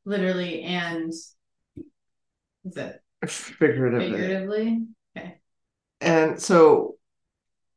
literally 0.06 0.64
and 0.64 1.12
is 1.12 1.34
it 2.66 3.02
Figuratively. 3.28 4.12
figuratively? 4.12 4.88
And 6.02 6.42
so, 6.42 6.96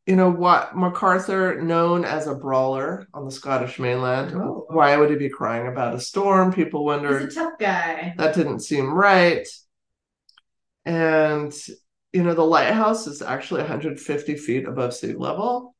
you 0.06 0.16
know, 0.16 0.30
what 0.30 0.76
MacArthur, 0.76 1.60
known 1.62 2.04
as 2.04 2.26
a 2.26 2.34
brawler 2.34 3.06
on 3.14 3.24
the 3.24 3.30
Scottish 3.30 3.78
mainland, 3.78 4.34
Oh. 4.34 4.66
why 4.68 4.96
would 4.96 5.10
he 5.10 5.16
be 5.16 5.28
crying 5.28 5.68
about 5.68 5.94
a 5.94 6.00
storm? 6.00 6.52
People 6.52 6.84
wondered. 6.84 7.22
He's 7.22 7.36
a 7.36 7.40
tough 7.40 7.58
guy. 7.58 8.14
that 8.18 8.34
didn't 8.34 8.60
seem 8.60 8.92
right. 8.92 9.46
And 10.84 11.52
you 12.12 12.22
know, 12.22 12.34
the 12.34 12.42
lighthouse 12.44 13.06
is 13.06 13.22
actually 13.22 13.60
150 13.62 14.36
feet 14.36 14.66
above 14.66 14.92
sea 14.94 15.14
level. 15.14 15.74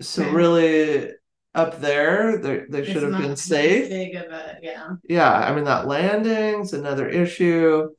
So 0.00 0.22
Okay. 0.22 0.32
really 0.32 1.10
up 1.54 1.80
there, 1.80 2.38
they 2.38 2.64
they 2.70 2.84
should 2.84 3.02
have 3.02 3.20
been 3.20 3.36
safe. 3.36 3.88
Big 3.90 4.14
of 4.16 4.30
a 4.32 4.58
yeah. 4.62 4.88
Yeah, 5.04 5.30
I 5.32 5.54
mean 5.54 5.64
that 5.64 5.86
landing's 5.86 6.72
another 6.72 7.08
issue. 7.08 7.90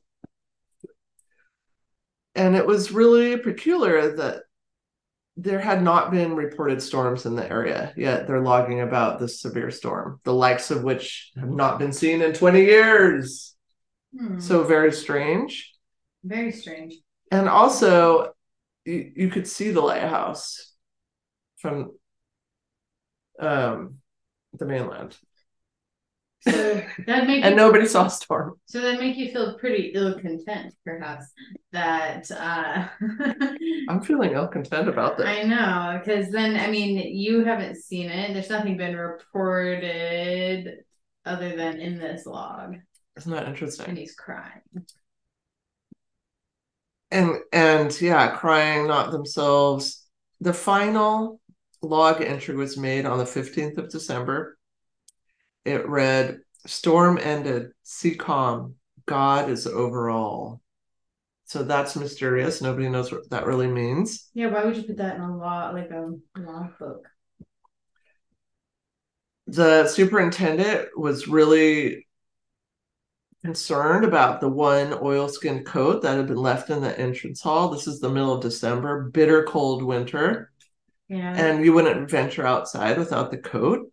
And 2.34 2.56
it 2.56 2.66
was 2.66 2.92
really 2.92 3.36
peculiar 3.36 4.16
that 4.16 4.42
there 5.36 5.60
had 5.60 5.82
not 5.82 6.10
been 6.10 6.36
reported 6.36 6.82
storms 6.82 7.24
in 7.24 7.36
the 7.36 7.48
area, 7.50 7.92
yet 7.96 8.26
they're 8.26 8.42
logging 8.42 8.80
about 8.80 9.18
this 9.18 9.40
severe 9.40 9.70
storm, 9.70 10.20
the 10.24 10.34
likes 10.34 10.70
of 10.70 10.84
which 10.84 11.32
have 11.36 11.48
not 11.48 11.78
been 11.78 11.92
seen 11.92 12.20
in 12.22 12.32
20 12.34 12.60
years. 12.60 13.54
Hmm, 14.16 14.38
So 14.40 14.62
very 14.64 14.92
strange. 14.92 15.72
very 16.22 16.52
strange. 16.52 16.94
And 17.30 17.48
also, 17.48 18.32
you, 18.84 19.10
you 19.16 19.28
could 19.30 19.48
see 19.48 19.70
the 19.70 19.80
lighthouse 19.80 20.74
from 21.58 21.92
um, 23.40 23.96
the 24.58 24.66
mainland, 24.66 25.16
So 26.48 26.82
that 27.06 27.26
make 27.26 27.44
and 27.44 27.54
nobody 27.56 27.86
saw 27.86 28.08
storm. 28.08 28.58
so 28.66 28.80
that 28.80 28.98
make 28.98 29.16
you 29.16 29.30
feel 29.32 29.58
pretty 29.58 29.92
ill 29.94 30.18
content, 30.18 30.74
perhaps. 30.84 31.26
That 31.72 32.30
uh 32.30 32.88
I'm 33.88 34.02
feeling 34.02 34.32
ill 34.32 34.48
content 34.48 34.88
about 34.88 35.16
this. 35.18 35.26
I 35.26 35.44
know, 35.44 36.00
because 36.00 36.30
then 36.30 36.56
I 36.56 36.68
mean 36.70 36.96
you 37.16 37.44
haven't 37.44 37.76
seen 37.76 38.10
it. 38.10 38.32
There's 38.34 38.50
nothing 38.50 38.76
been 38.76 38.96
reported 38.96 40.78
other 41.24 41.54
than 41.56 41.80
in 41.80 41.98
this 41.98 42.26
log, 42.26 42.76
Isn't 43.16 43.32
that 43.32 43.46
interesting? 43.46 43.86
and 43.88 43.98
he's 43.98 44.14
crying. 44.14 44.62
And 47.10 47.36
and 47.52 48.00
yeah, 48.00 48.36
crying 48.36 48.86
not 48.86 49.12
themselves. 49.12 50.04
The 50.40 50.54
final 50.54 51.40
log 51.82 52.22
entry 52.22 52.56
was 52.56 52.76
made 52.76 53.06
on 53.06 53.18
the 53.18 53.26
15th 53.26 53.78
of 53.78 53.90
December. 53.90 54.56
It 55.64 55.88
read, 55.88 56.40
"Storm 56.66 57.18
ended, 57.18 57.72
sea 57.82 58.14
calm. 58.14 58.76
God 59.06 59.50
is 59.50 59.66
over 59.66 60.10
all." 60.10 60.60
So 61.44 61.62
that's 61.62 61.96
mysterious. 61.96 62.62
Nobody 62.62 62.88
knows 62.88 63.12
what 63.12 63.28
that 63.30 63.46
really 63.46 63.66
means. 63.66 64.30
Yeah, 64.32 64.46
why 64.48 64.64
would 64.64 64.76
you 64.76 64.84
put 64.84 64.96
that 64.96 65.16
in 65.16 65.22
a 65.22 65.36
law 65.36 65.70
like 65.70 65.90
a 65.90 66.12
log 66.38 66.78
book? 66.78 67.08
the 69.48 69.86
superintendent 69.88 70.88
was 70.96 71.28
really 71.28 72.06
concerned 73.44 74.04
about 74.04 74.40
the 74.40 74.48
one 74.48 74.94
oilskin 74.94 75.64
coat 75.64 76.00
that 76.02 76.16
had 76.16 76.28
been 76.28 76.36
left 76.36 76.70
in 76.70 76.80
the 76.80 76.98
entrance 76.98 77.42
hall. 77.42 77.68
This 77.68 77.86
is 77.88 77.98
the 77.98 78.08
middle 78.08 78.32
of 78.32 78.40
December, 78.40 79.10
bitter 79.10 79.42
cold 79.44 79.82
winter, 79.82 80.52
Yeah. 81.08 81.34
and 81.34 81.64
you 81.64 81.72
wouldn't 81.72 82.08
venture 82.08 82.46
outside 82.46 82.96
without 82.98 83.30
the 83.30 83.38
coat. 83.38 83.91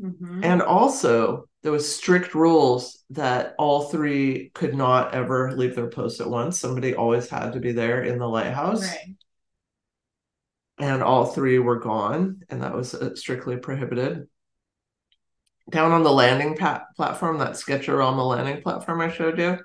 Mhm. 0.00 0.44
And 0.44 0.62
also, 0.62 1.48
there 1.62 1.72
was 1.72 1.94
strict 1.94 2.34
rules 2.34 3.04
that 3.10 3.54
all 3.58 3.88
three 3.90 4.50
could 4.54 4.74
not 4.74 5.14
ever 5.14 5.52
leave 5.52 5.76
their 5.76 5.90
post 5.90 6.20
at 6.20 6.30
once. 6.30 6.58
Somebody 6.58 6.94
always 6.94 7.28
had 7.28 7.52
to 7.52 7.60
be 7.60 7.72
there 7.72 8.02
in 8.02 8.18
the 8.18 8.28
lighthouse, 8.28 8.82
right. 8.82 9.16
and 10.78 11.02
all 11.02 11.26
three 11.26 11.58
were 11.58 11.78
gone, 11.78 12.42
and 12.48 12.62
that 12.62 12.74
was 12.74 12.94
uh, 12.94 13.14
strictly 13.14 13.56
prohibited. 13.56 14.26
Down 15.70 15.92
on 15.92 16.02
the 16.02 16.12
landing 16.12 16.56
pa- 16.56 16.86
platform, 16.96 17.38
that 17.38 17.52
Sketcherama 17.52 18.26
landing 18.26 18.62
platform 18.62 19.02
I 19.02 19.10
showed 19.10 19.38
you, 19.38 19.58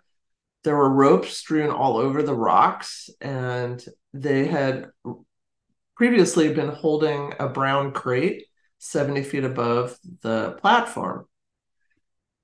there 0.63 0.75
were 0.75 0.89
ropes 0.89 1.37
strewn 1.37 1.69
all 1.69 1.97
over 1.97 2.21
the 2.21 2.35
rocks, 2.35 3.09
and 3.21 3.83
they 4.13 4.47
had 4.47 4.89
previously 5.95 6.53
been 6.53 6.69
holding 6.69 7.33
a 7.39 7.47
brown 7.47 7.93
crate 7.93 8.47
70 8.85 9.23
feet 9.23 9.43
above 9.43 9.97
the 10.21 10.51
platform. 10.61 11.25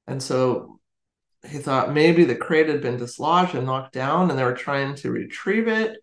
And 0.08 0.22
so 0.22 0.80
he 1.48 1.58
thought 1.58 1.94
maybe 1.94 2.24
the 2.24 2.36
crate 2.36 2.68
had 2.68 2.82
been 2.82 2.98
dislodged 2.98 3.56
and 3.56 3.66
knocked 3.66 3.94
down, 3.94 4.30
and 4.30 4.38
they 4.38 4.44
were 4.44 4.54
trying 4.54 4.96
to 4.96 5.12
retrieve 5.12 5.68
it 5.68 5.98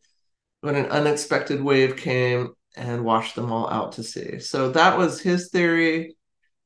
when 0.60 0.74
an 0.74 0.86
unexpected 0.86 1.62
wave 1.62 1.96
came 1.96 2.54
and 2.76 3.04
washed 3.04 3.34
them 3.34 3.52
all 3.52 3.68
out 3.68 3.92
to 3.92 4.02
sea. 4.02 4.38
So 4.38 4.70
that 4.70 4.98
was 4.98 5.20
his 5.20 5.50
theory. 5.50 6.16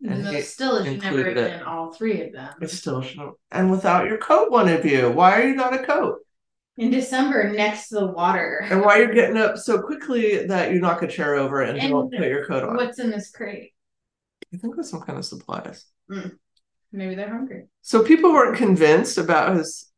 And 0.04 0.24
those 0.24 0.48
still 0.48 0.76
it 0.76 0.84
should 0.84 1.02
never 1.02 1.24
have 1.24 1.34
been 1.34 1.62
all 1.62 1.92
three 1.92 2.22
of 2.22 2.32
them. 2.32 2.54
It 2.60 2.70
still 2.70 3.02
should 3.02 3.30
and 3.50 3.70
without 3.70 4.06
your 4.06 4.18
coat, 4.18 4.50
one 4.50 4.68
of 4.68 4.84
you. 4.84 5.10
Why 5.10 5.40
are 5.40 5.46
you 5.46 5.54
not 5.54 5.74
a 5.74 5.84
coat? 5.84 6.18
In 6.78 6.90
December, 6.90 7.52
next 7.52 7.88
to 7.88 7.96
the 7.96 8.06
water. 8.06 8.64
And 8.64 8.80
why 8.80 8.98
you're 8.98 9.12
getting 9.12 9.36
up 9.36 9.58
so 9.58 9.82
quickly 9.82 10.46
that 10.46 10.72
you 10.72 10.80
knock 10.80 11.02
a 11.02 11.06
chair 11.06 11.34
over 11.34 11.60
and, 11.60 11.78
And 11.78 11.90
don't 11.90 12.10
put 12.10 12.26
your 12.26 12.46
coat 12.46 12.64
on? 12.64 12.76
What's 12.76 12.98
in 12.98 13.10
this 13.10 13.30
crate? 13.30 13.74
I 14.54 14.56
think 14.56 14.76
with 14.76 14.86
some 14.86 15.00
kind 15.00 15.18
of 15.18 15.24
supplies. 15.24 15.84
Mm. 16.10 16.38
Maybe 16.92 17.14
they're 17.14 17.28
hungry. 17.28 17.66
So 17.82 18.02
people 18.02 18.32
weren't 18.32 18.56
convinced 18.56 19.18
about 19.18 19.56
his 19.56 19.90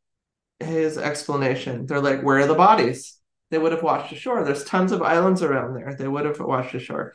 his 0.61 0.99
explanation. 0.99 1.87
They're 1.87 2.01
like, 2.01 2.23
where 2.23 2.39
are 2.39 2.47
the 2.47 2.55
bodies? 2.55 3.19
They 3.51 3.59
would 3.59 3.73
have 3.73 3.83
washed 3.83 4.13
ashore. 4.13 4.45
There's 4.45 4.65
tons 4.65 4.93
of 4.93 5.03
islands 5.03 5.43
around 5.43 5.75
there. 5.75 5.95
They 5.97 6.09
would 6.09 6.25
have 6.25 6.41
washed 6.41 6.75
ashore. 6.75 7.15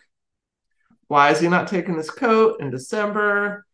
Why 1.08 1.32
is 1.32 1.40
he 1.40 1.48
not 1.48 1.68
taking 1.68 1.96
his 1.96 2.12
coat 2.12 2.62
in 2.62 2.70
December? 2.70 3.66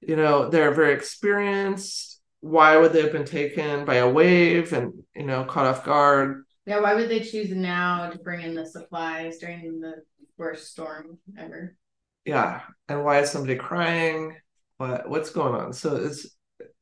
You 0.00 0.16
know, 0.16 0.48
they're 0.48 0.72
very 0.72 0.94
experienced. 0.94 2.11
Why 2.42 2.76
would 2.76 2.92
they 2.92 3.00
have 3.02 3.12
been 3.12 3.24
taken 3.24 3.86
by 3.86 3.94
a 3.94 4.10
wave 4.10 4.74
and, 4.74 4.92
you 5.16 5.24
know, 5.24 5.44
caught 5.44 5.66
off 5.66 5.84
guard? 5.84 6.44
Yeah, 6.66 6.80
why 6.80 6.94
would 6.94 7.08
they 7.08 7.20
choose 7.20 7.50
now 7.50 8.10
to 8.10 8.18
bring 8.18 8.42
in 8.42 8.54
the 8.54 8.66
supplies 8.66 9.38
during 9.38 9.80
the 9.80 10.02
worst 10.36 10.70
storm 10.70 11.18
ever? 11.38 11.74
Yeah. 12.26 12.60
And 12.88 13.04
why 13.04 13.20
is 13.20 13.30
somebody 13.30 13.56
crying? 13.56 14.36
What 14.76 15.08
what's 15.08 15.30
going 15.30 15.54
on? 15.54 15.72
So 15.72 15.96
it's 15.96 16.26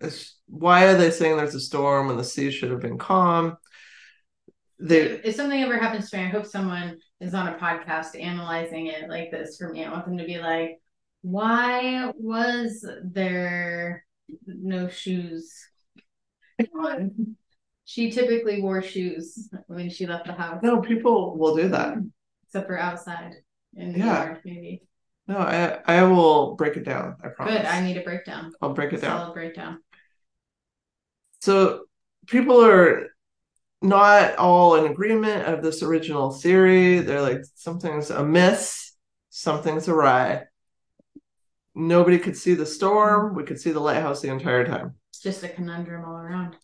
It's, 0.01 0.39
why 0.47 0.87
are 0.87 0.97
they 0.97 1.11
saying 1.11 1.37
there's 1.37 1.55
a 1.55 1.61
storm 1.61 2.09
when 2.09 2.17
the 2.17 2.25
sea 2.25 2.51
should 2.51 2.71
have 2.71 2.81
been 2.81 2.99
calm? 2.99 3.57
They 4.79 5.01
if 5.01 5.35
something 5.35 5.63
ever 5.63 5.79
happens 5.79 6.11
to 6.11 6.17
me, 6.17 6.25
I 6.25 6.29
hope 6.29 6.47
someone 6.47 6.99
is 7.21 7.35
on 7.35 7.49
a 7.49 7.59
podcast 7.59 8.19
analyzing 8.19 8.87
it 8.87 9.11
like 9.11 9.31
this 9.31 9.59
for 9.59 9.71
me. 9.71 9.85
I 9.85 9.91
want 9.91 10.07
them 10.07 10.17
to 10.19 10.25
be 10.25 10.39
like, 10.39 10.81
why 11.21 12.13
was 12.17 12.87
there 13.05 14.07
no 14.47 14.89
shoes 14.89 15.55
on? 16.79 17.37
She 17.85 18.11
typically 18.11 18.63
wore 18.63 18.83
shoes 18.83 19.49
when 19.67 19.91
she 19.91 20.07
left 20.07 20.27
the 20.27 20.33
house, 20.33 20.61
no 20.63 20.81
people 20.81 21.37
will 21.37 21.57
do 21.57 21.69
that. 21.69 21.97
except 22.45 22.67
for 22.67 22.79
outside 22.79 23.35
in 23.77 23.93
the 23.93 23.99
Yeah. 24.01 24.25
yard, 24.25 24.41
maybe. 24.45 24.83
No, 25.27 25.39
I 25.39 25.81
I 25.87 26.03
will 26.05 26.55
break 26.57 26.77
it 26.77 26.85
down. 26.85 27.17
I 27.23 27.29
promise. 27.29 27.55
Good. 27.55 27.67
I 27.67 27.81
need 27.83 27.97
a 27.97 28.03
breakdown. 28.03 28.53
I'll 28.61 28.75
break 28.75 28.93
it 28.93 29.01
down. 29.01 29.21
Solid 29.21 29.35
breakdown. 29.35 29.79
So 31.41 31.85
people 32.27 32.65
are 32.65 33.09
not 33.83 34.37
all 34.37 34.75
in 34.77 34.91
agreement 34.91 35.47
of 35.47 35.63
this 35.63 35.83
original 35.83 36.33
theory. 36.33 36.99
They're 37.01 37.23
like 37.23 37.43
something's 37.55 38.11
amiss, 38.11 38.93
something's 39.31 39.89
awry. 39.89 40.45
Nobody 41.75 42.19
could 42.19 42.37
see 42.37 42.55
the 42.55 42.67
storm. 42.67 43.35
We 43.35 43.45
could 43.45 43.61
see 43.61 43.71
the 43.71 43.81
lighthouse 43.81 44.21
the 44.21 44.31
entire 44.31 44.67
time. 44.67 44.95
It's 45.11 45.21
just 45.23 45.43
a 45.45 45.49
conundrum 45.49 46.05
all 46.05 46.17
around. 46.17 46.57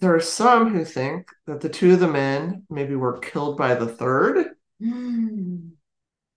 There 0.00 0.14
are 0.14 0.20
some 0.20 0.72
who 0.72 0.84
think 0.84 1.28
that 1.46 1.60
the 1.60 1.68
two 1.68 1.92
of 1.94 2.00
the 2.00 2.08
men 2.08 2.64
maybe 2.70 2.94
were 2.96 3.18
killed 3.18 3.56
by 3.56 3.74
the 3.74 3.86
third, 3.88 4.48
Mm. 4.82 5.70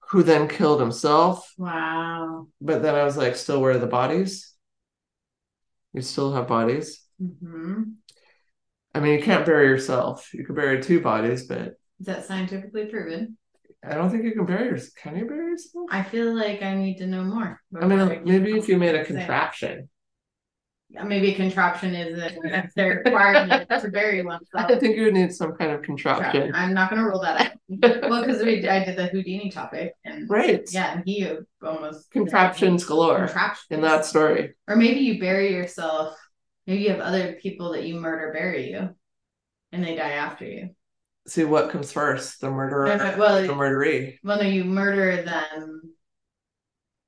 who 0.09 0.21
then 0.21 0.47
killed 0.47 0.79
himself. 0.79 1.51
Wow. 1.57 2.47
But 2.61 2.83
then 2.83 2.93
I 2.93 3.03
was 3.03 3.17
like, 3.17 3.35
still 3.35 3.59
where 3.59 3.71
are 3.71 3.79
the 3.79 3.88
bodies? 3.88 4.53
You 5.93 6.01
still 6.01 6.33
have 6.33 6.47
bodies. 6.47 7.01
hmm 7.19 7.83
I 8.93 8.99
mean, 9.01 9.17
you 9.17 9.23
can't 9.23 9.45
bury 9.45 9.67
yourself. 9.67 10.33
You 10.33 10.45
could 10.45 10.55
bury 10.55 10.81
two 10.81 11.01
bodies, 11.01 11.47
but 11.47 11.75
Is 11.99 12.05
that 12.05 12.25
scientifically 12.25 12.85
proven? 12.85 13.38
I 13.88 13.95
don't 13.95 14.10
think 14.10 14.24
you 14.24 14.32
can 14.32 14.45
bury 14.45 14.65
yourself. 14.65 14.93
Can 15.02 15.17
you 15.17 15.26
bury 15.26 15.52
yourself? 15.52 15.86
I 15.91 16.04
feel 16.04 16.34
like 16.36 16.62
I 16.62 16.74
need 16.76 16.98
to 16.98 17.08
know 17.08 17.24
more. 17.24 17.62
I 17.80 17.86
mean, 17.86 18.21
maybe 18.24 18.58
if 18.58 18.67
you 18.67 18.78
made 18.78 18.95
a 18.95 19.06
contraption. 19.06 19.89
Maybe 20.89 21.32
a 21.34 21.36
contraption 21.36 21.93
is 21.95 22.17
a 22.17 22.39
necessary 22.48 22.98
requirement 22.98 23.67
to 23.69 23.89
bury 23.89 24.21
oneself. 24.24 24.65
I 24.71 24.76
think 24.80 24.95
you 24.95 25.06
would 25.06 25.13
need 25.13 25.34
some 25.34 25.54
kind 25.54 25.71
of 25.71 25.82
contraption. 25.82 26.54
I'm 26.56 26.74
not 26.74 26.89
going 26.89 27.02
to 27.02 27.08
rule 27.08 27.21
that 27.21 27.41
out. 27.41 27.52
Well, 28.10 28.24
because 28.24 28.43
we 28.43 28.67
I 28.67 28.86
did 28.86 28.95
the 28.95 29.08
Houdini 29.08 29.50
topic, 29.50 29.93
and 30.06 30.30
Right. 30.30 30.62
yeah, 30.71 30.93
and 30.93 31.04
he 31.04 31.28
almost 31.63 32.12
Contraptions 32.12 32.86
galore 32.86 33.17
contraptions. 33.26 33.65
in 33.71 33.82
that 33.82 34.06
story. 34.06 34.54
Or 34.67 34.76
maybe 34.76 35.00
you 35.00 35.19
bury 35.19 35.52
yourself. 35.52 36.15
Maybe 36.67 36.84
you 36.84 36.89
have 36.91 37.00
other 37.00 37.34
people 37.41 37.71
that 37.74 37.84
you 37.86 38.00
murder 38.00 38.32
bury 38.34 38.69
you, 38.71 38.95
and 39.71 39.84
they 39.84 39.95
die 39.95 40.12
after 40.12 40.45
you. 40.45 40.69
See 41.27 41.43
what 41.43 41.71
comes 41.71 41.91
first, 41.91 42.39
the 42.41 42.51
murderer, 42.51 42.95
No, 42.97 43.15
well, 43.17 43.41
the 43.41 43.47
murderee. 43.53 44.17
Well, 44.23 44.38
no, 44.38 44.43
you 44.47 44.63
murder 44.63 45.23
them, 45.23 45.93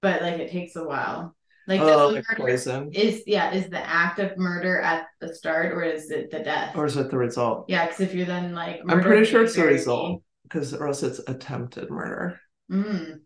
but 0.01 0.21
like 0.21 0.39
it 0.39 0.51
takes 0.51 0.75
a 0.75 0.83
while. 0.83 1.35
Like 1.67 1.81
Oh, 1.81 2.07
like 2.09 2.25
poison. 2.35 2.91
is 2.93 3.23
yeah 3.27 3.51
is 3.53 3.69
the 3.69 3.79
act 3.85 4.19
of 4.19 4.37
murder 4.37 4.79
at 4.79 5.05
the 5.19 5.35
start 5.35 5.73
or 5.73 5.83
is 5.83 6.09
it 6.11 6.31
the 6.31 6.39
death? 6.39 6.75
Or 6.75 6.85
is 6.85 6.95
it 6.97 7.11
the 7.11 7.17
result? 7.17 7.65
yeah, 7.67 7.85
because 7.85 7.99
if 7.99 8.13
you're 8.15 8.25
then 8.25 8.55
like 8.55 8.81
I'm 8.87 9.01
pretty 9.01 9.25
sure 9.25 9.43
it's 9.43 9.55
the 9.55 9.65
result 9.65 10.23
because 10.43 10.73
or 10.73 10.87
else 10.87 11.03
it's 11.03 11.19
attempted 11.27 11.89
murder. 11.91 12.39
Mm. 12.71 13.19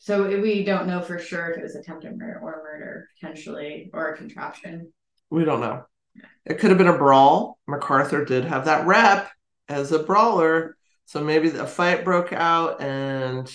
So 0.00 0.26
we 0.40 0.64
don't 0.64 0.86
know 0.86 1.00
for 1.00 1.18
sure 1.18 1.50
if 1.50 1.58
it 1.58 1.62
was 1.62 1.76
attempted 1.76 2.16
murder 2.18 2.40
or 2.42 2.62
murder 2.62 3.08
potentially 3.18 3.90
or 3.92 4.12
a 4.12 4.16
contraption. 4.16 4.92
We 5.30 5.44
don't 5.44 5.60
know. 5.60 5.84
It 6.44 6.58
could 6.58 6.70
have 6.70 6.78
been 6.78 6.88
a 6.88 6.98
brawl. 6.98 7.58
MacArthur 7.68 8.24
did 8.24 8.44
have 8.44 8.64
that 8.64 8.86
rep 8.86 9.30
as 9.68 9.92
a 9.92 9.98
brawler. 10.02 10.76
So 11.06 11.22
maybe 11.24 11.48
a 11.50 11.66
fight 11.66 12.04
broke 12.04 12.32
out 12.32 12.82
and 12.82 13.50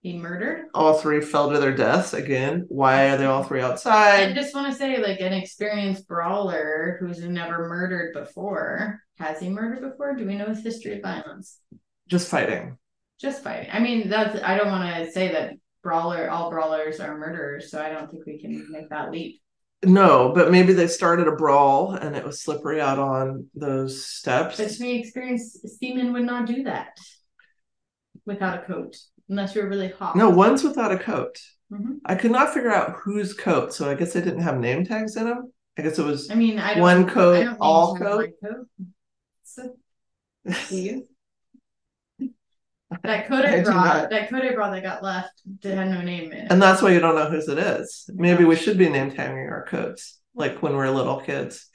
He 0.00 0.16
murdered. 0.18 0.66
all 0.74 0.94
three 0.98 1.20
fell 1.20 1.50
to 1.52 1.58
their 1.60 1.74
deaths 1.74 2.12
again. 2.12 2.66
Why 2.68 3.10
are 3.10 3.16
they 3.16 3.24
all 3.26 3.44
three 3.44 3.60
outside? 3.60 4.30
I 4.30 4.32
just 4.32 4.54
want 4.54 4.72
to 4.72 4.78
say, 4.78 5.00
like 5.02 5.20
an 5.20 5.32
experienced 5.32 6.08
brawler 6.08 6.96
who's 7.00 7.20
never 7.20 7.68
murdered 7.68 8.14
before. 8.14 9.00
Has 9.18 9.38
he 9.40 9.48
murdered 9.48 9.88
before? 9.90 10.14
Do 10.16 10.26
we 10.26 10.34
know 10.36 10.46
his 10.46 10.62
history 10.62 10.96
of 10.96 11.02
violence? 11.02 11.58
Just 12.08 12.28
fighting. 12.28 12.78
just 13.20 13.42
fighting. 13.44 13.68
I 13.72 13.78
mean, 13.80 14.08
that's 14.08 14.40
I 14.42 14.56
don't 14.56 14.68
want 14.70 15.04
to 15.04 15.12
say 15.12 15.32
that 15.32 15.54
brawler 15.82 16.28
all 16.30 16.50
brawlers 16.50 16.98
are 17.00 17.16
murderers, 17.18 17.70
so 17.70 17.80
I 17.80 17.90
don't 17.90 18.10
think 18.10 18.26
we 18.26 18.38
can 18.40 18.66
make 18.70 18.88
that 18.90 19.10
leap. 19.12 19.40
No, 19.84 20.32
but 20.34 20.50
maybe 20.50 20.72
they 20.72 20.88
started 20.88 21.28
a 21.28 21.32
brawl 21.36 21.92
and 21.92 22.16
it 22.16 22.24
was 22.24 22.42
slippery 22.42 22.80
out 22.80 22.98
on 22.98 23.46
those 23.54 24.04
steps. 24.04 24.56
But 24.56 24.70
to 24.70 24.82
me, 24.82 24.98
experienced 24.98 25.66
seamen 25.78 26.12
would 26.12 26.24
not 26.24 26.46
do 26.46 26.64
that 26.64 26.98
without 28.26 28.58
a 28.58 28.66
coat, 28.66 28.96
unless 29.28 29.54
you're 29.54 29.68
really 29.68 29.90
hot. 29.90 30.16
No, 30.16 30.30
one's 30.30 30.64
without 30.64 30.90
a 30.90 30.98
coat. 30.98 31.38
Mhm. 31.72 31.98
I 32.04 32.16
could 32.16 32.32
not 32.32 32.52
figure 32.52 32.72
out 32.72 32.96
whose 33.04 33.34
coat, 33.34 33.72
so 33.72 33.88
I 33.88 33.94
guess 33.94 34.12
they 34.14 34.20
didn't 34.20 34.40
have 34.40 34.58
name 34.58 34.84
tags 34.84 35.16
in 35.16 35.24
them. 35.24 35.52
I 35.76 35.82
guess 35.82 35.98
it 35.98 36.04
was 36.04 36.28
I 36.30 36.34
mean, 36.34 36.58
I 36.58 36.74
don't, 36.74 36.82
one 36.82 37.08
coat, 37.08 37.56
all 37.60 37.96
coat. 37.96 38.30
coat. 38.42 38.66
So, 39.44 39.76
do 40.68 40.76
you? 40.76 41.08
That 43.02 43.28
coat 43.28 43.44
I 43.44 43.60
not. 43.60 44.10
that 44.10 44.32
I 44.32 44.54
brought 44.54 44.72
that 44.72 44.82
got 44.82 45.02
left, 45.02 45.42
it 45.62 45.74
had 45.74 45.88
no 45.88 46.00
name 46.00 46.32
in 46.32 46.38
it. 46.38 46.52
And 46.52 46.60
that's 46.60 46.80
why 46.80 46.92
you 46.92 47.00
don't 47.00 47.14
know 47.14 47.28
whose 47.30 47.48
it 47.48 47.58
is. 47.58 48.08
Maybe 48.14 48.44
we 48.44 48.56
should 48.56 48.78
be 48.78 48.88
name 48.88 49.10
tagging 49.10 49.36
our 49.36 49.66
coats, 49.66 50.18
like 50.34 50.62
when 50.62 50.74
we're 50.74 50.90
little 50.90 51.20
kids. 51.20 51.68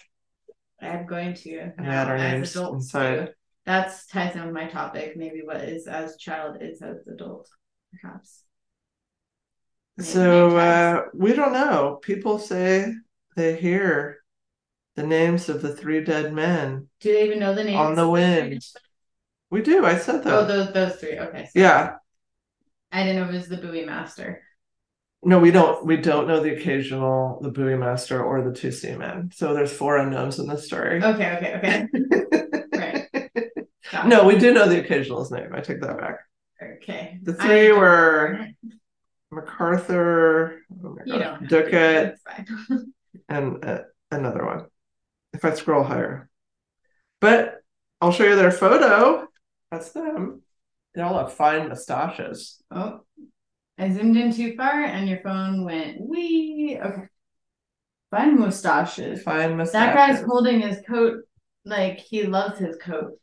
I'm 0.81 1.05
going 1.05 1.33
to. 1.35 1.71
And 1.77 1.85
had 1.85 2.09
our 2.09 2.17
names 2.17 2.55
adults 2.55 2.85
inside. 2.85 3.29
That's 3.65 4.07
ties 4.07 4.35
in 4.35 4.43
with 4.45 4.53
my 4.53 4.67
topic. 4.67 5.15
Maybe 5.15 5.41
what 5.43 5.57
is 5.57 5.87
as 5.87 6.17
child 6.17 6.57
is 6.61 6.81
as 6.81 6.97
adult, 7.07 7.47
perhaps. 8.01 8.43
Maybe 9.97 10.09
So 10.09 10.57
uh, 10.57 11.03
we 11.13 11.33
don't 11.33 11.53
know. 11.53 11.99
People 12.01 12.39
say 12.39 12.93
they 13.35 13.55
hear 13.55 14.17
the 14.95 15.03
names 15.03 15.47
of 15.49 15.61
the 15.61 15.75
three 15.75 16.03
dead 16.03 16.33
men. 16.33 16.87
Do 16.99 17.13
they 17.13 17.25
even 17.25 17.39
know 17.39 17.55
the 17.55 17.63
names? 17.63 17.77
on 17.77 17.95
the 17.95 18.09
wind. 18.09 18.65
We 19.53 19.61
do. 19.61 19.85
I 19.85 19.99
said 19.99 20.23
Oh, 20.25 20.45
those 20.45 20.73
those 20.73 20.95
three. 20.95 21.19
Okay. 21.19 21.45
so 21.45 21.51
Yeah. 21.53 21.97
I 22.91 23.03
didn't 23.03 23.21
know 23.21 23.29
it 23.29 23.33
was 23.33 23.47
the 23.47 23.57
buoy 23.57 23.85
master. 23.85 24.41
No, 25.21 25.37
we 25.37 25.51
don't. 25.51 25.85
We 25.85 25.97
don't 25.97 26.27
know 26.27 26.39
the 26.39 26.55
occasional, 26.55 27.39
the 27.39 27.51
buoy 27.51 27.75
master, 27.75 28.23
or 28.23 28.41
the 28.41 28.51
two 28.51 28.71
seamen. 28.71 29.29
So 29.31 29.53
there's 29.53 29.71
four 29.71 29.97
unknowns 29.97 30.39
in 30.39 30.47
this 30.47 30.65
story. 30.65 31.03
Okay. 31.03 31.37
Okay. 31.37 31.53
Okay. 31.57 31.87
right. 32.73 33.29
Got 33.91 34.07
No, 34.07 34.23
we 34.25 34.39
do 34.39 34.55
know 34.55 34.67
the 34.67 34.83
occasional's 34.83 35.31
name. 35.31 35.51
I 35.53 35.61
take 35.61 35.81
that 35.81 35.99
back. 35.99 36.15
Okay. 36.59 37.19
The 37.21 37.35
three 37.35 37.67
don't 37.67 37.77
were. 37.79 38.47
MacArthur, 39.31 40.61
oh 40.83 40.89
my 40.95 41.01
You 41.05 41.13
gosh, 41.13 41.21
don't. 41.21 41.39
have 41.41 41.49
to. 41.49 41.63
Ducat, 41.63 42.15
and 43.29 43.63
uh, 43.63 43.81
another 44.09 44.45
one. 44.45 44.65
If 45.31 45.45
I 45.45 45.53
scroll 45.53 45.83
higher, 45.83 46.27
but 47.21 47.61
I'll 48.01 48.11
show 48.11 48.25
you 48.25 48.35
their 48.35 48.51
photo. 48.51 49.27
That's 49.73 49.91
them. 49.91 50.43
They 50.93 51.01
all 51.01 51.17
have 51.17 51.33
fine 51.33 51.67
mustaches. 51.67 52.61
Oh, 52.69 52.99
I 53.79 53.89
zoomed 53.89 54.15
in 54.15 54.31
too 54.31 54.55
far, 54.55 54.83
and 54.83 55.09
your 55.09 55.19
phone 55.21 55.65
went 55.65 55.99
wee. 55.99 56.77
Okay. 56.79 57.07
Fine 58.11 58.39
mustaches. 58.39 59.23
Fine 59.23 59.57
mustaches. 59.57 59.95
That 59.95 59.95
guy's 59.95 60.21
holding 60.23 60.61
his 60.61 60.77
coat 60.87 61.23
like 61.65 61.97
he 61.97 62.23
loves 62.23 62.59
his 62.59 62.77
coat. 62.77 63.19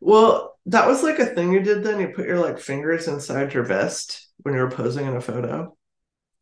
Well, 0.00 0.56
that 0.66 0.86
was 0.86 1.02
like 1.02 1.18
a 1.18 1.26
thing 1.26 1.52
you 1.52 1.60
did 1.60 1.82
then. 1.82 1.98
You 2.00 2.12
put 2.14 2.26
your 2.28 2.38
like 2.38 2.60
fingers 2.60 3.08
inside 3.08 3.52
your 3.52 3.64
vest 3.64 4.28
when 4.42 4.54
you 4.54 4.60
were 4.60 4.70
posing 4.70 5.06
in 5.06 5.16
a 5.16 5.20
photo. 5.20 5.76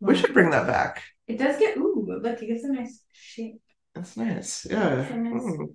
We 0.00 0.16
should 0.16 0.34
bring 0.34 0.50
that 0.50 0.66
back. 0.66 1.02
It 1.26 1.38
does 1.38 1.58
get 1.58 1.78
ooh, 1.78 2.04
look, 2.06 2.42
it 2.42 2.46
gets 2.46 2.64
a 2.64 2.72
nice 2.72 3.02
shape. 3.12 3.62
That's 3.94 4.18
nice. 4.18 4.66
Yeah. 4.68 4.96
Nice- 5.16 5.42
Mm. 5.42 5.74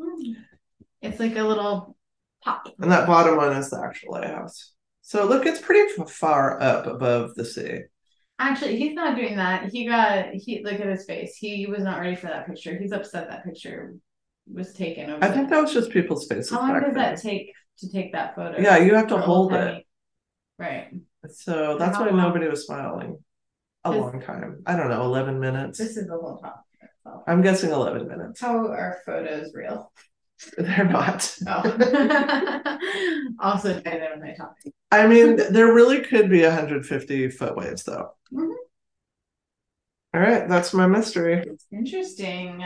Mm. 0.00 0.34
It's 1.00 1.20
like 1.20 1.36
a 1.36 1.42
little 1.44 1.96
pop. 2.44 2.68
And 2.78 2.90
that 2.92 3.06
bottom 3.06 3.36
one 3.36 3.56
is 3.56 3.70
the 3.70 3.82
actual 3.84 4.12
lighthouse. 4.12 4.72
So 5.02 5.26
look, 5.26 5.46
it's 5.46 5.60
pretty 5.60 6.02
far 6.04 6.60
up 6.62 6.86
above 6.86 7.34
the 7.34 7.44
sea. 7.44 7.80
Actually, 8.38 8.76
he's 8.76 8.94
not 8.94 9.16
doing 9.16 9.36
that. 9.36 9.70
He 9.70 9.86
got 9.86 10.30
he 10.34 10.62
look 10.64 10.80
at 10.80 10.86
his 10.86 11.04
face. 11.04 11.36
He 11.36 11.66
was 11.66 11.82
not 11.82 12.00
ready 12.00 12.16
for 12.16 12.26
that 12.26 12.46
picture. 12.46 12.76
He's 12.76 12.92
upset 12.92 13.28
that 13.28 13.44
picture 13.44 13.94
was 14.52 14.72
taken. 14.72 15.10
Over 15.10 15.24
I 15.24 15.30
think 15.30 15.50
that 15.50 15.60
was 15.62 15.72
just 15.72 15.90
people's 15.90 16.26
faces. 16.26 16.50
How 16.50 16.60
long 16.60 16.80
does 16.82 16.94
that 16.94 17.20
take 17.20 17.52
to 17.78 17.90
take 17.90 18.12
that 18.12 18.34
photo? 18.34 18.60
Yeah, 18.60 18.78
you 18.78 18.94
have 18.94 19.06
to 19.08 19.18
hold 19.18 19.52
old 19.52 19.60
it. 19.60 19.86
Right. 20.58 20.88
So 21.30 21.76
that's 21.78 21.98
why 21.98 22.06
long? 22.08 22.16
nobody 22.16 22.48
was 22.48 22.66
smiling. 22.66 23.18
A 23.84 23.90
This- 23.92 24.00
long 24.00 24.20
time. 24.20 24.62
I 24.66 24.76
don't 24.76 24.88
know, 24.88 25.02
11 25.02 25.38
minutes. 25.40 25.78
This 25.78 25.96
is 25.96 26.08
a 26.08 26.12
whole 26.12 26.38
topic. 26.38 26.60
itself. 26.80 27.22
I'm 27.26 27.42
guessing 27.42 27.70
11 27.70 28.08
minutes. 28.08 28.40
How 28.40 28.56
are 28.66 28.98
photos 29.06 29.52
real? 29.54 29.92
They're 30.58 30.84
not. 30.84 31.36
Oh. 31.46 32.78
also 33.40 33.70
in 33.70 33.82
with 33.84 34.20
my 34.20 34.34
topic. 34.34 34.72
I 34.90 35.06
mean, 35.06 35.36
there 35.52 35.72
really 35.72 36.02
could 36.02 36.30
be 36.30 36.42
150 36.42 37.30
foot 37.30 37.56
waves 37.56 37.84
though. 37.84 38.10
Mhm. 38.32 38.54
All 40.14 40.20
right, 40.20 40.48
that's 40.48 40.72
my 40.72 40.86
mystery. 40.86 41.44
Interesting. 41.72 42.62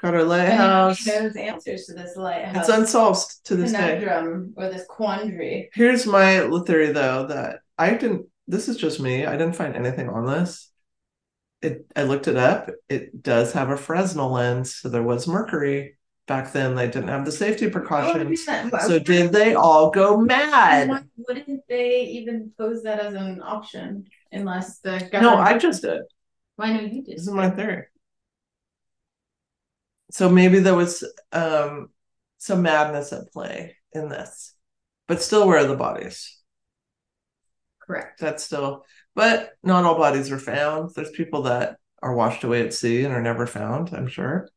Got 0.00 0.14
our 0.14 0.24
lighthouse. 0.24 1.06
knows 1.06 1.36
answers 1.36 1.86
to 1.86 1.94
this 1.94 2.16
lighthouse 2.16 2.68
It's 2.68 2.76
unsolved 2.76 3.44
to 3.44 3.54
this 3.54 3.70
day. 3.70 4.00
conundrum 4.00 4.52
or 4.56 4.68
this 4.68 4.84
quandary. 4.88 5.70
Here's 5.74 6.06
my 6.06 6.48
theory 6.66 6.90
though 6.90 7.28
that 7.28 7.60
I 7.78 7.94
didn't 7.94 8.26
this 8.48 8.68
is 8.68 8.76
just 8.76 8.98
me. 8.98 9.24
I 9.24 9.32
didn't 9.36 9.54
find 9.54 9.76
anything 9.76 10.08
on 10.08 10.26
this. 10.26 10.70
It 11.60 11.86
I 11.94 12.02
looked 12.02 12.26
it 12.26 12.36
up. 12.36 12.68
It 12.88 13.22
does 13.22 13.52
have 13.52 13.70
a 13.70 13.76
Fresnel 13.76 14.32
lens, 14.32 14.74
so 14.74 14.88
there 14.88 15.04
was 15.04 15.28
mercury. 15.28 15.96
Back 16.26 16.52
then 16.52 16.74
they 16.76 16.86
didn't 16.86 17.08
have 17.08 17.24
the 17.24 17.32
safety 17.32 17.68
precautions. 17.68 18.44
So 18.44 18.98
did 18.98 19.32
they 19.32 19.54
all 19.54 19.90
go 19.90 20.16
mad? 20.18 20.88
Why 20.88 21.00
wouldn't 21.16 21.62
they 21.68 22.02
even 22.02 22.52
pose 22.56 22.84
that 22.84 23.00
as 23.00 23.14
an 23.14 23.42
option 23.42 24.06
unless 24.30 24.78
the 24.78 25.08
government? 25.10 25.22
No, 25.22 25.36
I 25.36 25.58
just 25.58 25.82
did. 25.82 26.02
Why 26.56 26.72
no, 26.72 26.80
you 26.80 27.02
did. 27.02 27.16
This 27.16 27.22
is 27.22 27.30
my 27.30 27.50
theory. 27.50 27.86
So 30.12 30.28
maybe 30.28 30.60
there 30.60 30.76
was 30.76 31.04
um 31.32 31.88
some 32.38 32.62
madness 32.62 33.12
at 33.12 33.32
play 33.32 33.76
in 33.92 34.08
this. 34.08 34.54
But 35.08 35.22
still 35.22 35.46
where 35.46 35.58
are 35.58 35.66
the 35.66 35.76
bodies? 35.76 36.38
Correct. 37.84 38.20
that's 38.20 38.44
still 38.44 38.84
but 39.14 39.50
not 39.62 39.84
all 39.84 39.98
bodies 39.98 40.30
are 40.30 40.38
found 40.38 40.90
there's 40.94 41.10
people 41.10 41.42
that 41.42 41.76
are 42.02 42.14
washed 42.14 42.44
away 42.44 42.62
at 42.64 42.72
sea 42.72 43.04
and 43.04 43.12
are 43.12 43.20
never 43.20 43.46
found 43.46 43.92
i'm 43.92 44.06
sure 44.06 44.48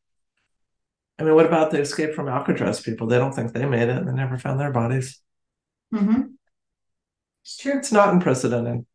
i 1.20 1.24
mean 1.24 1.36
what 1.36 1.46
about 1.46 1.72
the 1.72 1.80
escape 1.80 2.14
from 2.14 2.28
alcatraz 2.28 2.82
people 2.82 3.08
they 3.08 3.18
don't 3.18 3.34
think 3.34 3.54
they 3.54 3.66
made 3.66 3.90
it 3.90 3.98
and 3.98 4.08
they 4.08 4.14
never 4.14 4.38
found 4.38 4.60
their 4.60 4.72
bodies 4.72 5.22
Mm-hmm. 5.94 6.22
It's 7.44 7.58
true. 7.58 7.78
it's 7.78 7.92
not 7.92 8.10
unprecedented 8.14 8.86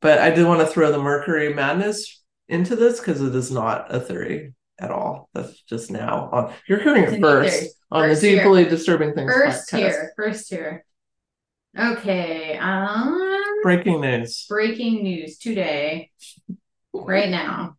but 0.00 0.18
i 0.18 0.30
did 0.30 0.46
want 0.46 0.60
to 0.60 0.66
throw 0.66 0.90
the 0.90 0.98
mercury 0.98 1.54
madness 1.54 2.22
into 2.48 2.74
this 2.76 2.98
because 2.98 3.22
it 3.22 3.34
is 3.34 3.50
not 3.50 3.94
a 3.94 4.00
theory 4.00 4.52
at 4.80 4.90
all 4.90 5.28
that's 5.32 5.62
just 5.62 5.90
now 5.90 6.28
on 6.32 6.52
you're 6.68 6.80
hearing 6.80 7.04
it 7.04 7.20
first 7.20 7.76
on 7.92 8.08
First 8.08 8.22
the 8.22 8.36
deeply 8.36 8.64
disturbing 8.64 9.14
things 9.14 9.32
First 9.32 9.70
podcast. 9.70 9.78
tier. 9.78 10.12
First 10.16 10.48
tier. 10.48 10.84
Okay. 11.78 12.56
Um. 12.58 13.42
breaking 13.62 14.00
news 14.00 14.46
Breaking 14.48 15.02
news 15.04 15.38
today, 15.38 16.10
right 16.92 17.28
now. 17.30 17.76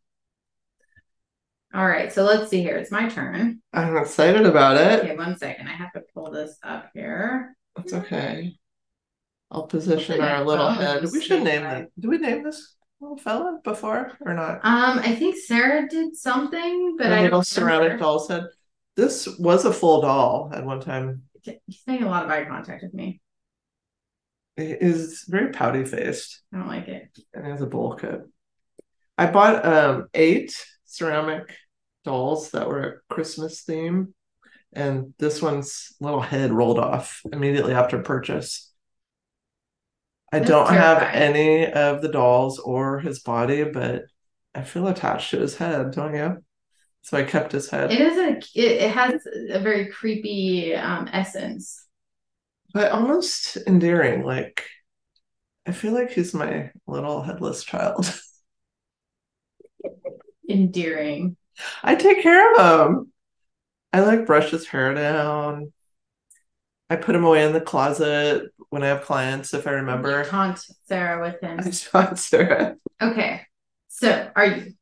All 1.74 1.88
right. 1.88 2.12
So 2.12 2.24
let's 2.24 2.50
see 2.50 2.62
here. 2.62 2.76
It's 2.78 2.92
my 2.92 3.08
turn. 3.08 3.62
i'm 3.74 3.96
excited 3.98 4.46
about 4.46 4.78
it 4.78 5.04
Okay. 5.04 5.16
One 5.16 5.38
second. 5.38 5.68
I 5.68 5.74
have 5.74 5.94
to 5.94 6.04
pull 6.14 6.32
this 6.32 6.58
up 6.64 6.90
here. 6.94 7.56
That's 7.76 7.94
okay. 7.94 8.56
I'll 9.50 9.68
position 9.68 10.18
Look 10.18 10.30
our 10.30 10.44
little 10.46 10.68
phone. 10.68 10.76
head. 10.84 11.06
We 11.12 11.22
should 11.22 11.44
name 11.44 11.64
Right. 11.64 11.84
it. 11.84 11.92
Do 12.00 12.10
we 12.10 12.18
name 12.18 12.44
this 12.44 12.76
little 13.00 13.18
fella 13.18 13.60
before 13.64 14.12
or 14.22 14.34
not? 14.34 14.56
Um. 14.64 15.00
I 15.00 15.16
think 15.16 15.36
Sarah 15.38 15.88
did 15.90 16.16
something, 16.16 16.96
but 16.98 17.08
The 17.08 17.16
I 17.16 17.22
little 17.24 17.38
don't 17.40 17.48
ceramic 17.48 17.84
remember. 17.84 18.04
doll's 18.04 18.28
head. 18.30 18.44
This 18.98 19.28
was 19.40 19.64
a 19.66 19.74
full 19.74 20.02
doll 20.02 20.52
at 20.54 20.66
one 20.66 20.82
time. 20.82 21.24
He's 21.42 21.82
making 21.88 22.06
a 22.06 22.10
lot 22.10 22.26
of 22.26 22.30
eye 22.32 22.46
contact 22.46 22.84
with 22.84 22.94
me. 22.94 23.22
He 24.58 24.66
is 24.66 25.24
very 25.28 25.52
pouty 25.52 25.86
faced 25.86 26.42
I 26.54 26.58
don't 26.58 26.68
like 26.68 26.88
it. 26.90 27.18
and 27.34 27.46
has 27.46 27.62
a 27.62 27.66
bowl 27.66 27.96
cut. 27.96 28.24
I 29.18 29.28
bought 29.32 29.66
um 29.66 30.08
eight 30.14 30.54
ceramic 30.86 31.56
dolls 32.04 32.52
that 32.52 32.68
were 32.68 32.84
a 33.10 33.14
Christmas 33.14 33.62
theme, 33.64 34.14
and 34.74 35.14
this 35.20 35.42
one's 35.42 35.94
little 36.00 36.22
head 36.22 36.52
rolled 36.52 36.80
off 36.80 37.22
immediately 37.32 37.74
after 37.74 38.02
purchase. 38.02 38.72
I 40.32 40.40
That's 40.40 40.50
don't 40.50 40.74
have 40.74 41.02
any 41.14 41.72
of 41.72 42.02
the 42.02 42.08
dolls 42.10 42.60
or 42.60 43.00
his 43.00 43.20
body, 43.20 43.64
but 43.64 44.04
I 44.56 44.64
feel 44.64 44.88
attached 44.88 45.32
to 45.32 45.40
his 45.40 45.58
head, 45.58 45.92
don't 45.92 46.16
you? 46.16 46.44
So 47.04 47.18
I 47.18 47.24
kept 47.24 47.52
his 47.54 47.70
head. 47.70 47.92
It 47.92 48.00
is 48.02 48.18
a. 48.18 48.38
It, 48.56 48.72
it 48.84 48.92
has 48.92 49.22
a 49.52 49.60
very 49.60 49.88
creepy 49.92 50.76
um 50.76 51.10
essence. 51.12 51.86
but 52.74 52.92
almost 52.92 53.58
endearing. 53.68 54.24
Like, 54.24 54.66
I 55.66 55.72
feel 55.72 55.94
like 55.94 56.12
he's 56.12 56.34
my 56.34 56.72
little 56.88 57.22
headless 57.24 57.64
child. 57.64 58.20
Endearing. 60.50 61.38
I 61.84 61.96
take 61.96 62.22
care 62.24 62.54
of 62.56 62.88
him. 62.88 63.12
I 63.94 64.02
like 64.02 64.26
brush 64.26 64.52
his 64.52 64.68
hair 64.68 64.94
down. 64.94 65.74
I 66.90 66.96
put 66.98 67.16
him 67.16 67.24
away 67.24 67.46
in 67.46 67.54
the 67.54 67.62
closet 67.62 68.52
when 68.70 68.84
I 68.84 68.88
have 68.88 69.04
clients, 69.04 69.54
if 69.54 69.66
I 69.68 69.72
You 69.72 69.78
remember. 69.78 70.26
taunt 70.26 70.60
Sarah 70.88 71.22
with 71.22 71.40
him. 71.42 71.60
I 71.60 71.72
shot 71.72 72.20
Sarah. 72.20 72.76
Okay. 73.02 73.42
So, 73.88 74.30
are 74.36 74.46
you 74.46 74.74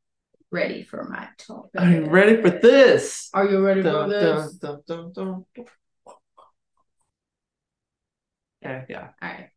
ready 0.50 0.82
for 0.82 1.04
my 1.04 1.28
talk? 1.38 1.70
I'm 1.76 2.08
ready 2.08 2.40
for 2.40 2.50
this. 2.50 3.30
Are 3.32 3.46
you 3.46 3.64
ready 3.64 3.82
Dun, 3.82 4.08
for 4.08 4.14
this? 4.14 4.52
dun, 4.54 4.80
dun, 4.86 5.12
dun. 5.12 5.44
Okay, 8.64 8.84
yeah. 8.88 9.08
All 9.22 9.28
right. 9.28 9.48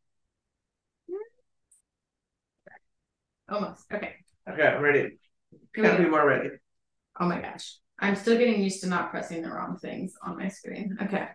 Almost. 3.50 3.86
Okay. 3.92 4.16
Okay, 4.50 4.68
I'm 4.68 4.82
ready. 4.82 5.18
Can't 5.76 5.98
be 5.98 6.06
more 6.06 6.26
ready. 6.26 6.50
Oh 7.20 7.28
my 7.28 7.42
gosh. 7.42 7.78
I'm 8.00 8.16
still 8.16 8.38
getting 8.38 8.62
used 8.62 8.82
to 8.82 8.90
not 8.90 9.12
pressing 9.12 9.42
the 9.42 9.50
wrong 9.50 9.78
things 9.78 10.14
on 10.22 10.38
my 10.38 10.48
screen. 10.48 10.98
Okay. 11.02 11.28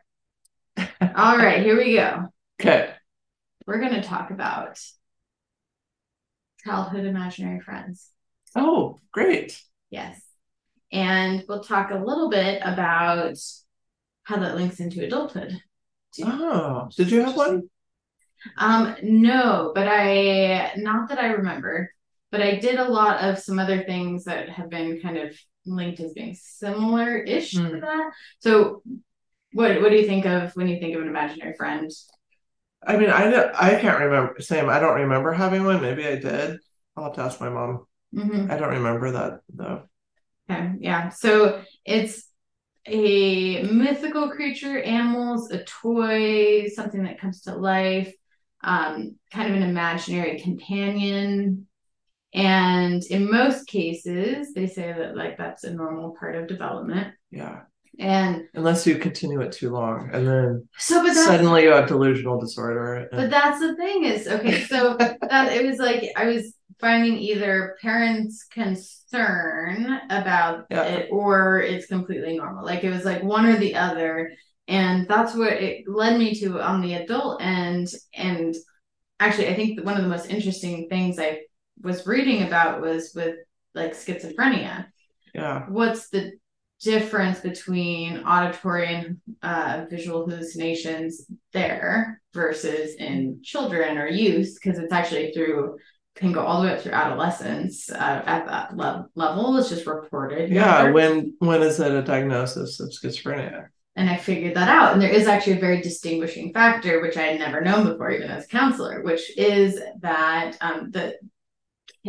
All 1.16 1.36
right, 1.36 1.62
here 1.62 1.76
we 1.76 1.94
go. 1.94 2.26
Okay. 2.60 2.92
We're 3.66 3.80
going 3.80 3.94
to 3.94 4.02
talk 4.02 4.30
about 4.30 4.78
childhood 6.64 7.04
imaginary 7.04 7.60
friends. 7.60 8.10
Oh, 8.56 8.98
great. 9.12 9.60
Yes. 9.90 10.20
And 10.92 11.44
we'll 11.48 11.62
talk 11.62 11.90
a 11.90 11.98
little 11.98 12.30
bit 12.30 12.60
about 12.64 13.36
how 14.24 14.38
that 14.38 14.56
links 14.56 14.80
into 14.80 15.04
adulthood. 15.04 15.60
Oh, 16.22 16.88
did 16.96 17.10
you 17.10 17.22
have 17.22 17.36
one? 17.36 17.68
Um, 18.56 18.96
no, 19.02 19.72
but 19.74 19.88
I 19.88 20.72
not 20.76 21.08
that 21.08 21.18
I 21.18 21.28
remember, 21.28 21.92
but 22.30 22.40
I 22.40 22.56
did 22.56 22.78
a 22.78 22.88
lot 22.88 23.22
of 23.22 23.38
some 23.38 23.58
other 23.58 23.82
things 23.84 24.24
that 24.24 24.48
have 24.48 24.70
been 24.70 25.00
kind 25.00 25.18
of 25.18 25.36
linked 25.70 26.00
as 26.00 26.12
being 26.12 26.34
similar-ish 26.34 27.52
to 27.52 27.60
Hmm. 27.60 27.80
that. 27.80 28.10
So 28.40 28.82
what 29.52 29.80
what 29.80 29.90
do 29.90 29.96
you 29.96 30.06
think 30.06 30.26
of 30.26 30.52
when 30.56 30.68
you 30.68 30.78
think 30.78 30.94
of 30.94 31.02
an 31.02 31.08
imaginary 31.08 31.54
friend? 31.54 31.90
I 32.86 32.96
mean, 32.96 33.10
I 33.10 33.30
don't- 33.30 33.54
I 33.54 33.80
can't 33.80 34.00
remember. 34.00 34.40
Same, 34.40 34.68
I 34.68 34.78
don't 34.78 35.00
remember 35.00 35.32
having 35.32 35.64
one. 35.64 35.80
Maybe 35.80 36.06
I 36.06 36.16
did. 36.16 36.58
I'll 36.96 37.04
have 37.04 37.14
to 37.14 37.22
ask 37.22 37.40
my 37.40 37.48
mom. 37.48 37.86
Mhm. 38.14 38.50
I 38.50 38.56
don't 38.56 38.70
remember 38.70 39.12
that 39.12 39.40
though. 39.52 39.82
Okay, 40.50 40.72
yeah. 40.80 41.10
So 41.10 41.62
it's 41.84 42.28
a 42.86 43.62
mythical 43.64 44.30
creature, 44.30 44.80
animals, 44.80 45.50
a 45.50 45.62
toy, 45.64 46.68
something 46.68 47.02
that 47.02 47.20
comes 47.20 47.42
to 47.42 47.54
life, 47.54 48.12
um, 48.64 49.16
kind 49.30 49.50
of 49.50 49.56
an 49.56 49.68
imaginary 49.68 50.40
companion. 50.40 51.67
And 52.34 53.02
in 53.04 53.30
most 53.30 53.66
cases, 53.66 54.52
they 54.54 54.66
say 54.66 54.92
that 54.92 55.16
like 55.16 55.38
that's 55.38 55.64
a 55.64 55.72
normal 55.72 56.14
part 56.18 56.36
of 56.36 56.46
development. 56.46 57.14
Yeah. 57.30 57.60
And 57.98 58.44
Unless 58.54 58.86
you 58.86 58.96
continue 58.98 59.40
it 59.40 59.50
too 59.50 59.70
long 59.70 60.10
and 60.12 60.26
then 60.28 60.68
so, 60.78 61.02
but 61.02 61.14
suddenly 61.14 61.64
you 61.64 61.70
have 61.70 61.88
delusional 61.88 62.38
disorder. 62.38 63.08
But 63.10 63.30
that's 63.30 63.58
the 63.58 63.74
thing 63.74 64.04
is 64.04 64.28
okay, 64.28 64.62
so 64.64 64.96
that 64.98 65.52
it 65.52 65.66
was 65.66 65.78
like 65.78 66.04
I 66.16 66.26
was 66.26 66.54
finding 66.78 67.14
either 67.16 67.76
parents' 67.82 68.44
concern 68.52 70.00
about 70.10 70.66
Yeah. 70.70 70.84
it 70.84 71.08
or 71.10 71.60
it's 71.60 71.86
completely 71.86 72.36
normal. 72.36 72.64
Like 72.64 72.84
it 72.84 72.90
was 72.90 73.04
like 73.04 73.22
one 73.22 73.46
or 73.46 73.56
the 73.56 73.74
other. 73.74 74.32
And 74.68 75.08
that's 75.08 75.34
what 75.34 75.54
it 75.54 75.84
led 75.88 76.18
me 76.18 76.34
to 76.36 76.60
on 76.60 76.82
the 76.82 76.94
adult 76.94 77.40
end. 77.42 77.88
And 78.14 78.54
actually, 79.18 79.48
I 79.48 79.54
think 79.54 79.84
one 79.84 79.96
of 79.96 80.02
the 80.02 80.08
most 80.08 80.28
interesting 80.30 80.88
things 80.88 81.18
I 81.18 81.40
was 81.82 82.06
reading 82.06 82.42
about 82.42 82.80
was 82.80 83.12
with 83.14 83.36
like 83.74 83.94
schizophrenia 83.94 84.86
yeah. 85.34 85.64
what's 85.68 86.08
the 86.08 86.32
difference 86.80 87.40
between 87.40 88.18
auditory 88.18 88.86
and 88.86 89.16
uh, 89.42 89.84
visual 89.90 90.28
hallucinations 90.28 91.26
there 91.52 92.20
versus 92.32 92.94
in 92.96 93.40
children 93.42 93.98
or 93.98 94.06
youth 94.06 94.56
because 94.62 94.78
it's 94.78 94.92
actually 94.92 95.32
through 95.32 95.76
can 96.14 96.32
go 96.32 96.40
all 96.40 96.60
the 96.60 96.68
way 96.68 96.74
up 96.74 96.80
through 96.80 96.92
adolescence 96.92 97.90
uh, 97.90 98.22
at 98.26 98.46
that 98.46 98.76
le- 98.76 99.08
level 99.14 99.56
it's 99.56 99.68
just 99.68 99.86
reported 99.86 100.50
Yeah. 100.50 100.90
When 100.90 101.34
when 101.38 101.62
is 101.62 101.80
it 101.80 101.92
a 101.92 102.02
diagnosis 102.02 102.80
of 102.80 102.90
schizophrenia? 102.90 103.68
and 103.96 104.08
i 104.08 104.16
figured 104.16 104.54
that 104.54 104.68
out 104.68 104.92
and 104.92 105.02
there 105.02 105.10
is 105.10 105.26
actually 105.26 105.54
a 105.54 105.60
very 105.60 105.82
distinguishing 105.82 106.52
factor 106.52 107.02
which 107.02 107.16
i 107.16 107.22
had 107.22 107.40
never 107.40 107.60
known 107.60 107.84
before 107.84 108.10
even 108.12 108.30
as 108.30 108.44
a 108.44 108.48
counselor 108.48 109.02
which 109.02 109.36
is 109.36 109.80
that 110.00 110.56
um, 110.60 110.90
the 110.92 111.16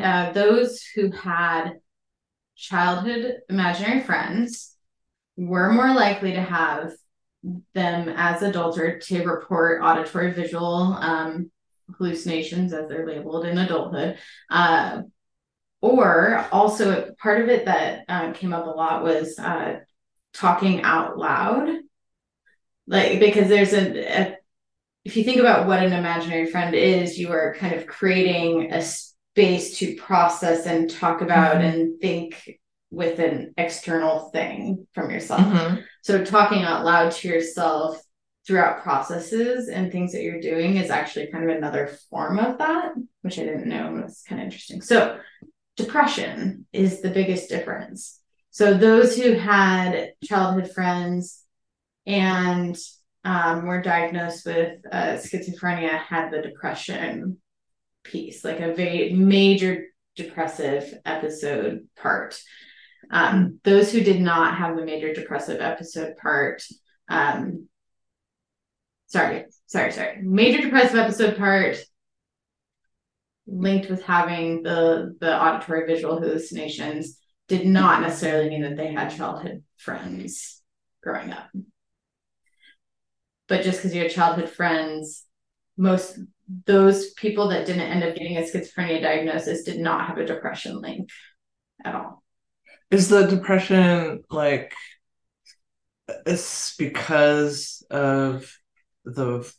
uh, 0.01 0.31
those 0.31 0.83
who 0.95 1.11
had 1.11 1.73
childhood 2.55 3.37
imaginary 3.49 4.01
friends 4.01 4.75
were 5.37 5.71
more 5.71 5.93
likely 5.93 6.33
to 6.33 6.41
have 6.41 6.91
them 7.73 8.09
as 8.09 8.41
adults 8.41 8.77
or 8.77 8.99
to 8.99 9.23
report 9.23 9.81
auditory 9.81 10.31
visual 10.31 10.93
um, 10.99 11.49
hallucinations 11.97 12.73
as 12.73 12.89
they're 12.89 13.07
labeled 13.07 13.45
in 13.45 13.57
adulthood. 13.57 14.17
Uh, 14.49 15.03
or 15.81 16.45
also 16.51 17.11
part 17.21 17.41
of 17.41 17.47
it 17.47 17.65
that 17.65 18.03
uh, 18.09 18.31
came 18.33 18.53
up 18.53 18.65
a 18.65 18.69
lot 18.69 19.03
was 19.03 19.39
uh, 19.39 19.79
talking 20.33 20.81
out 20.81 21.17
loud. 21.17 21.69
Like 22.85 23.19
because 23.19 23.47
there's 23.47 23.73
a, 23.73 23.97
a, 23.97 24.37
if 25.05 25.15
you 25.15 25.23
think 25.23 25.39
about 25.39 25.67
what 25.67 25.81
an 25.81 25.93
imaginary 25.93 26.47
friend 26.47 26.75
is 26.75 27.17
you 27.17 27.31
are 27.31 27.55
kind 27.57 27.75
of 27.75 27.87
creating 27.87 28.73
a 28.73 28.83
space 29.33 29.77
to 29.77 29.95
process 29.95 30.65
and 30.65 30.89
talk 30.89 31.21
about 31.21 31.57
mm-hmm. 31.57 31.65
and 31.65 32.01
think 32.01 32.59
with 32.91 33.19
an 33.19 33.53
external 33.57 34.29
thing 34.31 34.87
from 34.93 35.11
yourself 35.11 35.41
mm-hmm. 35.41 35.75
so 36.01 36.23
talking 36.25 36.63
out 36.63 36.83
loud 36.83 37.11
to 37.11 37.27
yourself 37.27 38.01
throughout 38.45 38.81
processes 38.81 39.69
and 39.69 39.91
things 39.91 40.11
that 40.11 40.23
you're 40.23 40.41
doing 40.41 40.77
is 40.77 40.89
actually 40.89 41.27
kind 41.27 41.47
of 41.47 41.55
another 41.55 41.87
form 42.09 42.39
of 42.39 42.57
that 42.57 42.93
which 43.21 43.37
i 43.37 43.43
didn't 43.43 43.69
know 43.69 43.91
was 43.91 44.23
kind 44.27 44.41
of 44.41 44.45
interesting 44.45 44.81
so 44.81 45.19
depression 45.77 46.65
is 46.73 47.01
the 47.01 47.11
biggest 47.11 47.47
difference 47.47 48.19
so 48.51 48.73
those 48.73 49.15
who 49.15 49.33
had 49.33 50.13
childhood 50.23 50.71
friends 50.71 51.43
and 52.07 52.75
um, 53.23 53.67
were 53.67 53.81
diagnosed 53.81 54.45
with 54.45 54.79
uh, 54.91 55.13
schizophrenia 55.13 55.99
had 55.99 56.31
the 56.31 56.41
depression 56.41 57.37
piece, 58.09 58.43
like 58.43 58.59
a 58.59 58.73
very 58.73 59.13
major 59.13 59.85
depressive 60.15 60.93
episode 61.05 61.87
part. 62.01 62.39
Um, 63.11 63.59
those 63.63 63.91
who 63.91 64.01
did 64.01 64.21
not 64.21 64.57
have 64.57 64.75
the 64.75 64.85
major 64.85 65.13
depressive 65.13 65.61
episode 65.61 66.15
part, 66.17 66.63
um, 67.07 67.67
sorry, 69.07 69.45
sorry, 69.67 69.91
sorry, 69.91 70.21
major 70.21 70.61
depressive 70.61 70.97
episode 70.97 71.37
part 71.37 71.77
linked 73.47 73.89
with 73.89 74.03
having 74.03 74.61
the 74.61 75.15
the 75.19 75.41
auditory 75.41 75.87
visual 75.87 76.19
hallucinations 76.19 77.17
did 77.47 77.65
not 77.65 78.01
necessarily 78.01 78.49
mean 78.49 78.61
that 78.61 78.77
they 78.77 78.93
had 78.93 79.15
childhood 79.15 79.63
friends 79.77 80.61
growing 81.01 81.31
up. 81.31 81.49
But 83.47 83.63
just 83.63 83.79
because 83.79 83.95
you 83.95 84.03
had 84.03 84.11
childhood 84.11 84.49
friends, 84.49 85.25
most 85.79 86.19
those 86.65 87.11
people 87.13 87.47
that 87.49 87.65
didn't 87.65 87.81
end 87.81 88.03
up 88.03 88.13
getting 88.15 88.37
a 88.37 88.41
schizophrenia 88.41 89.01
diagnosis 89.01 89.63
did 89.63 89.79
not 89.79 90.07
have 90.07 90.17
a 90.17 90.25
depression 90.25 90.81
link 90.81 91.09
at 91.85 91.95
all. 91.95 92.21
Is 92.91 93.07
the 93.07 93.27
depression 93.27 94.23
like 94.29 94.73
it's 96.25 96.75
because 96.75 97.85
of 97.89 98.51
the 99.05 99.49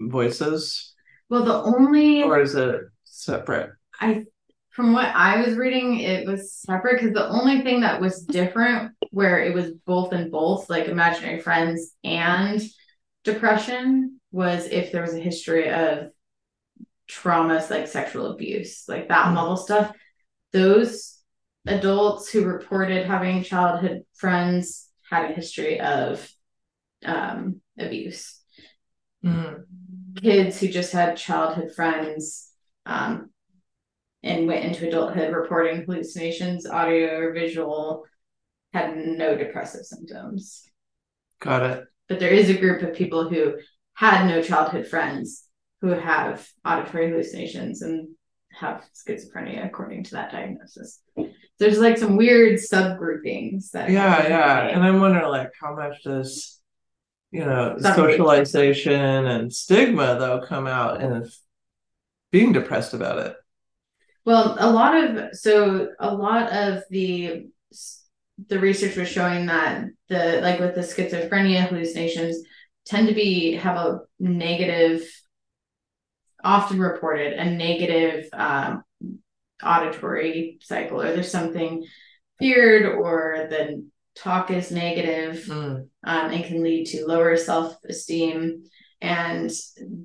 voices? 0.00 0.92
Well, 1.30 1.44
the 1.44 1.54
only 1.54 2.24
or 2.24 2.40
is 2.40 2.54
it 2.54 2.80
separate? 3.04 3.70
I 4.00 4.24
from 4.70 4.92
what 4.92 5.06
I 5.06 5.40
was 5.40 5.56
reading, 5.56 6.00
it 6.00 6.26
was 6.26 6.52
separate 6.52 7.00
because 7.00 7.14
the 7.14 7.28
only 7.28 7.62
thing 7.62 7.82
that 7.82 8.00
was 8.00 8.24
different, 8.24 8.92
where 9.12 9.38
it 9.38 9.54
was 9.54 9.70
both 9.86 10.12
and 10.12 10.32
both, 10.32 10.68
like 10.68 10.88
imaginary 10.88 11.40
friends 11.40 11.92
and 12.02 12.60
depression, 13.22 14.13
was 14.34 14.66
if 14.66 14.90
there 14.90 15.02
was 15.02 15.14
a 15.14 15.20
history 15.20 15.70
of 15.70 16.08
traumas 17.08 17.70
like 17.70 17.86
sexual 17.86 18.32
abuse, 18.32 18.84
like 18.88 19.08
that 19.08 19.26
mm-hmm. 19.26 19.36
level 19.36 19.56
stuff. 19.56 19.94
Those 20.52 21.20
adults 21.68 22.30
who 22.30 22.44
reported 22.44 23.06
having 23.06 23.44
childhood 23.44 24.02
friends 24.14 24.88
had 25.08 25.30
a 25.30 25.34
history 25.34 25.78
of 25.78 26.28
um, 27.04 27.60
abuse. 27.78 28.40
Mm-hmm. 29.24 29.62
Kids 30.16 30.58
who 30.58 30.66
just 30.66 30.92
had 30.92 31.16
childhood 31.16 31.72
friends 31.72 32.50
um, 32.86 33.30
and 34.24 34.48
went 34.48 34.64
into 34.64 34.88
adulthood 34.88 35.32
reporting 35.32 35.84
hallucinations, 35.84 36.66
audio 36.66 37.18
or 37.18 37.32
visual, 37.32 38.04
had 38.72 38.96
no 38.96 39.36
depressive 39.36 39.86
symptoms. 39.86 40.68
Got 41.40 41.62
it. 41.62 41.84
But 42.08 42.18
there 42.18 42.30
is 42.30 42.50
a 42.50 42.58
group 42.58 42.82
of 42.82 42.96
people 42.96 43.28
who 43.28 43.54
had 43.94 44.26
no 44.26 44.42
childhood 44.42 44.86
friends 44.86 45.44
who 45.80 45.88
have 45.88 46.46
auditory 46.64 47.10
hallucinations 47.10 47.82
and 47.82 48.08
have 48.52 48.84
schizophrenia 48.94 49.66
according 49.66 50.04
to 50.04 50.12
that 50.12 50.30
diagnosis. 50.30 51.00
There's 51.58 51.78
like 51.78 51.98
some 51.98 52.16
weird 52.16 52.58
subgroupings 52.58 53.70
that 53.70 53.90
Yeah, 53.90 54.28
yeah. 54.28 54.68
And 54.68 54.82
I'm 54.82 55.00
wondering 55.00 55.28
like 55.28 55.52
how 55.60 55.74
much 55.74 56.02
does 56.02 56.60
you 57.30 57.44
know 57.44 57.76
socialization 57.80 59.26
and 59.26 59.52
stigma 59.52 60.16
though 60.18 60.44
come 60.46 60.66
out 60.66 61.00
and 61.00 61.26
being 62.30 62.52
depressed 62.52 62.94
about 62.94 63.18
it? 63.18 63.36
Well, 64.24 64.56
a 64.58 64.70
lot 64.70 64.96
of 64.96 65.36
so 65.36 65.88
a 66.00 66.14
lot 66.14 66.52
of 66.52 66.82
the 66.90 67.46
the 68.48 68.58
research 68.58 68.96
was 68.96 69.08
showing 69.08 69.46
that 69.46 69.86
the 70.08 70.40
like 70.42 70.58
with 70.58 70.74
the 70.74 70.80
schizophrenia 70.80 71.68
hallucinations 71.68 72.38
tend 72.86 73.08
to 73.08 73.14
be 73.14 73.54
have 73.54 73.76
a 73.76 74.00
negative 74.18 75.08
often 76.42 76.78
reported 76.78 77.32
a 77.32 77.44
negative 77.50 78.28
um, 78.32 78.82
auditory 79.62 80.58
cycle 80.62 81.00
or 81.00 81.12
there's 81.12 81.30
something 81.30 81.86
feared 82.38 82.84
or 82.84 83.46
the 83.48 83.88
talk 84.14 84.50
is 84.50 84.70
negative 84.70 85.44
mm. 85.46 85.76
um, 85.76 85.88
and 86.04 86.44
can 86.44 86.62
lead 86.62 86.86
to 86.86 87.06
lower 87.06 87.36
self-esteem 87.36 88.64
and 89.00 89.50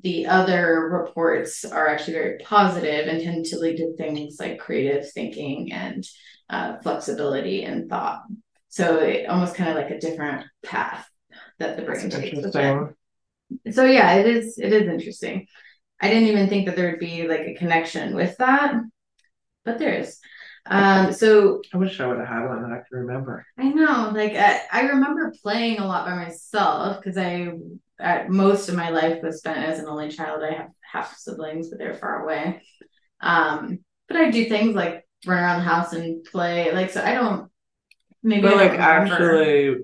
the 0.03 0.25
other 0.27 0.89
reports 0.91 1.63
are 1.63 1.87
actually 1.87 2.13
very 2.13 2.37
positive 2.39 3.07
and 3.07 3.21
tend 3.21 3.45
to 3.45 3.57
lead 3.57 3.77
to 3.77 3.95
things 3.95 4.37
like 4.39 4.59
creative 4.59 5.09
thinking 5.11 5.71
and 5.71 6.05
uh, 6.49 6.77
flexibility 6.79 7.63
and 7.63 7.89
thought. 7.89 8.23
So 8.67 8.97
it 8.97 9.29
almost 9.29 9.55
kind 9.55 9.69
of 9.69 9.77
like 9.77 9.91
a 9.91 9.99
different 9.99 10.45
path 10.65 11.09
that 11.59 11.77
the 11.77 11.83
brain 11.83 12.09
takes. 12.09 12.37
Interesting. 12.37 12.95
So 13.71 13.85
yeah, 13.85 14.15
it 14.15 14.25
is. 14.27 14.57
It 14.57 14.73
is 14.73 14.87
interesting. 14.87 15.47
I 16.01 16.09
didn't 16.09 16.29
even 16.29 16.49
think 16.49 16.65
that 16.65 16.75
there 16.75 16.91
would 16.91 16.99
be 16.99 17.27
like 17.27 17.41
a 17.41 17.55
connection 17.55 18.15
with 18.15 18.37
that, 18.37 18.75
but 19.65 19.79
there 19.79 19.93
is. 19.93 20.19
Um, 20.65 21.11
so 21.13 21.61
I 21.73 21.77
wish 21.77 21.99
I 21.99 22.07
would 22.07 22.19
have 22.19 22.27
had 22.27 22.47
one 22.47 22.61
that 22.61 22.71
I 22.71 22.83
can 22.87 22.99
remember. 22.99 23.45
I 23.57 23.69
know, 23.69 24.11
like 24.13 24.33
I, 24.35 24.61
I 24.71 24.81
remember 24.89 25.33
playing 25.41 25.79
a 25.79 25.87
lot 25.87 26.05
by 26.05 26.15
myself 26.15 26.97
because 26.97 27.17
I 27.17 27.53
at 27.99 28.29
most 28.29 28.69
of 28.69 28.75
my 28.75 28.89
life 28.89 29.21
was 29.23 29.39
spent 29.39 29.57
as 29.57 29.79
an 29.79 29.87
only 29.87 30.09
child. 30.09 30.43
I 30.43 30.53
have 30.53 30.69
half 30.81 31.17
siblings, 31.17 31.69
but 31.69 31.79
they're 31.79 31.95
far 31.95 32.23
away. 32.23 32.61
Um, 33.19 33.79
but 34.07 34.17
I 34.17 34.31
do 34.31 34.45
things 34.45 34.75
like 34.75 35.07
run 35.25 35.39
around 35.39 35.59
the 35.59 35.65
house 35.65 35.93
and 35.93 36.23
play. 36.23 36.71
Like 36.71 36.91
so, 36.91 37.03
I 37.03 37.13
don't. 37.13 37.49
Maybe 38.21 38.41
but 38.41 38.57
like 38.57 38.71
actually, 38.71 39.75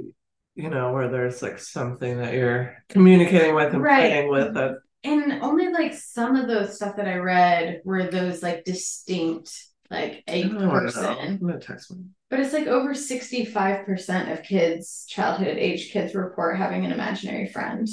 you 0.56 0.70
know, 0.70 0.94
where 0.94 1.10
there's 1.10 1.42
like 1.42 1.60
something 1.60 2.18
that 2.18 2.34
you're 2.34 2.78
communicating 2.90 3.56
with 3.56 3.74
and 3.74 3.84
right. 3.84 4.10
playing 4.10 4.30
with 4.30 4.54
that. 4.54 4.78
And 5.04 5.44
only 5.44 5.72
like 5.72 5.94
some 5.94 6.36
of 6.36 6.48
those 6.48 6.78
stuff 6.78 6.96
that 6.96 7.08
I 7.08 7.18
read 7.18 7.82
were 7.84 8.10
those 8.10 8.42
like 8.42 8.64
distinct, 8.64 9.52
like 9.92 10.24
a 10.28 10.50
person. 10.50 11.06
I'm 11.06 11.38
gonna 11.38 11.60
text 11.60 11.92
me. 11.92 12.06
But 12.30 12.40
it's 12.40 12.54
like 12.54 12.68
over 12.68 12.94
65% 12.94 14.32
of 14.32 14.44
kids, 14.44 15.06
childhood 15.08 15.58
age 15.58 15.92
kids, 15.92 16.16
report 16.16 16.58
having 16.58 16.86
an 16.86 16.92
imaginary 16.92 17.48
friend 17.48 17.88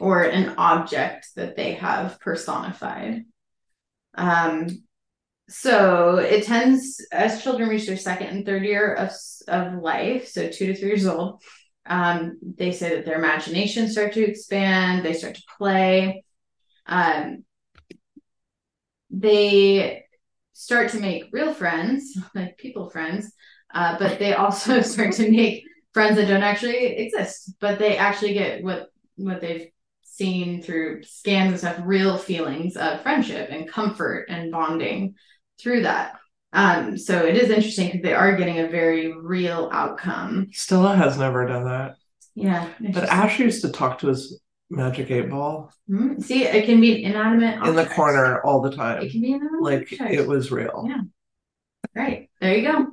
or 0.00 0.22
an 0.22 0.54
object 0.56 1.28
that 1.36 1.56
they 1.56 1.74
have 1.74 2.18
personified. 2.20 3.24
Um, 4.14 4.68
so 5.48 6.16
it 6.16 6.44
tends, 6.44 7.04
as 7.12 7.42
children 7.42 7.68
reach 7.68 7.86
their 7.86 7.96
second 7.96 8.26
and 8.28 8.44
third 8.44 8.64
year 8.64 8.94
of, 8.94 9.10
of 9.46 9.80
life, 9.80 10.28
so 10.28 10.48
two 10.48 10.66
to 10.66 10.74
three 10.74 10.88
years 10.88 11.06
old, 11.06 11.42
um, 11.88 12.38
they 12.42 12.72
say 12.72 12.96
that 12.96 13.04
their 13.04 13.18
imagination 13.18 13.88
start 13.88 14.12
to 14.14 14.24
expand, 14.24 15.04
they 15.04 15.14
start 15.14 15.34
to 15.36 15.42
play. 15.56 16.24
Um, 16.86 17.44
they 19.10 20.04
start 20.52 20.90
to 20.90 21.00
make 21.00 21.24
real 21.32 21.54
friends, 21.54 22.18
like 22.34 22.58
people 22.58 22.90
friends, 22.90 23.32
uh, 23.72 23.98
but 23.98 24.18
they 24.18 24.34
also 24.34 24.80
start 24.82 25.12
to 25.14 25.30
make 25.30 25.64
friends 25.94 26.16
that 26.16 26.28
don't 26.28 26.42
actually 26.42 26.96
exist, 26.98 27.54
but 27.60 27.78
they 27.78 27.96
actually 27.96 28.34
get 28.34 28.62
what 28.62 28.88
what 29.16 29.40
they've 29.40 29.68
seen 30.02 30.62
through 30.62 31.02
scans 31.04 31.50
and 31.50 31.58
stuff, 31.58 31.80
real 31.84 32.18
feelings 32.18 32.76
of 32.76 33.02
friendship 33.02 33.48
and 33.50 33.68
comfort 33.68 34.26
and 34.28 34.50
bonding 34.50 35.14
through 35.60 35.82
that. 35.82 36.18
Um, 36.52 36.96
so 36.96 37.24
it 37.26 37.36
is 37.36 37.50
interesting 37.50 37.86
because 37.88 38.02
they 38.02 38.14
are 38.14 38.36
getting 38.36 38.58
a 38.58 38.68
very 38.68 39.12
real 39.12 39.68
outcome. 39.72 40.48
Stella 40.52 40.96
has 40.96 41.18
never 41.18 41.46
done 41.46 41.64
that. 41.64 41.96
Yeah. 42.34 42.68
But 42.80 43.04
Ash 43.04 43.38
used 43.38 43.62
to 43.62 43.70
talk 43.70 43.98
to 43.98 44.08
his 44.08 44.40
magic 44.70 45.10
eight 45.10 45.28
ball. 45.28 45.72
Mm-hmm. 45.90 46.20
See, 46.20 46.44
it 46.44 46.66
can 46.66 46.80
be 46.80 47.04
an 47.04 47.12
inanimate 47.12 47.58
object. 47.58 47.68
in 47.68 47.76
the 47.76 47.86
corner 47.86 48.40
all 48.42 48.60
the 48.60 48.74
time. 48.74 49.02
It 49.02 49.12
can 49.12 49.20
be 49.20 49.32
inanimate. 49.32 49.62
Like 49.62 49.92
object. 49.92 50.14
it 50.14 50.26
was 50.26 50.50
real. 50.50 50.84
Yeah. 50.88 51.02
Right. 51.94 52.30
There 52.40 52.56
you 52.56 52.68
go. 52.68 52.86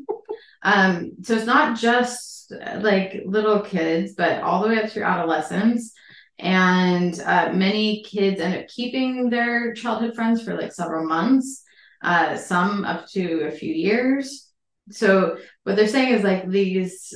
um, 0.63 1.11
so 1.21 1.35
it's 1.35 1.45
not 1.45 1.77
just 1.77 2.51
like 2.79 3.23
little 3.25 3.61
kids, 3.61 4.13
but 4.13 4.41
all 4.41 4.61
the 4.61 4.69
way 4.69 4.81
up 4.83 4.89
through 4.89 5.03
adolescence. 5.03 5.93
And 6.37 7.17
uh, 7.21 7.53
many 7.53 8.03
kids 8.03 8.41
end 8.41 8.55
up 8.55 8.67
keeping 8.67 9.29
their 9.29 9.73
childhood 9.73 10.15
friends 10.15 10.43
for 10.43 10.59
like 10.59 10.73
several 10.73 11.07
months. 11.07 11.63
Uh, 12.05 12.37
some 12.37 12.85
up 12.85 13.07
to 13.09 13.47
a 13.47 13.51
few 13.51 13.73
years. 13.73 14.51
So 14.91 15.37
what 15.63 15.75
they're 15.75 15.87
saying 15.87 16.13
is 16.13 16.23
like 16.23 16.47
these, 16.47 17.13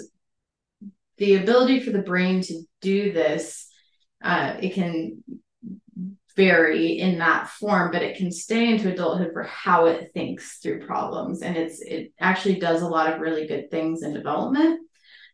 the 1.18 1.36
ability 1.36 1.82
for 1.82 1.92
the 1.92 2.02
brain 2.02 2.42
to 2.42 2.64
do 2.82 3.12
this, 3.12 3.70
uh, 4.24 4.58
it 4.60 4.74
can 4.74 5.24
vary 6.36 7.00
in 7.00 7.20
that 7.20 7.50
form, 7.50 7.92
but 7.92 8.02
it 8.02 8.18
can 8.18 8.32
stay 8.32 8.70
into 8.70 8.92
adulthood 8.92 9.32
for 9.32 9.44
how 9.44 9.86
it 9.86 10.12
thinks 10.14 10.58
through 10.58 10.88
problems. 10.88 11.44
And 11.44 11.56
it's 11.56 11.82
it 11.82 12.12
actually 12.20 12.60
does 12.60 12.82
a 12.82 12.88
lot 12.88 13.14
of 13.14 13.20
really 13.20 13.46
good 13.46 13.70
things 13.70 14.02
in 14.02 14.14
development. 14.14 14.80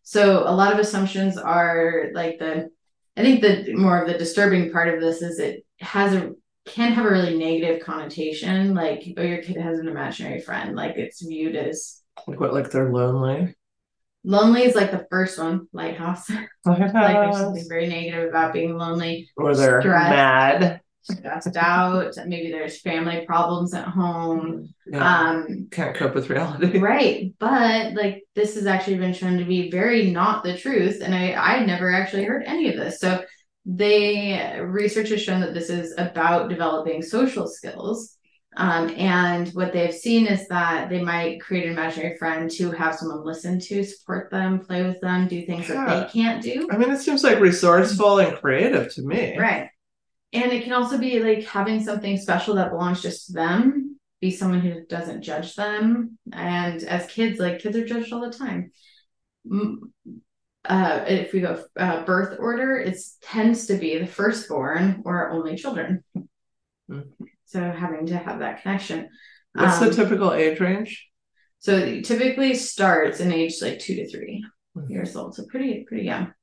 So 0.04 0.44
a 0.46 0.52
lot 0.52 0.74
of 0.74 0.80
assumptions 0.80 1.38
are 1.38 2.10
like 2.14 2.40
the 2.40 2.70
I 3.16 3.22
think 3.22 3.42
the 3.42 3.74
more 3.74 4.02
of 4.02 4.08
the 4.10 4.18
disturbing 4.18 4.72
part 4.72 4.94
of 4.94 5.00
this 5.00 5.22
is 5.22 5.40
it 5.40 5.66
has 5.80 6.14
a 6.14 6.32
can 6.66 6.94
have 6.94 7.06
a 7.06 7.10
really 7.10 7.38
negative 7.38 7.84
connotation, 7.84 8.74
like 8.74 9.04
oh 9.18 9.22
your 9.22 9.42
kid 9.42 9.58
has 9.58 9.80
an 9.80 9.88
imaginary 9.88 10.42
friend, 10.42 10.76
like 10.76 10.98
it's 10.98 11.26
viewed 11.26 11.56
as 11.56 12.02
like 12.28 12.40
what 12.40 12.54
like 12.54 12.72
they're 12.72 12.92
lonely. 12.92 13.56
Lonely 14.24 14.64
is 14.64 14.74
like 14.76 14.92
the 14.92 15.06
first 15.12 15.38
one, 15.38 15.68
lighthouse. 15.72 16.30
like 16.66 16.94
there's 16.94 17.38
something 17.38 17.66
very 17.70 17.88
negative 17.88 18.28
about 18.28 18.54
being 18.54 18.76
lonely. 18.76 19.30
Or 19.38 19.56
they're 19.56 19.82
stressed, 19.82 20.10
mad. 20.10 20.82
Stressed 21.04 21.56
out. 21.56 22.16
Maybe 22.26 22.52
there's 22.52 22.82
family 22.82 23.24
problems 23.28 23.76
at 23.76 23.88
home. 23.88 24.74
Yeah. 24.88 25.30
Um 25.30 25.68
can't 25.70 25.96
cope 25.96 26.16
with 26.16 26.32
reality. 26.32 26.80
Right. 26.80 27.36
But 27.38 27.94
like 27.94 28.24
this 28.34 28.56
has 28.56 28.66
actually 28.66 28.98
been 28.98 29.14
shown 29.14 29.38
to 29.38 29.46
be 29.46 29.70
very 29.70 30.10
not 30.10 30.44
the 30.44 30.58
truth. 30.58 31.02
And 31.04 31.14
I 31.14 31.34
I 31.34 31.64
never 31.64 31.92
actually 31.92 32.24
heard 32.24 32.44
any 32.48 32.70
of 32.70 32.78
this. 32.78 33.00
So 33.00 33.24
they 33.66 34.60
research 34.62 35.10
has 35.10 35.22
shown 35.22 35.42
that 35.42 35.54
this 35.54 35.70
is 35.70 35.94
about 35.98 36.50
developing 36.50 37.02
social 37.02 37.48
skills 37.48 38.16
um, 38.58 38.90
and 38.96 39.50
what 39.50 39.74
they've 39.74 39.94
seen 39.94 40.28
is 40.28 40.48
that 40.48 40.90
they 40.90 41.02
might 41.04 41.42
create 41.42 41.66
an 41.66 41.74
imaginary 41.74 42.18
friend 42.18 42.50
to 42.52 42.72
have 42.72 42.96
someone 42.96 43.26
listen 43.26 43.60
to, 43.60 43.84
support 43.84 44.32
them, 44.32 44.60
play 44.60 44.84
with 44.84 45.02
them, 45.02 45.28
do 45.28 45.46
things 45.46 45.68
yeah. 45.68 45.86
that 45.86 46.14
they 46.14 46.22
can't 46.22 46.42
do. 46.42 46.70
I 46.72 46.78
mean, 46.78 46.90
it 46.90 47.00
seems 47.00 47.24
like 47.24 47.40
resourceful 47.40 48.20
and 48.20 48.38
creative 48.38 48.94
to 48.94 49.02
me. 49.02 49.38
Right. 49.38 49.70
And 50.32 50.52
it 50.52 50.64
can 50.64 50.74
also 50.74 50.98
be 50.98 51.20
like 51.20 51.46
having 51.46 51.84
something 51.84 52.18
special 52.18 52.56
that 52.56 52.72
belongs 52.72 53.02
just 53.02 53.28
to 53.28 53.34
them, 53.34 54.00
be 54.22 54.32
someone 54.32 54.62
who 54.62 54.86
doesn't 54.86 55.22
judge 55.22 55.56
them. 55.56 56.18
And 56.32 56.82
as 56.84 57.08
kids, 57.08 57.40
like 57.40 57.60
kids 57.60 57.76
are 57.76 57.86
judged 57.86 58.14
all 58.14 58.22
the 58.22 58.38
time. 58.38 58.72
Uh, 60.68 61.06
if 61.08 61.34
we 61.34 61.42
go 61.42 61.64
uh, 61.78 62.04
birth 62.06 62.38
order, 62.40 62.78
it 62.78 62.98
tends 63.22 63.68
to 63.68 63.78
be 63.78 63.98
the 63.98 64.08
firstborn 64.08 65.02
or 65.06 65.32
only 65.32 65.56
children. 65.56 66.04
Mm-hmm. 66.90 67.02
So 67.46 67.60
having 67.60 68.08
to 68.08 68.18
have 68.18 68.40
that 68.40 68.62
connection. 68.62 69.10
What's 69.54 69.82
um, 69.82 69.90
the 69.90 69.96
typical 69.96 70.34
age 70.34 70.60
range? 70.60 71.08
So 71.60 71.76
it 71.78 72.06
typically 72.06 72.54
starts 72.56 73.20
in 73.20 73.32
age 73.32 73.56
like 73.62 73.80
two 73.80 73.96
to 73.96 74.10
3 74.10 74.46
mm-hmm. 74.78 74.92
years 74.92 75.16
old. 75.16 75.36
So 75.36 75.46
pretty, 75.50 75.86
pretty 75.88 76.04
young. 76.04 76.34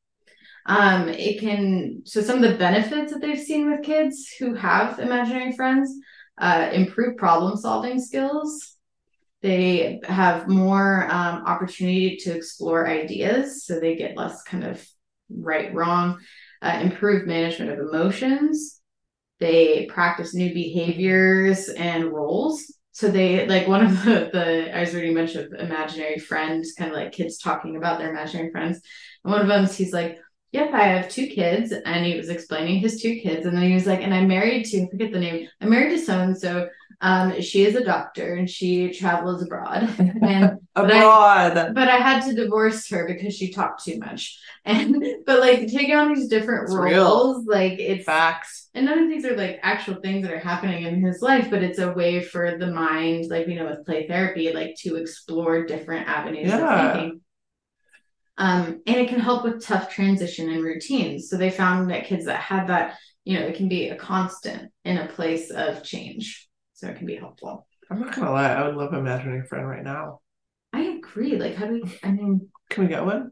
Um, 0.66 1.08
it 1.08 1.40
can 1.40 2.02
so 2.04 2.20
some 2.20 2.42
of 2.42 2.50
the 2.50 2.56
benefits 2.56 3.12
that 3.12 3.20
they've 3.20 3.38
seen 3.38 3.70
with 3.70 3.82
kids 3.82 4.28
who 4.38 4.54
have 4.54 5.00
imaginary 5.00 5.52
friends 5.52 5.92
uh, 6.38 6.70
improve 6.72 7.16
problem 7.16 7.56
solving 7.56 8.00
skills. 8.00 8.71
They 9.42 10.00
have 10.04 10.48
more 10.48 11.04
um, 11.10 11.44
opportunity 11.46 12.16
to 12.18 12.36
explore 12.36 12.88
ideas, 12.88 13.64
so 13.64 13.80
they 13.80 13.96
get 13.96 14.16
less 14.16 14.42
kind 14.44 14.64
of 14.64 14.86
right 15.28 15.74
wrong. 15.74 16.18
Uh, 16.60 16.78
improve 16.80 17.26
management 17.26 17.72
of 17.72 17.80
emotions 17.80 18.82
they 19.42 19.86
practice 19.86 20.34
new 20.34 20.54
behaviors 20.54 21.68
and 21.68 22.12
roles. 22.12 22.72
So 22.92 23.08
they 23.08 23.44
like 23.48 23.66
one 23.66 23.84
of 23.84 23.90
the 24.04 24.30
the 24.32 24.74
I 24.74 24.80
was 24.80 24.94
already 24.94 25.10
of 25.10 25.52
imaginary 25.58 26.18
friends, 26.20 26.74
kind 26.78 26.92
of 26.92 26.96
like 26.96 27.10
kids 27.10 27.38
talking 27.38 27.76
about 27.76 27.98
their 27.98 28.10
imaginary 28.10 28.52
friends. 28.52 28.80
And 29.24 29.32
one 29.32 29.42
of 29.42 29.48
them, 29.48 29.66
he's 29.66 29.92
like, 29.92 30.18
Yep, 30.52 30.72
I 30.72 30.82
have 30.84 31.08
two 31.08 31.26
kids. 31.26 31.72
And 31.72 32.06
he 32.06 32.16
was 32.16 32.28
explaining 32.28 32.78
his 32.78 33.02
two 33.02 33.18
kids. 33.20 33.44
And 33.44 33.56
then 33.56 33.64
he 33.64 33.74
was 33.74 33.86
like, 33.86 34.02
and 34.02 34.14
I'm 34.14 34.28
married 34.28 34.66
to, 34.66 34.82
I 34.82 34.88
forget 34.90 35.10
the 35.10 35.18
name, 35.18 35.48
I'm 35.60 35.70
married 35.70 35.90
to 35.90 35.98
so 35.98 36.20
and 36.20 36.38
so. 36.38 36.68
Um, 37.04 37.40
she 37.40 37.64
is 37.64 37.74
a 37.74 37.84
doctor 37.84 38.34
and 38.34 38.48
she 38.48 38.92
travels 38.92 39.42
abroad. 39.42 39.88
And 39.98 40.60
abroad. 40.76 41.54
But 41.54 41.58
I, 41.58 41.72
but 41.72 41.88
I 41.88 41.96
had 41.96 42.24
to 42.26 42.34
divorce 42.34 42.88
her 42.90 43.06
because 43.08 43.34
she 43.34 43.50
talked 43.50 43.84
too 43.84 43.98
much. 43.98 44.38
And 44.64 45.04
but 45.26 45.40
like 45.40 45.66
taking 45.66 45.96
on 45.96 46.14
these 46.14 46.28
different 46.28 46.64
it's 46.68 46.74
roles, 46.74 47.38
real. 47.38 47.44
like 47.46 47.80
it's 47.80 48.04
facts. 48.04 48.68
And 48.74 48.86
none 48.86 49.00
of 49.00 49.08
these 49.08 49.24
are 49.24 49.36
like 49.36 49.58
actual 49.64 49.96
things 49.96 50.22
that 50.22 50.32
are 50.32 50.38
happening 50.38 50.84
in 50.84 51.04
his 51.04 51.20
life, 51.20 51.50
but 51.50 51.64
it's 51.64 51.80
a 51.80 51.90
way 51.90 52.22
for 52.22 52.56
the 52.56 52.68
mind, 52.68 53.28
like 53.28 53.48
you 53.48 53.56
know, 53.56 53.66
with 53.66 53.84
play 53.84 54.06
therapy, 54.06 54.52
like 54.52 54.76
to 54.82 54.94
explore 54.94 55.66
different 55.66 56.08
avenues 56.08 56.46
yeah. 56.46 56.86
of 56.86 56.92
thinking. 56.92 57.20
Um, 58.38 58.82
and 58.86 58.96
it 58.96 59.08
can 59.08 59.18
help 59.18 59.42
with 59.42 59.64
tough 59.64 59.90
transition 59.90 60.48
and 60.48 60.62
routines. 60.62 61.28
So 61.28 61.36
they 61.36 61.50
found 61.50 61.90
that 61.90 62.06
kids 62.06 62.26
that 62.26 62.40
had 62.40 62.68
that, 62.68 62.98
you 63.24 63.40
know, 63.40 63.44
it 63.44 63.56
can 63.56 63.68
be 63.68 63.88
a 63.88 63.96
constant 63.96 64.70
in 64.84 64.98
a 64.98 65.08
place 65.08 65.50
of 65.50 65.82
change. 65.82 66.48
So 66.82 66.88
it 66.88 66.96
can 66.96 67.06
be 67.06 67.14
helpful. 67.14 67.64
I'm 67.88 68.00
not 68.00 68.12
gonna 68.12 68.32
lie, 68.32 68.52
I 68.52 68.66
would 68.66 68.74
love 68.74 68.92
imagining 68.92 69.40
a 69.40 69.44
friend 69.44 69.68
right 69.68 69.84
now. 69.84 70.18
I 70.72 70.80
agree. 70.80 71.36
Like, 71.38 71.54
how 71.54 71.66
do 71.66 71.74
we? 71.74 71.98
I 72.02 72.10
mean, 72.10 72.48
can 72.70 72.82
we 72.82 72.88
get 72.88 73.04
one? 73.04 73.30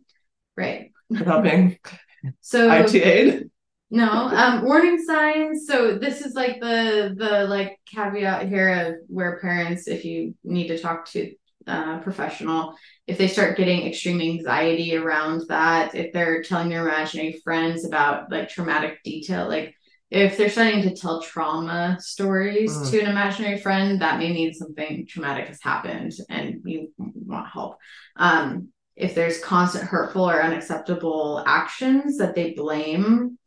Right. 0.57 0.93
Without 1.09 1.43
being 1.43 1.77
so 2.41 2.71
IT 2.71 2.95
aid. 2.95 3.51
No, 3.91 4.09
um, 4.09 4.65
warning 4.65 5.03
signs. 5.03 5.67
So 5.67 5.99
this 5.99 6.21
is 6.21 6.35
like 6.35 6.61
the 6.61 7.13
the 7.19 7.49
like 7.49 7.77
caveat 7.93 8.47
here 8.47 8.69
of 8.69 8.95
where 9.09 9.41
parents, 9.41 9.89
if 9.89 10.05
you 10.05 10.37
need 10.45 10.69
to 10.69 10.79
talk 10.79 11.07
to 11.07 11.35
uh, 11.67 11.99
professional, 11.99 12.77
if 13.09 13.19
they 13.19 13.27
start 13.27 13.57
getting 13.57 13.85
extreme 13.85 14.21
anxiety 14.21 14.95
around 14.95 15.43
that, 15.49 15.97
if 15.97 16.13
they're 16.13 16.45
telling 16.45 16.69
their 16.69 16.87
imaginary 16.87 17.41
friends 17.43 17.85
about 17.85 18.31
like 18.31 18.49
traumatic 18.49 19.03
detail, 19.03 19.49
like 19.49 19.75
if 20.11 20.37
they're 20.37 20.51
starting 20.51 20.83
to 20.83 20.95
tell 20.95 21.23
trauma 21.23 21.97
stories 22.01 22.77
mm. 22.77 22.91
to 22.91 23.01
an 23.01 23.07
imaginary 23.07 23.59
friend, 23.59 24.01
that 24.01 24.19
may 24.19 24.33
mean 24.33 24.53
something 24.53 25.07
traumatic 25.07 25.47
has 25.47 25.63
happened 25.63 26.13
and 26.29 26.63
you 26.65 26.93
want 26.99 27.49
help. 27.49 27.77
Um, 28.17 28.69
if 28.97 29.15
there's 29.15 29.43
constant 29.43 29.85
hurtful 29.85 30.29
or 30.29 30.43
unacceptable 30.43 31.43
actions 31.47 32.19
that 32.19 32.35
they 32.35 32.53
blame 32.53 33.39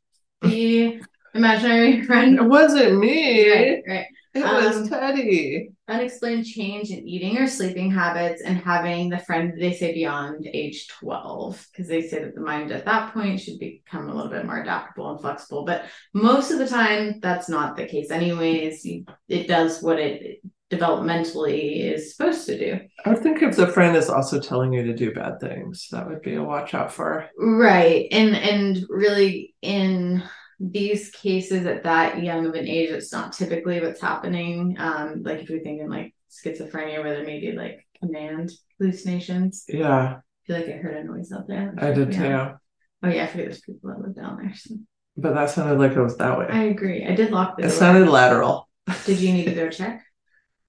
the 0.42 1.02
imaginary 1.34 2.04
friend. 2.04 2.40
It 2.40 2.44
wasn't 2.44 2.98
me. 2.98 3.52
Right, 3.52 3.84
right. 3.88 4.06
It 4.34 4.42
um, 4.42 4.64
was 4.64 4.90
Teddy. 4.90 5.70
Unexplained 5.90 6.46
change 6.46 6.92
in 6.92 7.06
eating 7.06 7.38
or 7.38 7.46
sleeping 7.46 7.92
habits 7.92 8.42
and 8.42 8.58
having 8.58 9.10
the 9.10 9.20
friend 9.20 9.54
they 9.60 9.74
say 9.74 9.94
beyond 9.94 10.48
age 10.54 10.88
12, 10.88 11.68
because 11.72 11.90
they 11.90 12.02
say 12.02 12.24
that 12.24 12.36
the 12.36 12.42
mind 12.42 12.72
at 12.72 12.86
that 12.86 13.14
point 13.14 13.40
should 13.40 13.60
become 13.60 14.08
a 14.08 14.14
little 14.14 14.32
bit 14.32 14.46
more 14.46 14.62
adaptable 14.62 15.12
and 15.12 15.20
flexible. 15.20 15.66
But 15.66 15.86
most 16.14 16.52
of 16.52 16.60
the 16.60 16.70
time, 16.70 17.20
that's 17.22 17.50
not 17.50 17.76
the 17.76 17.86
case, 17.86 18.12
anyways. 18.12 18.88
It 19.28 19.48
does 19.48 19.84
what 19.84 20.00
it 20.00 20.42
developmentally 20.72 21.94
is 21.94 22.16
supposed 22.16 22.46
to 22.48 22.58
do. 22.58 22.80
I 23.06 23.10
would 23.10 23.22
think 23.22 23.42
if 23.42 23.58
the 23.58 23.68
friend 23.68 23.96
is 23.96 24.10
also 24.10 24.40
telling 24.40 24.74
you 24.74 24.84
to 24.84 24.96
do 24.96 25.14
bad 25.14 25.40
things, 25.40 25.88
that 25.92 26.08
would 26.08 26.22
be 26.22 26.36
a 26.36 26.44
watch 26.44 26.74
out 26.74 26.92
for. 26.94 27.30
Right. 27.38 28.08
And 28.12 28.36
and 28.36 28.86
really 28.90 29.54
in 29.62 30.24
these 30.60 31.10
cases 31.12 31.66
at 31.66 31.84
that 31.84 32.22
young 32.22 32.46
of 32.46 32.54
an 32.56 32.68
age, 32.68 32.90
it's 32.90 33.12
not 33.12 33.34
typically 33.34 33.82
what's 33.82 34.02
happening. 34.02 34.76
Um, 34.80 35.24
like 35.24 35.40
if 35.40 35.50
you're 35.50 35.62
thinking 35.62 35.90
like 35.90 36.14
schizophrenia, 36.30 37.04
where 37.04 37.16
there 37.16 37.26
may 37.26 37.40
be 37.40 37.52
like 37.52 37.86
command 38.00 38.52
hallucinations. 38.80 39.66
Yeah. 39.68 40.18
I 40.18 40.48
feel 40.48 40.58
like 40.58 40.68
I 40.68 40.78
heard 40.78 40.98
a 40.98 41.04
noise 41.04 41.32
out 41.32 41.48
there. 41.48 41.74
I 41.78 41.92
did 41.92 42.14
yeah. 42.14 42.50
too. 42.50 42.56
Oh 43.04 43.10
yeah, 43.10 43.24
I 43.24 43.28
forget 43.28 43.46
there's 43.48 43.62
people 43.62 43.90
that 43.90 44.00
live 44.00 44.16
down 44.16 44.38
there. 44.38 44.54
So. 44.56 44.76
But 45.16 45.36
that 45.36 45.50
sounded 45.50 45.80
like 45.80 45.92
it 45.92 46.02
was 46.02 46.18
that 46.18 46.38
way. 46.38 46.48
I 46.50 46.64
agree. 46.64 47.06
I 47.06 47.16
did 47.16 47.32
lock 47.32 47.58
the 47.58 47.64
it 47.64 47.68
door. 47.68 47.78
Sounded 47.78 48.10
lateral. 48.10 48.70
Did 49.06 49.20
you 49.20 49.34
need 49.34 49.46
to 49.46 49.54
go 49.54 49.70
check? 49.70 50.04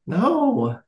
No. 0.06 0.80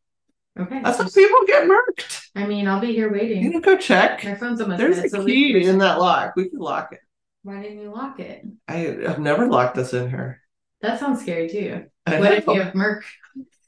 Okay. 0.59 0.81
That's 0.83 0.99
how 0.99 1.09
people 1.09 1.39
get 1.47 1.65
murked. 1.65 2.29
I 2.35 2.47
mean, 2.47 2.67
I'll 2.69 2.81
be 2.81 2.93
here 2.93 3.13
waiting. 3.13 3.43
You 3.43 3.51
can 3.51 3.61
go 3.61 3.77
check. 3.77 4.25
My 4.25 4.35
phone's 4.35 4.61
almost 4.61 4.79
There's 4.79 4.99
a 4.99 5.09
so 5.09 5.25
key 5.25 5.67
in 5.67 5.79
that 5.79 5.99
lock. 5.99 6.35
We 6.37 6.49
can 6.49 6.59
lock 6.59 6.93
it. 6.93 7.01
Why 7.47 7.63
didn't 7.63 7.81
you 7.81 7.93
lock 7.93 8.19
it? 8.19 8.45
I, 8.67 8.79
have 9.07 9.21
never 9.21 9.47
locked 9.47 9.77
this 9.77 9.95
in 9.95 10.11
here. 10.11 10.43
That 10.81 10.99
sounds 10.99 11.23
scary 11.23 11.49
too. 11.49 11.85
I 12.05 12.19
what 12.19 12.31
know. 12.31 12.37
if 12.39 12.47
you 12.49 12.61
have 12.61 12.75
merc 12.75 13.05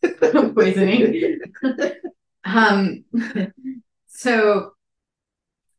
poisoning? 0.56 1.38
um. 2.44 3.04
So, 4.08 4.72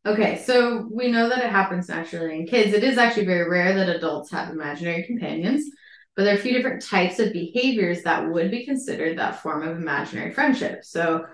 okay, 0.06 0.42
so 0.46 0.88
we 0.90 1.12
know 1.12 1.28
that 1.28 1.44
it 1.44 1.50
happens 1.50 1.90
naturally 1.90 2.40
in 2.40 2.48
kids. 2.48 2.74
It 2.74 2.86
is 2.86 2.98
actually 2.98 3.26
very 3.26 3.50
rare 3.50 3.74
that 3.74 3.94
adults 3.94 4.32
have 4.32 4.50
imaginary 4.50 5.04
companions. 5.04 5.70
But 6.16 6.24
there 6.24 6.36
are 6.36 6.38
a 6.38 6.42
few 6.42 6.54
different 6.54 6.82
types 6.82 7.20
of 7.20 7.34
behaviors 7.34 8.04
that 8.04 8.30
would 8.32 8.50
be 8.50 8.64
considered 8.64 9.18
that 9.18 9.42
form 9.42 9.68
of 9.68 9.76
imaginary 9.76 10.32
friendship. 10.32 10.86
So, 10.86 11.26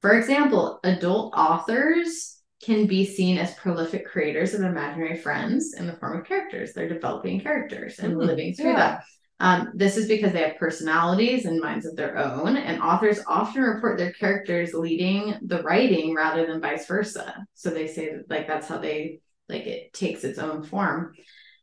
for 0.00 0.12
example, 0.18 0.80
adult 0.84 1.34
authors 1.36 2.37
can 2.62 2.86
be 2.86 3.04
seen 3.04 3.38
as 3.38 3.54
prolific 3.54 4.06
creators 4.06 4.54
of 4.54 4.62
imaginary 4.62 5.16
friends 5.16 5.74
in 5.74 5.86
the 5.86 5.92
form 5.94 6.18
of 6.18 6.26
characters. 6.26 6.72
They're 6.72 6.88
developing 6.88 7.40
characters 7.40 7.98
and 7.98 8.14
mm, 8.14 8.26
living 8.26 8.54
through 8.54 8.70
yeah. 8.70 8.76
that. 8.76 9.04
Um, 9.40 9.70
this 9.74 9.96
is 9.96 10.08
because 10.08 10.32
they 10.32 10.42
have 10.42 10.58
personalities 10.58 11.44
and 11.44 11.60
minds 11.60 11.86
of 11.86 11.94
their 11.94 12.18
own, 12.18 12.56
and 12.56 12.82
authors 12.82 13.20
often 13.28 13.62
report 13.62 13.96
their 13.96 14.12
characters 14.12 14.74
leading 14.74 15.36
the 15.42 15.62
writing 15.62 16.14
rather 16.14 16.44
than 16.44 16.60
vice 16.60 16.86
versa. 16.86 17.46
So 17.54 17.70
they 17.70 17.86
say 17.86 18.10
that 18.10 18.28
like 18.28 18.48
that's 18.48 18.66
how 18.66 18.78
they 18.78 19.20
like 19.48 19.66
it 19.66 19.92
takes 19.92 20.24
its 20.24 20.40
own 20.40 20.64
form. 20.64 21.14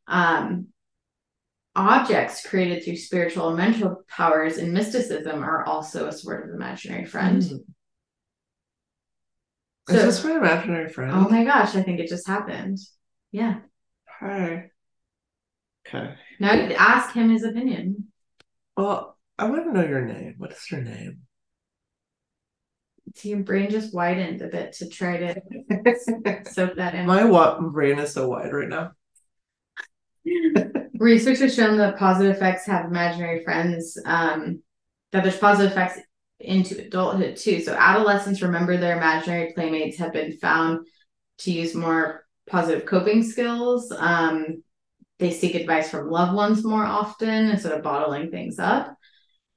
Um, 0.07 0.67
objects 1.75 2.47
created 2.47 2.83
through 2.83 2.95
spiritual 2.95 3.49
and 3.49 3.57
mental 3.57 4.03
powers 4.07 4.57
and 4.57 4.73
mysticism 4.73 5.43
are 5.43 5.65
also 5.65 6.07
a 6.07 6.13
sort 6.13 6.47
of 6.47 6.55
imaginary 6.55 7.05
friend. 7.05 7.43
Mm. 9.89 9.95
Is 9.95 10.03
this 10.03 10.23
my 10.23 10.37
imaginary 10.37 10.89
friend? 10.89 11.11
Oh 11.13 11.29
my 11.29 11.43
gosh, 11.43 11.75
I 11.75 11.83
think 11.83 11.99
it 11.99 12.09
just 12.09 12.27
happened. 12.27 12.79
Yeah. 13.31 13.59
Hi. 14.19 14.71
Okay. 15.87 16.15
Now 16.39 16.51
ask 16.77 17.13
him 17.13 17.29
his 17.29 17.43
opinion. 17.43 18.11
Well, 18.75 19.17
I 19.37 19.49
want 19.49 19.65
to 19.65 19.73
know 19.73 19.87
your 19.87 20.05
name. 20.05 20.35
What 20.37 20.51
is 20.51 20.71
your 20.71 20.81
name? 20.81 21.21
So 23.15 23.29
your 23.29 23.39
brain 23.39 23.69
just 23.69 23.93
widened 23.93 24.41
a 24.41 24.47
bit 24.47 24.73
to 24.73 24.89
try 24.89 25.17
to 25.17 25.35
soak 26.51 26.75
that 26.75 26.95
in. 26.95 27.05
My 27.05 27.23
what 27.23 27.61
brain 27.71 27.99
is 27.99 28.13
so 28.13 28.27
wide 28.27 28.51
right 28.51 28.67
now. 28.67 28.91
Research 30.97 31.39
has 31.39 31.55
shown 31.55 31.77
that 31.77 31.97
positive 31.97 32.35
effects 32.35 32.65
have 32.65 32.85
imaginary 32.85 33.43
friends. 33.43 33.97
Um, 34.05 34.63
that 35.11 35.23
there's 35.23 35.37
positive 35.37 35.71
effects 35.71 35.99
into 36.39 36.77
adulthood 36.79 37.37
too. 37.37 37.61
So 37.61 37.73
adolescents 37.73 38.41
remember 38.41 38.77
their 38.77 38.97
imaginary 38.97 39.53
playmates 39.53 39.97
have 39.97 40.13
been 40.13 40.37
found 40.37 40.87
to 41.39 41.51
use 41.51 41.75
more 41.75 42.25
positive 42.49 42.85
coping 42.85 43.23
skills. 43.23 43.91
Um, 43.95 44.63
they 45.19 45.31
seek 45.31 45.55
advice 45.55 45.89
from 45.89 46.09
loved 46.09 46.33
ones 46.33 46.63
more 46.63 46.83
often 46.83 47.49
instead 47.49 47.71
of 47.71 47.83
bottling 47.83 48.31
things 48.31 48.59
up. 48.59 48.95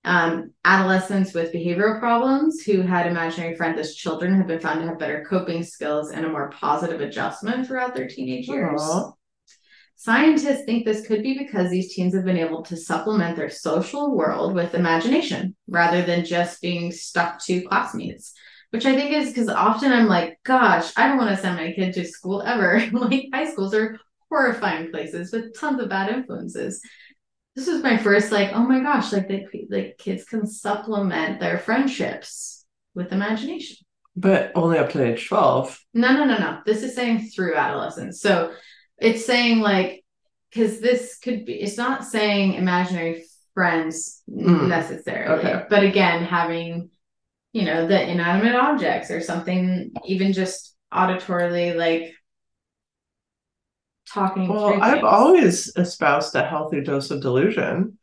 Um, 0.05 0.53
adolescents 0.65 1.35
with 1.35 1.53
behavioral 1.53 1.99
problems 1.99 2.63
who 2.63 2.83
had 2.83 3.07
imaginary 3.07 3.57
friends 3.57 3.79
as 3.79 3.95
children 3.95 4.37
have 4.37 4.47
been 4.47 4.61
found 4.61 4.81
to 4.81 4.87
have 4.87 4.99
better 4.99 5.27
coping 5.29 5.65
skills 5.65 6.13
and 6.13 6.25
a 6.25 6.29
more 6.29 6.51
positive 6.51 7.01
adjustment 7.01 7.67
throughout 7.67 7.95
their 7.95 8.07
teenage 8.07 8.49
years. 8.49 8.81
Aww. 8.81 9.13
Scientists 10.01 10.63
think 10.65 10.85
this 10.85 11.05
could 11.09 11.25
be 11.25 11.37
because 11.37 11.71
these 11.71 11.93
teens 11.93 12.15
have 12.15 12.25
been 12.25 12.39
able 12.39 12.63
to 12.63 12.77
supplement 12.77 13.37
their 13.37 13.51
social 13.51 14.15
world 14.15 14.55
with 14.55 14.77
imagination 14.77 15.57
rather 15.67 16.03
than 16.03 16.25
just 16.25 16.63
being 16.63 16.93
stuck 16.93 17.43
to 17.43 17.63
classmates, 17.63 18.33
which 18.71 18.87
I 18.87 18.95
think 18.95 19.11
is 19.11 19.31
because 19.31 19.49
often 19.49 19.91
I'm 19.91 20.07
like, 20.07 20.39
gosh, 20.45 20.93
I 20.97 21.09
don't 21.09 21.17
want 21.17 21.31
to 21.31 21.43
send 21.43 21.57
my 21.57 21.73
kid 21.73 21.95
to 21.95 22.07
school 22.07 22.43
ever. 22.43 22.81
like 22.93 23.27
high 23.35 23.51
schools 23.51 23.75
are 23.75 23.99
horrifying 24.31 24.93
places 24.93 25.33
with 25.33 25.59
tons 25.59 25.83
of 25.83 25.89
bad 25.89 26.11
influences. 26.11 26.81
This 27.57 27.67
was 27.67 27.83
my 27.83 27.97
first 27.97 28.31
like, 28.31 28.53
oh 28.53 28.63
my 28.63 28.79
gosh, 28.79 29.13
like 29.13 29.27
the 29.27 29.47
like 29.69 29.99
kids 29.99 30.23
can 30.23 30.47
supplement 30.47 31.41
their 31.41 31.59
friendships 31.59 32.65
with 32.95 33.13
imagination. 33.13 33.79
But 34.15 34.53
only 34.55 34.79
up 34.79 34.91
to 34.91 35.05
age 35.05 35.27
12. 35.27 35.77
No, 35.95 36.13
no, 36.13 36.25
no, 36.25 36.39
no. 36.39 36.61
This 36.65 36.85
is 36.85 36.95
saying 36.95 37.31
through 37.31 37.57
adolescence. 37.57 38.21
So 38.21 38.53
it's 39.01 39.25
saying 39.25 39.61
like 39.61 40.05
because 40.51 40.81
this 40.81 41.19
could 41.19 41.45
be 41.45 41.55
it's 41.55 41.77
not 41.77 42.05
saying 42.05 42.55
imaginary 42.55 43.25
friends 43.55 44.23
mm. 44.31 44.69
necessarily 44.69 45.39
okay. 45.39 45.65
but 45.69 45.83
again 45.83 46.25
having 46.25 46.91
you 47.53 47.65
know 47.65 47.87
the 47.87 48.09
inanimate 48.09 48.55
objects 48.55 49.11
or 49.11 49.21
something 49.21 49.91
even 50.07 50.33
just 50.33 50.77
auditorily 50.93 51.75
like 51.77 52.15
talking 54.13 54.49
well 54.49 54.81
i've 54.83 55.05
always 55.05 55.73
espoused 55.77 56.35
a 56.35 56.45
healthy 56.45 56.83
dose 56.83 57.11
of 57.11 57.21
delusion. 57.21 57.99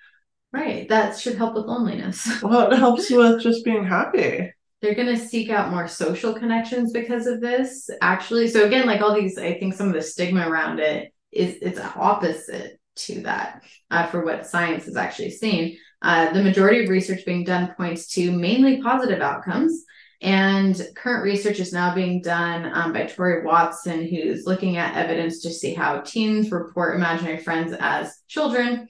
Right. 0.54 0.88
That 0.88 1.20
should 1.20 1.36
help 1.36 1.56
with 1.56 1.66
loneliness. 1.66 2.42
Well 2.42 2.72
it 2.72 2.78
helps 2.78 3.12
with 3.12 3.42
just 3.42 3.66
being 3.66 3.86
happy 3.86 4.54
they're 4.82 4.96
going 4.96 5.16
to 5.16 5.26
seek 5.26 5.50
out 5.50 5.72
more 5.72 5.88
social 5.88 6.34
connections 6.34 6.92
because 6.92 7.28
of 7.28 7.42
this 7.42 7.90
actually 8.02 8.48
so 8.48 8.66
again 8.66 8.86
like 8.86 9.02
all 9.02 9.14
these 9.14 9.38
i 9.38 9.58
think 9.58 9.74
some 9.74 9.88
of 9.88 9.94
the 9.94 10.02
stigma 10.02 10.48
around 10.48 10.80
it 10.80 11.14
is 11.32 11.58
it's 11.62 11.80
opposite 11.80 12.80
to 12.96 13.22
that 13.22 13.64
uh, 13.92 14.06
for 14.08 14.24
what 14.24 14.46
science 14.46 14.86
has 14.86 14.96
actually 14.96 15.30
seen 15.30 15.78
uh, 16.02 16.32
the 16.34 16.44
majority 16.44 16.84
of 16.84 16.90
research 16.90 17.26
being 17.26 17.44
done 17.44 17.74
points 17.76 18.08
to 18.08 18.32
mainly 18.32 18.82
positive 18.82 19.22
outcomes 19.22 19.86
and 20.22 20.82
current 20.96 21.24
research 21.24 21.60
is 21.60 21.74
now 21.74 21.94
being 21.94 22.22
done 22.22 22.72
um, 22.74 22.94
by 22.94 23.06
Tori 23.06 23.44
Watson, 23.44 24.08
who's 24.08 24.46
looking 24.46 24.78
at 24.78 24.96
evidence 24.96 25.42
to 25.42 25.52
see 25.52 25.74
how 25.74 26.00
teens 26.02 26.52
report 26.52 26.96
imaginary 26.96 27.38
friends 27.38 27.76
as 27.80 28.22
children, 28.28 28.88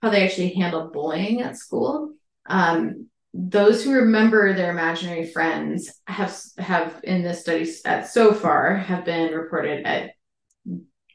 how 0.00 0.10
they 0.10 0.24
actually 0.24 0.54
handle 0.54 0.90
bullying 0.90 1.42
at 1.42 1.56
school. 1.56 2.14
Um, 2.46 3.08
those 3.34 3.82
who 3.82 3.92
remember 3.92 4.52
their 4.52 4.70
imaginary 4.70 5.26
friends 5.26 5.90
have 6.06 6.38
have 6.58 7.00
in 7.02 7.22
this 7.22 7.40
study 7.40 7.70
at 7.84 8.06
so 8.06 8.34
far 8.34 8.76
have 8.76 9.04
been 9.04 9.32
reported 9.32 9.86
at 9.86 10.10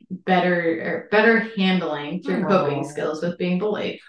better 0.10 0.82
or 0.82 1.08
better 1.12 1.52
handling 1.58 2.24
through 2.24 2.44
Aww. 2.44 2.48
coping 2.48 2.84
skills 2.88 3.22
with 3.22 3.38
being 3.38 3.60
bullied. 3.60 4.00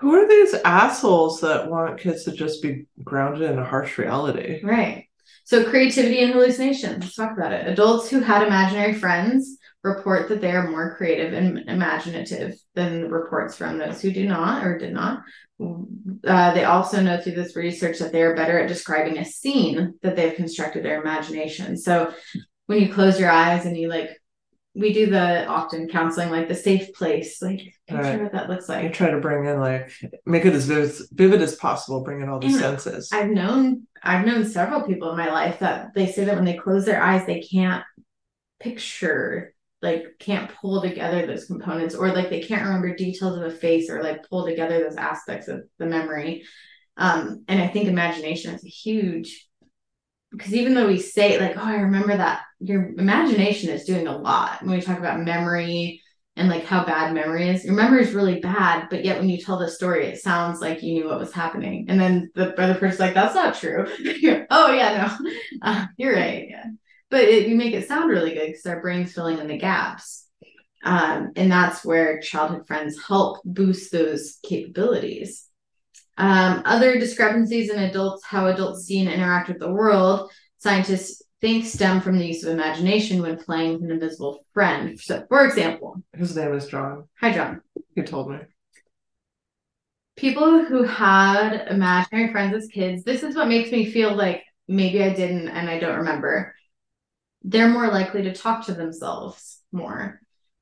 Who 0.00 0.14
are 0.14 0.26
these 0.26 0.54
assholes 0.64 1.40
that 1.42 1.70
want 1.70 2.00
kids 2.00 2.24
to 2.24 2.32
just 2.32 2.62
be 2.62 2.86
grounded 3.04 3.48
in 3.48 3.58
a 3.58 3.64
harsh 3.64 3.98
reality? 3.98 4.60
Right. 4.64 5.06
So 5.44 5.68
creativity 5.68 6.22
and 6.22 6.32
hallucinations. 6.32 7.04
Let's 7.04 7.14
talk 7.14 7.36
about 7.36 7.52
it. 7.52 7.68
Adults 7.68 8.10
who 8.10 8.20
had 8.20 8.44
imaginary 8.44 8.94
friends 8.94 9.58
report 9.82 10.28
that 10.28 10.40
they 10.40 10.52
are 10.52 10.70
more 10.70 10.96
creative 10.96 11.32
and 11.32 11.58
imaginative 11.68 12.54
than 12.74 13.10
reports 13.10 13.56
from 13.56 13.78
those 13.78 14.00
who 14.00 14.12
do 14.12 14.26
not 14.26 14.64
or 14.64 14.78
did 14.78 14.92
not. 14.92 15.22
Uh, 15.60 16.54
they 16.54 16.64
also 16.64 17.00
know 17.00 17.20
through 17.20 17.34
this 17.34 17.56
research 17.56 17.98
that 17.98 18.12
they 18.12 18.22
are 18.22 18.36
better 18.36 18.58
at 18.58 18.68
describing 18.68 19.18
a 19.18 19.24
scene 19.24 19.94
that 20.02 20.16
they've 20.16 20.36
constructed 20.36 20.84
their 20.84 21.00
imagination. 21.00 21.76
So 21.76 22.12
when 22.66 22.80
you 22.80 22.92
close 22.92 23.18
your 23.18 23.30
eyes 23.30 23.66
and 23.66 23.76
you 23.76 23.88
like, 23.88 24.10
we 24.74 24.92
do 24.92 25.06
the 25.06 25.46
often 25.46 25.88
counseling, 25.88 26.30
like 26.30 26.48
the 26.48 26.54
safe 26.54 26.94
place, 26.94 27.42
like 27.42 27.60
picture 27.86 28.02
right. 28.02 28.22
what 28.22 28.32
that 28.32 28.48
looks 28.48 28.68
like. 28.68 28.84
You 28.84 28.90
try 28.90 29.10
to 29.10 29.20
bring 29.20 29.44
in 29.44 29.60
like 29.60 29.92
make 30.24 30.46
it 30.46 30.54
as 30.54 30.64
vivid, 30.64 30.94
vivid 31.12 31.42
as 31.42 31.56
possible, 31.56 32.02
bring 32.02 32.22
in 32.22 32.28
all 32.28 32.38
the 32.38 32.46
and 32.46 32.56
senses. 32.56 33.10
I've 33.12 33.28
known 33.28 33.86
I've 34.02 34.24
known 34.24 34.46
several 34.46 34.82
people 34.82 35.10
in 35.10 35.18
my 35.18 35.30
life 35.30 35.58
that 35.58 35.92
they 35.94 36.06
say 36.06 36.24
that 36.24 36.36
when 36.36 36.46
they 36.46 36.56
close 36.56 36.86
their 36.86 37.02
eyes, 37.02 37.26
they 37.26 37.42
can't 37.42 37.84
picture 38.60 39.51
like 39.82 40.04
can't 40.18 40.50
pull 40.54 40.80
together 40.80 41.26
those 41.26 41.46
components 41.46 41.94
or 41.94 42.12
like 42.12 42.30
they 42.30 42.40
can't 42.40 42.64
remember 42.64 42.94
details 42.94 43.36
of 43.36 43.42
a 43.44 43.50
face 43.50 43.90
or 43.90 44.02
like 44.02 44.28
pull 44.28 44.44
together 44.46 44.78
those 44.78 44.96
aspects 44.96 45.48
of 45.48 45.62
the 45.78 45.86
memory. 45.86 46.44
Um 46.96 47.44
and 47.48 47.60
i 47.60 47.66
think 47.68 47.88
imagination 47.88 48.54
is 48.54 48.64
a 48.64 48.68
huge 48.68 49.48
because 50.30 50.54
even 50.54 50.74
though 50.74 50.86
we 50.86 50.98
say 50.98 51.38
like 51.38 51.56
oh 51.56 51.62
i 51.62 51.76
remember 51.76 52.16
that 52.16 52.42
your 52.60 52.90
imagination 52.98 53.70
is 53.70 53.84
doing 53.84 54.06
a 54.06 54.16
lot. 54.16 54.62
When 54.62 54.76
we 54.76 54.80
talk 54.80 54.98
about 54.98 55.20
memory 55.20 56.00
and 56.36 56.48
like 56.48 56.64
how 56.64 56.84
bad 56.84 57.12
memory 57.12 57.48
is 57.48 57.64
your 57.64 57.74
memory 57.74 58.02
is 58.02 58.14
really 58.14 58.40
bad 58.40 58.88
but 58.88 59.04
yet 59.04 59.18
when 59.18 59.28
you 59.28 59.38
tell 59.38 59.58
the 59.58 59.68
story 59.68 60.06
it 60.06 60.18
sounds 60.18 60.60
like 60.60 60.82
you 60.82 60.94
knew 60.94 61.08
what 61.08 61.18
was 61.18 61.32
happening. 61.32 61.86
And 61.88 62.00
then 62.00 62.30
the 62.34 62.58
other 62.60 62.74
person's 62.74 63.00
like 63.00 63.14
that's 63.14 63.34
not 63.34 63.54
true. 63.56 63.86
Oh 64.50 64.72
yeah 64.72 65.16
no. 65.20 65.30
Uh, 65.62 65.86
you're 65.96 66.14
right 66.14 66.46
yeah 66.50 66.64
but 67.12 67.20
it, 67.20 67.46
you 67.46 67.54
make 67.54 67.74
it 67.74 67.86
sound 67.86 68.08
really 68.08 68.32
good 68.32 68.46
because 68.46 68.64
our 68.64 68.80
brain's 68.80 69.12
filling 69.12 69.38
in 69.38 69.46
the 69.46 69.58
gaps. 69.58 70.26
Um, 70.82 71.32
and 71.36 71.52
that's 71.52 71.84
where 71.84 72.20
childhood 72.20 72.66
friends 72.66 72.98
help 73.06 73.42
boost 73.44 73.92
those 73.92 74.38
capabilities. 74.42 75.46
Um, 76.16 76.62
other 76.64 76.98
discrepancies 76.98 77.70
in 77.70 77.78
adults, 77.78 78.24
how 78.24 78.46
adults 78.46 78.86
see 78.86 78.98
and 79.00 79.10
interact 79.10 79.48
with 79.48 79.58
the 79.58 79.70
world, 79.70 80.32
scientists 80.56 81.22
think 81.42 81.66
stem 81.66 82.00
from 82.00 82.18
the 82.18 82.26
use 82.26 82.44
of 82.44 82.52
imagination 82.54 83.20
when 83.20 83.36
playing 83.36 83.74
with 83.74 83.82
an 83.82 83.90
invisible 83.90 84.46
friend. 84.54 84.98
So, 84.98 85.26
for 85.28 85.44
example, 85.44 86.02
whose 86.16 86.34
name 86.34 86.54
is 86.54 86.66
John. 86.66 87.08
Hi, 87.20 87.32
John. 87.32 87.60
You 87.94 88.04
told 88.04 88.30
me. 88.30 88.38
People 90.16 90.64
who 90.64 90.84
had 90.84 91.66
imaginary 91.68 92.32
friends 92.32 92.54
as 92.54 92.68
kids, 92.68 93.04
this 93.04 93.22
is 93.22 93.36
what 93.36 93.48
makes 93.48 93.70
me 93.70 93.90
feel 93.90 94.14
like 94.14 94.44
maybe 94.66 95.02
I 95.02 95.12
didn't 95.12 95.48
and 95.48 95.68
I 95.68 95.78
don't 95.78 95.98
remember 95.98 96.54
they're 97.44 97.68
more 97.68 97.88
likely 97.88 98.22
to 98.22 98.34
talk 98.34 98.66
to 98.66 98.74
themselves 98.74 99.60
more. 99.72 100.20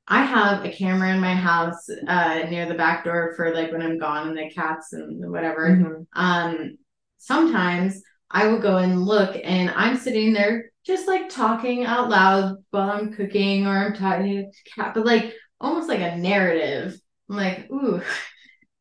I 0.09 0.25
have 0.25 0.65
a 0.65 0.73
camera 0.73 1.15
in 1.15 1.21
my 1.21 1.35
house 1.35 1.89
uh, 2.09 2.43
near 2.51 2.67
the 2.67 2.75
back 2.75 3.05
door 3.05 3.33
for 3.37 3.55
like 3.55 3.71
when 3.71 3.83
I'm 3.83 3.99
gone 3.99 4.29
and 4.29 4.37
the 4.37 4.51
cats 4.51 4.93
and 4.93 5.31
whatever. 5.31 5.71
Mm-hmm. 5.71 6.03
Um, 6.21 6.79
sometimes 7.19 8.03
I 8.31 8.49
will 8.49 8.59
go 8.59 8.79
and 8.79 9.05
look 9.05 9.39
and 9.43 9.71
I'm 9.71 9.97
sitting 9.97 10.33
there 10.33 10.73
just 10.85 11.07
like 11.07 11.29
talking 11.29 11.85
out 11.85 12.09
loud 12.09 12.57
while 12.71 12.91
I'm 12.91 13.13
cooking 13.13 13.67
or 13.67 13.77
I'm 13.77 13.95
talking 13.95 14.51
to 14.51 14.71
cat, 14.75 14.95
but 14.95 15.07
like 15.07 15.35
almost 15.61 15.89
like 15.89 16.01
a 16.01 16.17
narrative. 16.17 16.99
I'm 17.29 17.37
like, 17.37 17.71
ooh, 17.71 18.03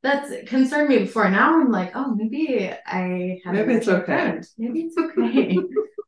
that's 0.01 0.49
concerned 0.49 0.89
me 0.89 0.99
before. 0.99 1.29
Now 1.29 1.59
I'm 1.59 1.71
like, 1.71 1.91
oh, 1.93 2.15
maybe 2.15 2.71
I 2.85 3.39
have 3.45 3.53
maybe 3.53 3.73
it's 3.73 3.87
okay. 3.87 4.05
Friend. 4.05 4.47
Maybe 4.57 4.81
it's 4.81 4.97
okay. 4.97 5.59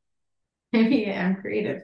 Maybe 0.74 1.12
I'm 1.12 1.36
creative. 1.36 1.82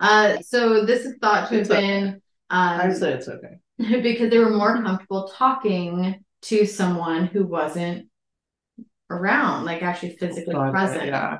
Uh, 0.00 0.38
so 0.40 0.84
this 0.84 1.04
is 1.04 1.16
thought 1.20 1.48
to 1.48 1.58
have 1.58 1.68
been. 1.68 2.20
Um, 2.48 2.80
I 2.80 2.92
say 2.92 3.12
it's 3.12 3.28
okay 3.28 3.58
because 4.02 4.30
they 4.30 4.38
were 4.38 4.50
more 4.50 4.82
comfortable 4.82 5.30
talking 5.34 6.24
to 6.42 6.66
someone 6.66 7.26
who 7.26 7.44
wasn't 7.44 8.08
around, 9.10 9.64
like 9.64 9.82
actually 9.82 10.16
physically 10.16 10.54
God, 10.54 10.72
present. 10.72 11.06
Yeah. 11.06 11.38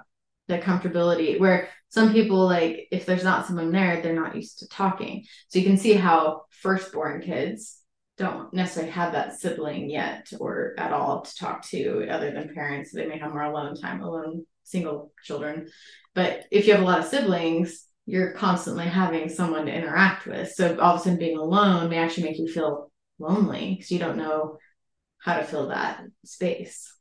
The 0.48 0.58
comfortability 0.58 1.40
where 1.40 1.70
some 1.88 2.12
people 2.12 2.46
like 2.46 2.86
if 2.92 3.04
there's 3.04 3.24
not 3.24 3.46
someone 3.46 3.72
there, 3.72 4.00
they're 4.00 4.14
not 4.14 4.36
used 4.36 4.60
to 4.60 4.68
talking. 4.68 5.24
So 5.48 5.58
you 5.58 5.64
can 5.64 5.76
see 5.76 5.94
how 5.94 6.42
firstborn 6.50 7.20
kids 7.22 7.80
don't 8.16 8.52
necessarily 8.54 8.92
have 8.92 9.12
that 9.12 9.38
sibling 9.38 9.90
yet 9.90 10.28
or 10.38 10.74
at 10.78 10.92
all 10.92 11.22
to 11.22 11.34
talk 11.34 11.62
to 11.66 12.08
other 12.08 12.30
than 12.30 12.54
parents. 12.54 12.92
They 12.92 13.06
may 13.06 13.18
have 13.18 13.32
more 13.32 13.42
alone 13.42 13.74
time, 13.74 14.02
alone 14.02 14.46
single 14.66 15.12
children. 15.22 15.68
But 16.14 16.44
if 16.50 16.66
you 16.66 16.72
have 16.74 16.82
a 16.82 16.86
lot 16.86 16.98
of 17.00 17.06
siblings, 17.06 17.84
you're 18.06 18.32
constantly 18.32 18.84
having 18.86 19.28
someone 19.28 19.66
to 19.66 19.74
interact 19.74 20.26
with. 20.26 20.52
So 20.52 20.78
all 20.78 20.94
of 20.94 21.00
a 21.00 21.04
sudden 21.04 21.18
being 21.18 21.38
alone 21.38 21.90
may 21.90 21.98
actually 21.98 22.24
make 22.24 22.38
you 22.38 22.48
feel 22.48 22.90
lonely 23.18 23.74
because 23.74 23.90
you 23.90 23.98
don't 23.98 24.16
know 24.18 24.58
how 25.18 25.36
to 25.38 25.44
fill 25.44 25.68
that 25.68 26.02
space. 26.24 26.92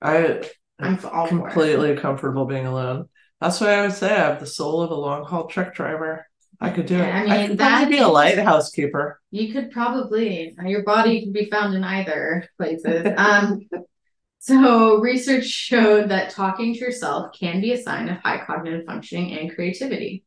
I 0.00 0.42
I'm 0.78 0.98
completely 0.98 1.96
comfortable 1.96 2.46
being 2.46 2.66
alone. 2.66 3.08
That's 3.40 3.60
why 3.60 3.74
I 3.74 3.82
would 3.82 3.92
say 3.92 4.10
I 4.10 4.18
have 4.30 4.40
the 4.40 4.46
soul 4.46 4.82
of 4.82 4.90
a 4.90 4.94
long 4.94 5.24
haul 5.24 5.46
truck 5.46 5.74
driver. 5.74 6.26
I 6.60 6.70
could 6.70 6.86
do 6.86 6.96
Yeah, 6.96 7.04
it. 7.04 7.12
I 7.12 7.22
mean, 7.24 7.32
I, 7.32 7.46
could 7.48 7.58
that 7.58 7.88
be 7.90 7.98
a 7.98 8.08
lighthouse 8.08 8.70
keeper. 8.70 9.20
You 9.30 9.52
could 9.52 9.70
probably 9.70 10.54
your 10.64 10.82
body 10.84 11.22
can 11.22 11.32
be 11.32 11.50
found 11.50 11.74
in 11.74 11.84
either 11.84 12.48
places. 12.56 13.06
Um, 13.16 13.60
so 14.44 14.96
research 14.96 15.46
showed 15.46 16.10
that 16.10 16.28
talking 16.28 16.74
to 16.74 16.78
yourself 16.78 17.34
can 17.38 17.62
be 17.62 17.72
a 17.72 17.82
sign 17.82 18.10
of 18.10 18.18
high 18.18 18.44
cognitive 18.44 18.84
functioning 18.84 19.38
and 19.38 19.54
creativity. 19.54 20.22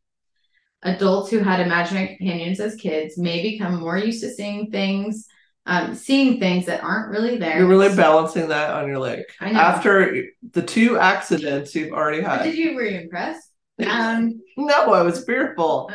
Adults 0.81 1.29
who 1.29 1.37
had 1.37 1.59
imaginary 1.59 2.17
companions 2.17 2.59
as 2.59 2.73
kids 2.73 3.15
may 3.19 3.43
become 3.43 3.79
more 3.79 3.95
used 3.95 4.23
to 4.23 4.31
seeing 4.31 4.71
things, 4.71 5.27
um, 5.67 5.93
seeing 5.93 6.39
things 6.39 6.65
that 6.65 6.83
aren't 6.83 7.11
really 7.11 7.37
there. 7.37 7.59
You're 7.59 7.67
really 7.67 7.95
balancing 7.95 8.47
that 8.47 8.71
on 8.71 8.87
your 8.87 8.97
leg. 8.97 9.23
I 9.39 9.51
know. 9.51 9.59
After 9.59 10.23
the 10.51 10.63
two 10.63 10.97
accidents 10.97 11.75
you've 11.75 11.93
already 11.93 12.21
But 12.23 12.39
had. 12.39 12.43
did 12.45 12.55
you 12.57 12.73
were 12.73 12.85
you 12.85 13.01
impressed? 13.01 13.46
Um, 13.85 14.41
No, 14.57 14.91
I 14.93 15.03
was 15.03 15.23
fearful. 15.23 15.91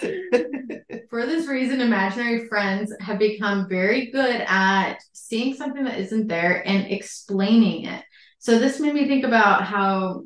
For 1.10 1.26
this 1.26 1.48
reason, 1.48 1.80
imaginary 1.80 2.46
friends 2.48 2.92
have 3.00 3.18
become 3.18 3.68
very 3.68 4.10
good 4.12 4.44
at 4.46 4.98
seeing 5.12 5.54
something 5.54 5.84
that 5.84 5.98
isn't 5.98 6.28
there 6.28 6.66
and 6.66 6.86
explaining 6.92 7.86
it. 7.86 8.04
So 8.38 8.58
this 8.58 8.78
made 8.78 8.94
me 8.94 9.08
think 9.08 9.24
about 9.24 9.64
how, 9.64 10.22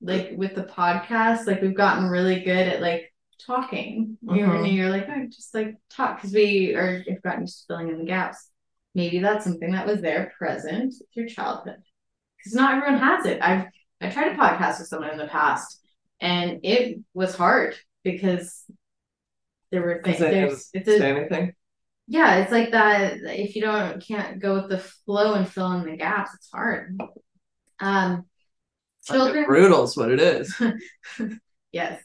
like 0.00 0.32
with 0.36 0.54
the 0.54 0.62
podcast, 0.62 1.46
like 1.46 1.60
we've 1.60 1.76
gotten 1.76 2.08
really 2.08 2.40
good 2.44 2.68
at 2.68 2.80
like 2.80 3.12
talking. 3.44 4.16
You 4.22 4.46
know, 4.46 4.52
Mhm. 4.52 4.72
you're 4.74 4.90
like, 4.90 5.08
oh, 5.08 5.26
just 5.26 5.54
like 5.54 5.74
talk 5.90 6.16
because 6.18 6.32
we 6.32 6.74
are 6.74 7.02
have 7.08 7.22
gotten 7.22 7.42
used 7.42 7.60
to 7.62 7.66
filling 7.66 7.88
in 7.88 7.98
the 7.98 8.04
gaps. 8.04 8.48
Maybe 8.94 9.18
that's 9.18 9.44
something 9.44 9.72
that 9.72 9.86
was 9.86 10.00
there 10.00 10.32
present 10.38 10.94
through 11.12 11.28
childhood. 11.28 11.82
Because 12.38 12.54
not 12.54 12.74
everyone 12.74 13.00
has 13.00 13.26
it. 13.26 13.40
I've 13.42 13.66
I 14.00 14.10
tried 14.10 14.32
a 14.32 14.36
podcast 14.36 14.78
with 14.78 14.88
someone 14.88 15.10
in 15.10 15.18
the 15.18 15.26
past, 15.26 15.80
and 16.24 16.60
it 16.62 17.00
was 17.12 17.36
hard 17.36 17.76
because 18.02 18.64
there 19.70 19.82
were 19.82 20.02
things. 20.02 20.16
Because 20.16 20.20
they 20.20 20.30
didn't 20.30 20.48
There's 20.48 20.70
it's 20.72 20.88
a 20.88 20.98
Say 20.98 21.10
anything? 21.10 21.52
yeah, 22.06 22.36
it's 22.38 22.52
like 22.52 22.72
that. 22.72 23.18
If 23.22 23.54
you 23.54 23.62
don't 23.62 24.00
can't 24.04 24.40
go 24.40 24.54
with 24.54 24.70
the 24.70 24.78
flow 24.78 25.34
and 25.34 25.48
fill 25.48 25.72
in 25.72 25.84
the 25.84 25.96
gaps, 25.96 26.34
it's 26.34 26.50
hard. 26.50 26.98
Um, 27.80 28.24
children. 29.04 29.44
Brutal 29.44 29.84
is 29.84 29.96
what 29.96 30.10
it 30.10 30.20
is. 30.20 30.54
Yes. 31.72 32.00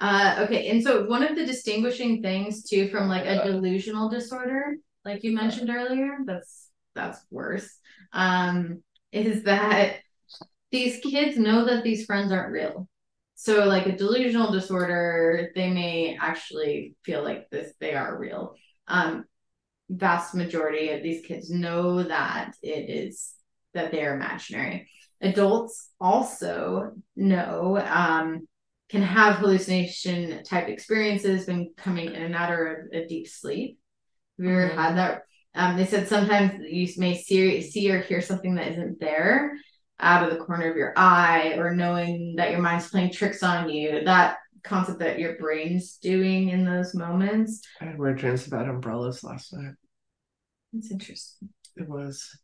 Uh, 0.00 0.36
okay, 0.44 0.70
and 0.70 0.82
so 0.82 1.04
one 1.04 1.22
of 1.22 1.36
the 1.36 1.44
distinguishing 1.44 2.22
things 2.22 2.62
too 2.62 2.88
from 2.88 3.06
like 3.06 3.26
a 3.26 3.44
delusional 3.44 4.08
disorder, 4.08 4.76
like 5.04 5.22
you 5.22 5.34
mentioned 5.34 5.68
earlier, 5.68 6.16
that's 6.24 6.70
that's 6.94 7.20
worse. 7.30 7.68
Um, 8.14 8.82
is 9.12 9.42
that 9.42 9.96
these 10.72 11.00
kids 11.00 11.36
know 11.36 11.66
that 11.66 11.84
these 11.84 12.06
friends 12.06 12.32
aren't 12.32 12.52
real. 12.52 12.88
So 13.44 13.66
like 13.66 13.84
a 13.84 13.94
delusional 13.94 14.52
disorder, 14.52 15.50
they 15.54 15.68
may 15.68 16.16
actually 16.18 16.94
feel 17.04 17.22
like 17.22 17.50
this 17.50 17.74
they 17.78 17.92
are 17.94 18.18
real. 18.18 18.54
Um, 18.88 19.26
vast 19.90 20.34
majority 20.34 20.88
of 20.92 21.02
these 21.02 21.26
kids 21.26 21.50
know 21.50 22.04
that 22.04 22.54
it 22.62 22.88
is 22.88 23.34
that 23.74 23.92
they 23.92 24.02
are 24.02 24.14
imaginary. 24.14 24.88
Adults 25.20 25.90
also 26.00 26.92
know 27.16 27.78
um, 27.86 28.48
can 28.88 29.02
have 29.02 29.36
hallucination 29.36 30.42
type 30.44 30.68
experiences 30.68 31.46
when 31.46 31.74
coming 31.76 32.14
in 32.14 32.22
and 32.22 32.34
out 32.34 32.50
of 32.50 32.76
a 32.94 33.06
deep 33.06 33.28
sleep. 33.28 33.78
Have 34.38 34.46
you 34.46 34.52
ever 34.52 34.70
Mhm. 34.70 34.74
had 34.74 34.96
that? 34.96 35.22
Um, 35.54 35.76
they 35.76 35.84
said 35.84 36.08
sometimes 36.08 36.64
you 36.66 36.88
may 36.96 37.14
see, 37.14 37.60
see 37.60 37.90
or 37.90 38.00
hear 38.00 38.22
something 38.22 38.54
that 38.54 38.72
isn't 38.72 39.00
there 39.00 39.52
out 40.00 40.24
of 40.24 40.30
the 40.36 40.44
corner 40.44 40.70
of 40.70 40.76
your 40.76 40.92
eye, 40.96 41.54
or 41.56 41.74
knowing 41.74 42.34
that 42.36 42.50
your 42.50 42.60
mind's 42.60 42.88
playing 42.90 43.12
tricks 43.12 43.42
on 43.42 43.68
you. 43.68 44.04
That 44.04 44.38
concept 44.62 44.98
that 45.00 45.18
your 45.18 45.36
brain's 45.36 45.96
doing 45.98 46.48
in 46.48 46.64
those 46.64 46.94
moments. 46.94 47.60
I 47.80 47.84
had 47.84 47.98
weird 47.98 48.18
dreams 48.18 48.46
about 48.46 48.68
umbrellas 48.68 49.22
last 49.22 49.52
night. 49.52 49.74
It's 50.72 50.90
interesting. 50.90 51.50
It 51.76 51.88
was 51.88 52.36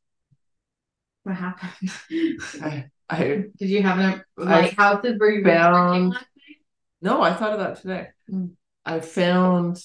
What 1.23 1.37
happened? 1.37 1.91
I 2.63 2.85
I 3.09 3.45
Did 3.59 3.69
you 3.69 3.83
have 3.83 3.99
an 3.99 4.23
I 4.39 4.61
like 4.63 4.77
houses 4.77 5.15
where 5.19 5.31
you 5.31 5.45
found- 5.45 6.17
no, 7.03 7.23
I 7.23 7.33
thought 7.33 7.55
of 7.55 7.61
that 7.61 7.81
today. 7.81 8.09
Mm. 8.31 8.53
I 8.85 9.01
found 9.01 9.83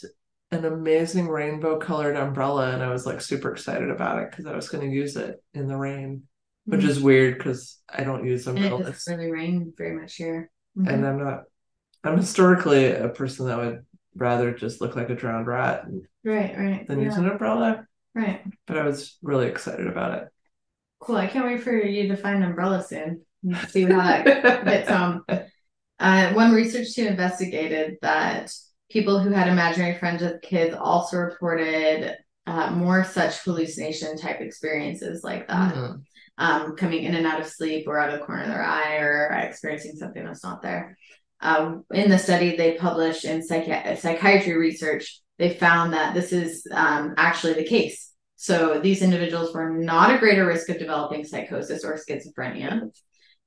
an 0.51 0.65
amazing 0.65 1.27
rainbow 1.27 1.77
colored 1.79 2.15
umbrella 2.17 2.71
and 2.71 2.83
I 2.83 2.89
was 2.91 3.05
like 3.05 3.21
super 3.21 3.51
excited 3.51 3.89
about 3.89 4.19
it 4.21 4.29
because 4.31 4.45
I 4.45 4.55
was 4.55 4.69
going 4.69 4.87
to 4.89 4.95
use 4.95 5.15
it 5.15 5.41
in 5.53 5.67
the 5.67 5.77
rain, 5.77 6.23
which 6.65 6.81
Mm. 6.81 6.89
is 6.89 6.99
weird 7.01 7.37
because 7.37 7.79
I 7.89 8.03
don't 8.03 8.25
use 8.25 8.47
And 8.47 8.57
it 8.59 8.69
doesn't 8.69 9.17
really 9.17 9.31
rain 9.31 9.73
very 9.77 9.95
much 9.99 10.15
here. 10.15 10.49
Mhm. 10.77 10.89
and 10.91 11.05
I'm 11.07 11.19
not. 11.23 11.43
I'm 12.03 12.17
historically 12.17 12.91
a 12.91 13.09
person 13.09 13.47
that 13.47 13.57
would 13.57 13.85
rather 14.15 14.53
just 14.53 14.81
look 14.81 14.95
like 14.95 15.09
a 15.09 15.15
drowned 15.15 15.47
rat 15.47 15.85
right, 16.23 16.55
right, 16.57 16.87
than 16.87 17.01
use 17.01 17.17
an 17.17 17.27
umbrella, 17.29 17.87
right. 18.13 18.41
but 18.67 18.77
I 18.77 18.83
was 18.83 19.17
really 19.23 19.47
excited 19.47 19.87
about 19.87 20.21
it. 20.21 20.27
Cool. 20.99 21.17
I 21.17 21.27
can't 21.27 21.45
wait 21.45 21.61
for 21.61 21.75
you 21.75 22.07
to 22.09 22.15
find 22.17 22.37
an 22.37 22.49
umbrella 22.49 22.83
soon. 22.83 23.21
See 23.69 23.83
how 23.83 23.97
that 24.23 24.67
hits 24.67 24.89
home. 24.89 25.23
Uh, 25.97 26.33
one 26.33 26.51
research 26.53 26.93
team 26.93 27.07
investigated 27.07 27.95
that 28.01 28.51
people 28.91 29.17
who 29.17 29.29
had 29.31 29.47
imaginary 29.47 29.97
friends 29.97 30.21
as 30.21 30.33
kids 30.43 30.75
also 30.77 31.15
reported 31.17 32.17
uh, 32.45 32.69
more 32.71 33.05
such 33.05 33.39
hallucination 33.45 34.17
type 34.17 34.41
experiences 34.41 35.23
like 35.23 35.47
that, 35.47 35.73
Mm. 35.73 36.03
Um, 36.37 36.75
coming 36.75 37.03
in 37.03 37.15
and 37.15 37.25
out 37.25 37.41
of 37.41 37.47
sleep 37.47 37.87
or 37.87 37.97
out 37.97 38.13
of 38.13 38.19
the 38.19 38.25
corner 38.25 38.43
of 38.43 38.49
their 38.49 38.63
eye 38.63 38.97
or 38.97 39.31
experiencing 39.31 39.95
something 39.95 40.23
that's 40.23 40.43
not 40.43 40.61
there. 40.61 40.97
Um, 41.41 41.83
in 41.91 42.09
the 42.09 42.17
study 42.17 42.55
they 42.55 42.77
published 42.77 43.25
in 43.25 43.45
psychi- 43.45 43.97
psychiatry 43.97 44.53
research, 44.53 45.19
they 45.37 45.53
found 45.53 45.93
that 45.93 46.13
this 46.13 46.31
is 46.31 46.65
um, 46.71 47.13
actually 47.17 47.53
the 47.53 47.65
case. 47.65 48.13
So 48.37 48.79
these 48.79 49.01
individuals 49.01 49.53
were 49.53 49.69
not 49.69 50.11
at 50.11 50.19
greater 50.19 50.45
risk 50.45 50.69
of 50.69 50.79
developing 50.79 51.23
psychosis 51.23 51.83
or 51.83 51.97
schizophrenia. 51.97 52.89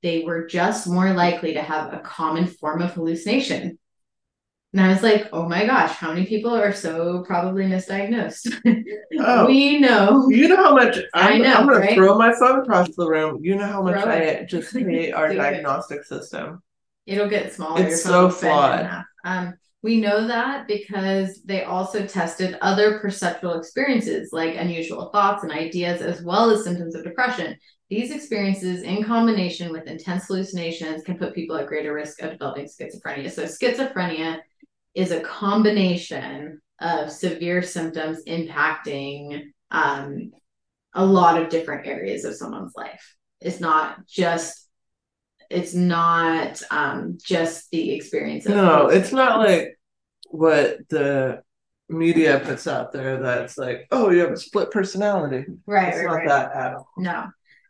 They 0.01 0.23
were 0.23 0.45
just 0.45 0.87
more 0.87 1.13
likely 1.13 1.53
to 1.53 1.61
have 1.61 1.93
a 1.93 1.99
common 1.99 2.47
form 2.47 2.81
of 2.81 2.93
hallucination. 2.93 3.78
And 4.71 4.81
I 4.81 4.89
was 4.89 5.01
like, 5.01 5.29
oh 5.33 5.49
my 5.49 5.65
gosh, 5.65 5.91
how 5.95 6.09
many 6.13 6.27
people 6.27 6.53
are 6.55 6.73
so 6.73 7.23
probably 7.25 7.63
misdiagnosed? 7.65 8.53
Oh. 9.21 9.47
we 9.47 9.79
know. 9.79 10.29
You 10.29 10.47
know 10.47 10.55
how 10.55 10.73
much 10.73 10.97
I 11.13 11.31
I'm, 11.33 11.41
know, 11.41 11.53
I'm 11.53 11.67
gonna 11.67 11.93
throw 11.93 12.17
my 12.17 12.33
phone 12.39 12.59
across 12.61 12.87
the 12.95 13.05
room. 13.05 13.39
You 13.43 13.55
know 13.55 13.65
how 13.65 13.81
much 13.81 14.01
Throw 14.01 14.11
I 14.11 14.15
it. 14.17 14.47
just 14.47 14.71
hate 14.77 15.11
our 15.11 15.27
Do 15.27 15.33
it. 15.33 15.37
diagnostic 15.37 16.05
system. 16.05 16.61
It'll 17.05 17.27
get 17.27 17.51
smaller. 17.51 17.81
It's 17.83 18.05
Your 18.05 18.13
phone 18.13 18.23
will 18.23 18.31
so 18.31 18.37
flawed. 18.37 19.03
Um, 19.25 19.55
we 19.81 19.99
know 19.99 20.27
that 20.27 20.67
because 20.67 21.41
they 21.43 21.63
also 21.63 22.05
tested 22.05 22.57
other 22.61 22.99
perceptual 22.99 23.55
experiences 23.55 24.29
like 24.31 24.55
unusual 24.55 25.09
thoughts 25.11 25.43
and 25.43 25.51
ideas, 25.51 26.01
as 26.01 26.21
well 26.21 26.49
as 26.51 26.63
symptoms 26.63 26.95
of 26.95 27.03
depression. 27.03 27.57
These 27.89 28.11
experiences, 28.11 28.83
in 28.83 29.03
combination 29.03 29.71
with 29.71 29.87
intense 29.87 30.27
hallucinations, 30.27 31.03
can 31.03 31.17
put 31.17 31.33
people 31.35 31.57
at 31.57 31.67
greater 31.67 31.93
risk 31.93 32.21
of 32.21 32.31
developing 32.31 32.67
schizophrenia. 32.67 33.31
So, 33.31 33.43
schizophrenia 33.45 34.39
is 34.99 35.11
a 35.11 35.21
combination 35.21 36.59
of 36.81 37.09
severe 37.11 37.61
symptoms 37.61 38.23
impacting 38.27 39.43
um, 39.71 40.31
a 40.93 41.05
lot 41.05 41.41
of 41.41 41.49
different 41.49 41.87
areas 41.87 42.25
of 42.25 42.35
someone's 42.35 42.73
life. 42.75 43.15
It's 43.39 43.59
not 43.61 44.05
just 44.07 44.67
it's 45.49 45.73
not 45.73 46.61
um 46.69 47.17
just 47.23 47.71
the 47.71 47.93
experience 47.93 48.45
of 48.45 48.55
No, 48.55 48.87
it's 48.87 49.11
not 49.11 49.39
like 49.39 49.79
what 50.29 50.77
the 50.89 51.41
media 51.87 52.39
puts 52.43 52.67
out 52.67 52.91
there 52.91 53.19
that's 53.19 53.57
like, 53.57 53.87
oh, 53.91 54.11
you 54.11 54.19
have 54.19 54.31
a 54.31 54.37
split 54.37 54.69
personality. 54.69 55.45
right 55.65 55.87
It's 55.93 55.97
right, 55.97 56.05
not 56.05 56.13
right. 56.15 56.27
that 56.27 56.55
at 56.55 56.73
all. 56.75 56.89
no 56.97 57.27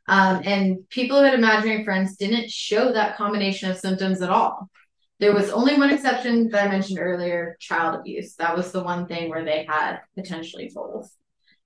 um 0.08 0.42
and 0.44 0.90
people 0.90 1.18
who 1.20 1.24
had 1.26 1.36
imaginary 1.36 1.84
friends 1.86 2.18
didn't 2.18 2.50
show 2.50 2.92
that 2.92 3.16
combination 3.18 3.70
of 3.70 3.78
symptoms 3.78 4.22
at 4.22 4.30
all 4.32 4.70
there 5.20 5.34
was 5.34 5.50
only 5.50 5.78
one 5.78 5.92
exception 5.92 6.50
that 6.50 6.68
i 6.68 6.72
mentioned 6.72 7.00
earlier 7.00 7.58
child 7.60 8.00
abuse 8.00 8.36
that 8.36 8.56
was 8.56 8.72
the 8.72 8.84
one 8.84 9.06
thing 9.08 9.30
where 9.30 9.46
they 9.46 9.66
had 9.68 10.00
potentially 10.16 10.72
both 10.74 11.10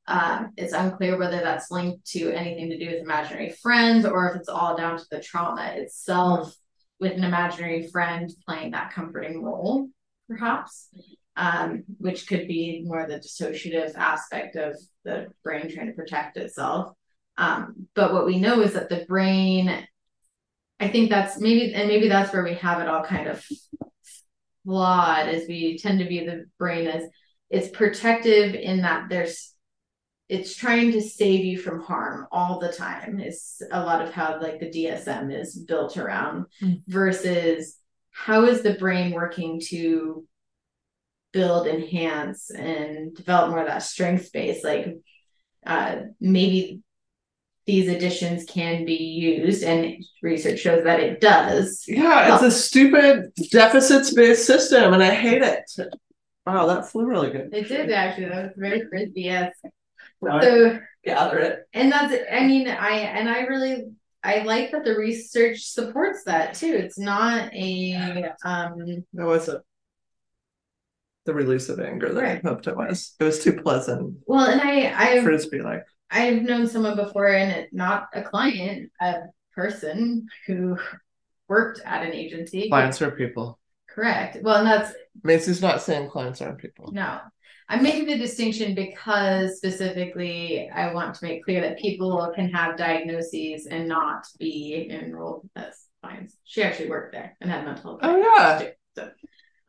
Uh, 0.06 0.47
it's 0.58 0.74
unclear 0.74 1.18
whether 1.18 1.39
that's 1.41 1.72
linked 1.72 2.04
to 2.06 2.30
anything 2.32 2.70
to 2.70 2.78
do 2.78 2.88
with 2.91 3.01
imaginary 3.01 3.51
friends 3.64 4.06
or 4.06 4.30
if 4.30 4.36
it's 4.36 4.49
all 4.49 4.76
down 4.76 4.97
to 4.97 5.06
the 5.10 5.22
trauma 5.22 5.66
itself 5.78 6.54
with 6.99 7.14
an 7.14 7.24
imaginary 7.24 7.88
friend 7.88 8.30
playing 8.45 8.72
that 8.72 8.91
comforting 8.91 9.41
role, 9.41 9.88
perhaps, 10.28 10.89
um, 11.38 11.84
which 11.99 12.28
could 12.28 12.47
be 12.47 12.84
more 12.86 13.08
the 13.08 13.20
dissociative 13.20 13.95
aspect 13.95 14.56
of 14.56 14.76
the 15.06 15.28
brain 15.43 15.70
trying 15.70 15.88
to 15.88 15.93
protect 15.93 16.36
itself. 16.38 16.93
Um, 17.38 17.88
but 17.95 18.14
what 18.14 18.26
we 18.26 18.39
know 18.39 18.62
is 18.62 18.74
that 18.74 18.89
the 18.89 19.06
brain, 19.08 19.88
I 20.84 20.89
think 20.89 21.09
that's 21.09 21.39
maybe, 21.39 21.73
and 21.73 21.88
maybe 21.88 22.09
that's 22.09 22.34
where 22.34 22.43
we 22.43 22.55
have 22.55 22.81
it 22.81 22.89
all 22.89 23.03
kind 23.03 23.27
of 23.27 23.45
flawed, 24.65 25.29
as 25.29 25.47
we 25.47 25.77
tend 25.77 25.99
to 25.99 26.07
view 26.07 26.25
the 26.25 26.45
brain 26.57 26.88
as 26.88 27.03
it's 27.49 27.69
protective 27.69 28.55
in 28.55 28.81
that 28.81 29.09
there's 29.09 29.53
it's 30.29 30.55
trying 30.55 30.91
to 30.93 31.01
save 31.01 31.45
you 31.45 31.59
from 31.59 31.84
harm 31.84 32.25
all 32.31 32.59
the 32.59 32.71
time 32.71 33.19
is 33.19 33.61
a 33.71 33.84
lot 33.84 34.01
of 34.01 34.11
how 34.13 34.41
like 34.41 34.59
the 34.59 34.71
DSM 34.71 35.31
is 35.38 35.59
built 35.59 35.97
around 35.97 36.45
mm. 36.61 36.81
versus 36.88 37.77
how 38.11 38.45
is 38.45 38.63
the 38.63 38.73
brain 38.73 39.11
working 39.11 39.61
to 39.65 40.25
build 41.34 41.67
enhance 41.67 42.49
and 42.49 43.15
develop 43.15 43.51
more 43.51 43.59
of 43.59 43.67
that 43.67 43.84
strength 43.84 44.25
space 44.25 44.63
like 44.63 44.97
uh, 45.65 45.97
maybe 46.19 46.81
these 47.66 47.89
additions 47.89 48.45
can 48.45 48.86
be 48.86 48.95
used 48.95 49.64
and 49.64 50.03
research 50.22 50.59
shows 50.59 50.84
that 50.84 50.99
it 50.99 51.22
does 51.22 51.84
yeah 51.88 52.34
it's 52.34 52.43
a 52.43 52.51
stupid 52.51 53.32
deficits 53.51 54.14
based 54.14 54.45
system 54.45 54.93
and 54.93 55.03
i 55.03 55.14
hate 55.14 55.41
it 55.41 55.64
wow 56.45 56.66
that 56.68 56.89
flew 56.89 57.05
really 57.05 57.32
good 57.32 57.53
it 57.53 57.68
did 57.68 57.91
actually 57.91 58.28
that 58.28 58.43
was 58.43 58.53
very 58.57 58.88
frisbee 58.89 59.22
yes 59.22 59.53
so 60.41 60.80
gather 61.03 61.39
it. 61.39 61.68
And 61.74 61.91
that's 61.91 62.14
I 62.32 62.45
mean, 62.45 62.68
I 62.68 62.91
and 62.91 63.30
I 63.30 63.41
really 63.41 63.86
I 64.24 64.43
like 64.43 64.72
that 64.72 64.86
the 64.86 64.95
research 64.95 65.61
supports 65.66 66.24
that 66.26 66.53
too. 66.55 66.74
It's 66.74 66.97
not 66.97 67.53
a 67.53 68.34
um 68.45 69.03
that 69.14 69.26
wasn't 69.26 69.64
the 71.26 71.34
release 71.34 71.70
of 71.70 71.80
anger 71.80 72.14
that 72.14 72.22
right. 72.22 72.41
I 72.43 72.47
hoped 72.47 72.68
it 72.68 72.76
was. 72.76 73.16
It 73.20 73.24
was 73.24 73.43
too 73.43 73.53
pleasant. 73.53 74.18
Well, 74.26 74.45
and 74.45 74.61
I 74.61 74.93
I 74.95 75.22
frisbee 75.22 75.61
like 75.61 75.86
I've 76.14 76.43
known 76.43 76.68
someone 76.68 76.95
before 76.95 77.28
and 77.28 77.51
it, 77.51 77.70
not 77.74 78.07
a 78.14 78.22
client, 78.22 78.91
a 79.01 79.16
person 79.55 80.28
who 80.45 80.78
worked 81.49 81.82
at 81.84 82.05
an 82.05 82.14
agency. 82.14 82.70
Clients 82.70 83.01
are 83.01 83.11
people. 83.11 83.59
Correct. 83.89 84.38
Well, 84.41 84.57
and 84.57 84.68
that's 84.68 84.93
Macy's 85.24 85.61
not 85.61 85.82
saying 85.82 86.09
clients 86.09 86.41
aren't 86.41 86.59
people. 86.59 86.91
No. 86.91 87.20
I'm 87.70 87.82
making 87.82 88.05
the 88.05 88.18
distinction 88.18 88.76
because 88.76 89.57
specifically 89.57 90.70
I 90.70 90.93
want 90.93 91.16
to 91.16 91.26
make 91.26 91.43
clear 91.43 91.61
that 91.61 91.80
people 91.80 92.32
can 92.36 92.49
have 92.49 92.78
diagnoses 92.78 93.66
and 93.66 93.88
not 93.88 94.26
be 94.38 94.88
enrolled 94.91 95.49
as 95.55 95.76
clients. 96.01 96.38
She 96.43 96.61
actually 96.61 96.89
worked 96.89 97.14
there 97.14 97.36
and 97.41 97.49
had 97.49 97.66
mental 97.66 97.99
health. 97.99 98.01
Oh 98.03 98.18
yeah. 98.18 98.59
Too, 98.59 98.72
so, 98.95 99.11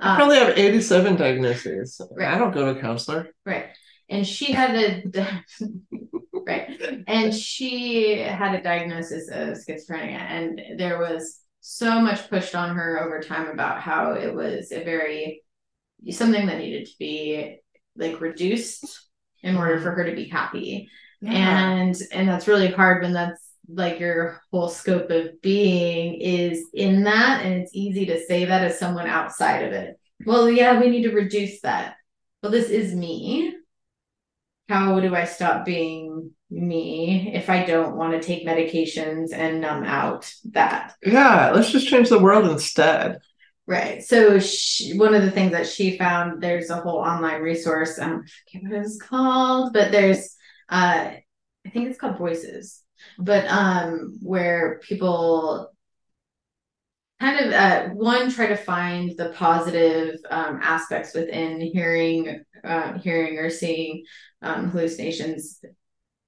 I 0.01 0.11
um, 0.11 0.17
probably 0.17 0.37
have 0.37 0.59
87 0.59 1.17
diagnoses. 1.17 2.01
Right. 2.11 2.35
I 2.35 2.37
don't 2.37 2.53
go 2.53 2.73
to 2.73 2.79
a 2.79 2.83
counselor. 2.83 3.29
Right. 3.47 3.67
And 4.09 4.27
she 4.27 4.53
had 4.53 4.75
a 4.75 5.43
right. 6.47 7.05
And 7.07 7.35
she 7.35 8.19
had 8.19 8.55
a 8.55 8.63
diagnosis 8.63 9.29
of 9.29 9.57
schizophrenia. 9.57 10.19
And 10.19 10.79
there 10.79 10.99
was 10.99 11.41
so 11.61 12.01
much 12.01 12.29
pushed 12.29 12.55
on 12.55 12.77
her 12.77 13.03
over 13.03 13.21
time 13.21 13.49
about 13.49 13.81
how 13.81 14.13
it 14.13 14.35
was 14.35 14.71
a 14.71 14.85
very 14.85 15.43
something 16.11 16.47
that 16.47 16.59
needed 16.59 16.87
to 16.87 16.93
be 16.99 17.57
like 17.97 18.21
reduced 18.21 19.09
in 19.43 19.57
order 19.57 19.81
for 19.81 19.93
her 19.93 20.05
to 20.05 20.15
be 20.15 20.29
happy. 20.29 20.89
Yeah. 21.21 21.33
And 21.33 21.97
and 22.13 22.29
that's 22.29 22.49
really 22.49 22.71
hard 22.71 23.03
when 23.03 23.13
that's 23.13 23.41
like 23.69 23.99
your 23.99 24.43
whole 24.51 24.69
scope 24.69 25.11
of 25.11 25.41
being 25.41 26.21
is 26.21 26.67
in 26.75 27.05
that 27.05 27.45
and 27.45 27.55
it's 27.55 27.75
easy 27.75 28.05
to 28.07 28.23
say 28.27 28.45
that 28.45 28.63
as 28.63 28.79
someone 28.79 29.07
outside 29.07 29.65
of 29.65 29.73
it. 29.73 29.99
Well, 30.27 30.51
yeah, 30.51 30.79
we 30.79 30.91
need 30.91 31.05
to 31.05 31.15
reduce 31.15 31.61
that. 31.63 31.97
Well, 32.43 32.53
this 32.53 32.69
is 32.69 32.95
me. 32.95 33.55
How 34.69 35.01
do 35.01 35.15
I 35.15 35.25
stop 35.25 35.65
being 35.65 36.33
me 36.55 37.33
if 37.35 37.51
I 37.51 37.65
don't 37.65 37.97
want 37.97 38.13
to 38.13 38.27
take 38.27 38.47
medications 38.47 39.33
and 39.33 39.61
numb 39.61 39.85
out 39.85 40.33
that? 40.53 40.95
Yeah, 41.05 41.51
let's 41.53 41.71
just 41.71 41.89
change 41.89 42.09
the 42.09 42.19
world 42.19 42.49
instead. 42.51 43.19
Right. 43.67 44.03
So 44.03 44.39
she, 44.39 44.97
one 44.99 45.15
of 45.15 45.23
the 45.23 45.31
things 45.31 45.53
that 45.53 45.67
she 45.67 45.97
found, 45.97 46.43
there's 46.43 46.71
a 46.71 46.77
whole 46.77 46.99
online 46.99 47.41
resource. 47.41 47.99
Um, 47.99 48.25
I 48.27 48.59
forget 48.59 48.71
what 48.71 48.85
it's 48.85 49.01
called, 49.01 49.73
but 49.73 49.91
there's, 49.91 50.37
uh, 50.69 51.13
I 51.67 51.71
think 51.71 51.89
it's 51.89 51.99
called 51.99 52.19
Voices, 52.19 52.83
but 53.19 53.47
um, 53.49 54.19
where 54.23 54.81
people 54.83 55.73
kind 57.21 57.41
of 57.41 57.53
uh, 57.53 57.89
one 57.95 58.31
try 58.31 58.49
to 58.49 58.57
find 58.57 59.17
the 59.17 59.31
positive 59.31 60.17
um, 60.31 60.61
aspects 60.63 61.15
within 61.15 61.59
hearing, 61.61 62.45
uh, 62.63 62.99
hearing 62.99 63.39
or 63.39 63.49
seeing 63.49 64.05
um, 64.43 64.71
hallucinations, 64.71 65.61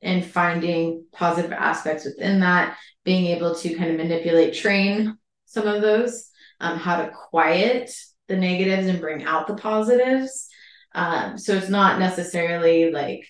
and 0.02 0.24
finding 0.24 1.04
positive 1.12 1.52
aspects 1.52 2.04
within 2.04 2.40
that, 2.40 2.76
being 3.04 3.26
able 3.26 3.54
to 3.54 3.74
kind 3.74 3.90
of 3.90 3.96
manipulate, 3.96 4.54
train 4.54 5.16
some 5.46 5.66
of 5.66 5.82
those 5.82 6.30
um, 6.60 6.78
how 6.78 6.96
to 6.96 7.10
quiet 7.10 7.90
the 8.28 8.36
negatives 8.36 8.86
and 8.88 9.00
bring 9.00 9.24
out 9.24 9.46
the 9.46 9.56
positives. 9.56 10.48
Um, 10.94 11.38
so 11.38 11.54
it's 11.54 11.68
not 11.68 11.98
necessarily 11.98 12.90
like 12.90 13.26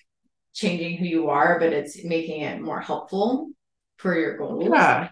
changing 0.53 0.97
who 0.97 1.05
you 1.05 1.29
are, 1.29 1.59
but 1.59 1.73
it's 1.73 2.03
making 2.03 2.41
it 2.41 2.61
more 2.61 2.79
helpful 2.79 3.49
for 3.97 4.17
your 4.17 4.37
goals. 4.37 4.69
Yeah 4.71 5.09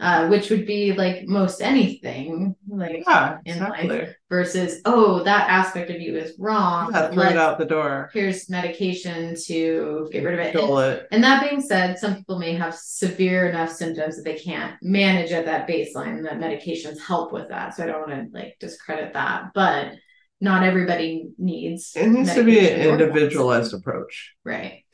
uh, 0.00 0.26
which 0.26 0.50
would 0.50 0.66
be 0.66 0.92
like 0.92 1.24
most 1.26 1.62
anything 1.62 2.54
like 2.68 3.04
yeah, 3.06 3.38
in 3.44 3.54
exactly. 3.54 3.88
life 3.88 4.14
versus 4.28 4.80
oh 4.86 5.22
that 5.22 5.48
aspect 5.48 5.88
of 5.88 6.00
you 6.00 6.16
is 6.16 6.34
wrong 6.38 6.90
yeah, 6.92 7.10
throw 7.12 7.22
it 7.22 7.36
out 7.36 7.58
the 7.58 7.64
door. 7.64 8.10
here's 8.12 8.50
medication 8.50 9.36
to 9.46 10.08
get 10.10 10.24
rid 10.24 10.34
of 10.34 10.40
it. 10.40 10.56
And, 10.56 10.78
it. 10.78 11.08
And 11.12 11.22
that 11.22 11.48
being 11.48 11.60
said 11.60 11.98
some 11.98 12.16
people 12.16 12.40
may 12.40 12.54
have 12.54 12.74
severe 12.74 13.48
enough 13.48 13.70
symptoms 13.70 14.16
that 14.16 14.24
they 14.24 14.36
can't 14.36 14.74
manage 14.82 15.30
at 15.30 15.44
that 15.44 15.68
baseline 15.68 16.24
that 16.24 16.40
medications 16.40 17.00
help 17.00 17.32
with 17.32 17.48
that. 17.50 17.76
So 17.76 17.84
i 17.84 17.86
don't 17.86 18.08
want 18.08 18.32
to 18.32 18.36
like 18.36 18.56
discredit 18.58 19.12
that 19.12 19.52
but 19.54 19.92
not 20.40 20.64
everybody 20.64 21.28
needs 21.38 21.92
it 21.94 22.08
needs 22.08 22.34
to 22.34 22.42
be 22.42 22.58
an 22.58 22.80
individualized 22.80 23.72
approach. 23.72 24.34
Right. 24.44 24.84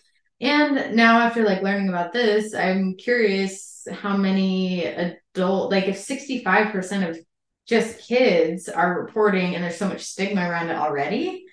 And 0.43 0.95
now 0.95 1.21
after 1.21 1.43
like 1.43 1.63
learning 1.63 1.89
about 1.89 2.13
this 2.13 2.55
i'm 2.55 2.97
curious 2.97 3.80
how 3.91 4.17
many 4.17 4.85
adult 4.85 5.71
like 5.71 5.89
if 5.89 5.97
65% 5.97 7.11
of 7.11 7.19
just 7.67 8.07
kids 8.09 8.69
are 8.69 9.01
reporting 9.01 9.55
and 9.55 9.63
there's 9.63 9.77
so 9.77 9.89
much 9.89 10.03
stigma 10.03 10.49
around 10.49 10.71
it 10.71 10.77
already 10.77 11.45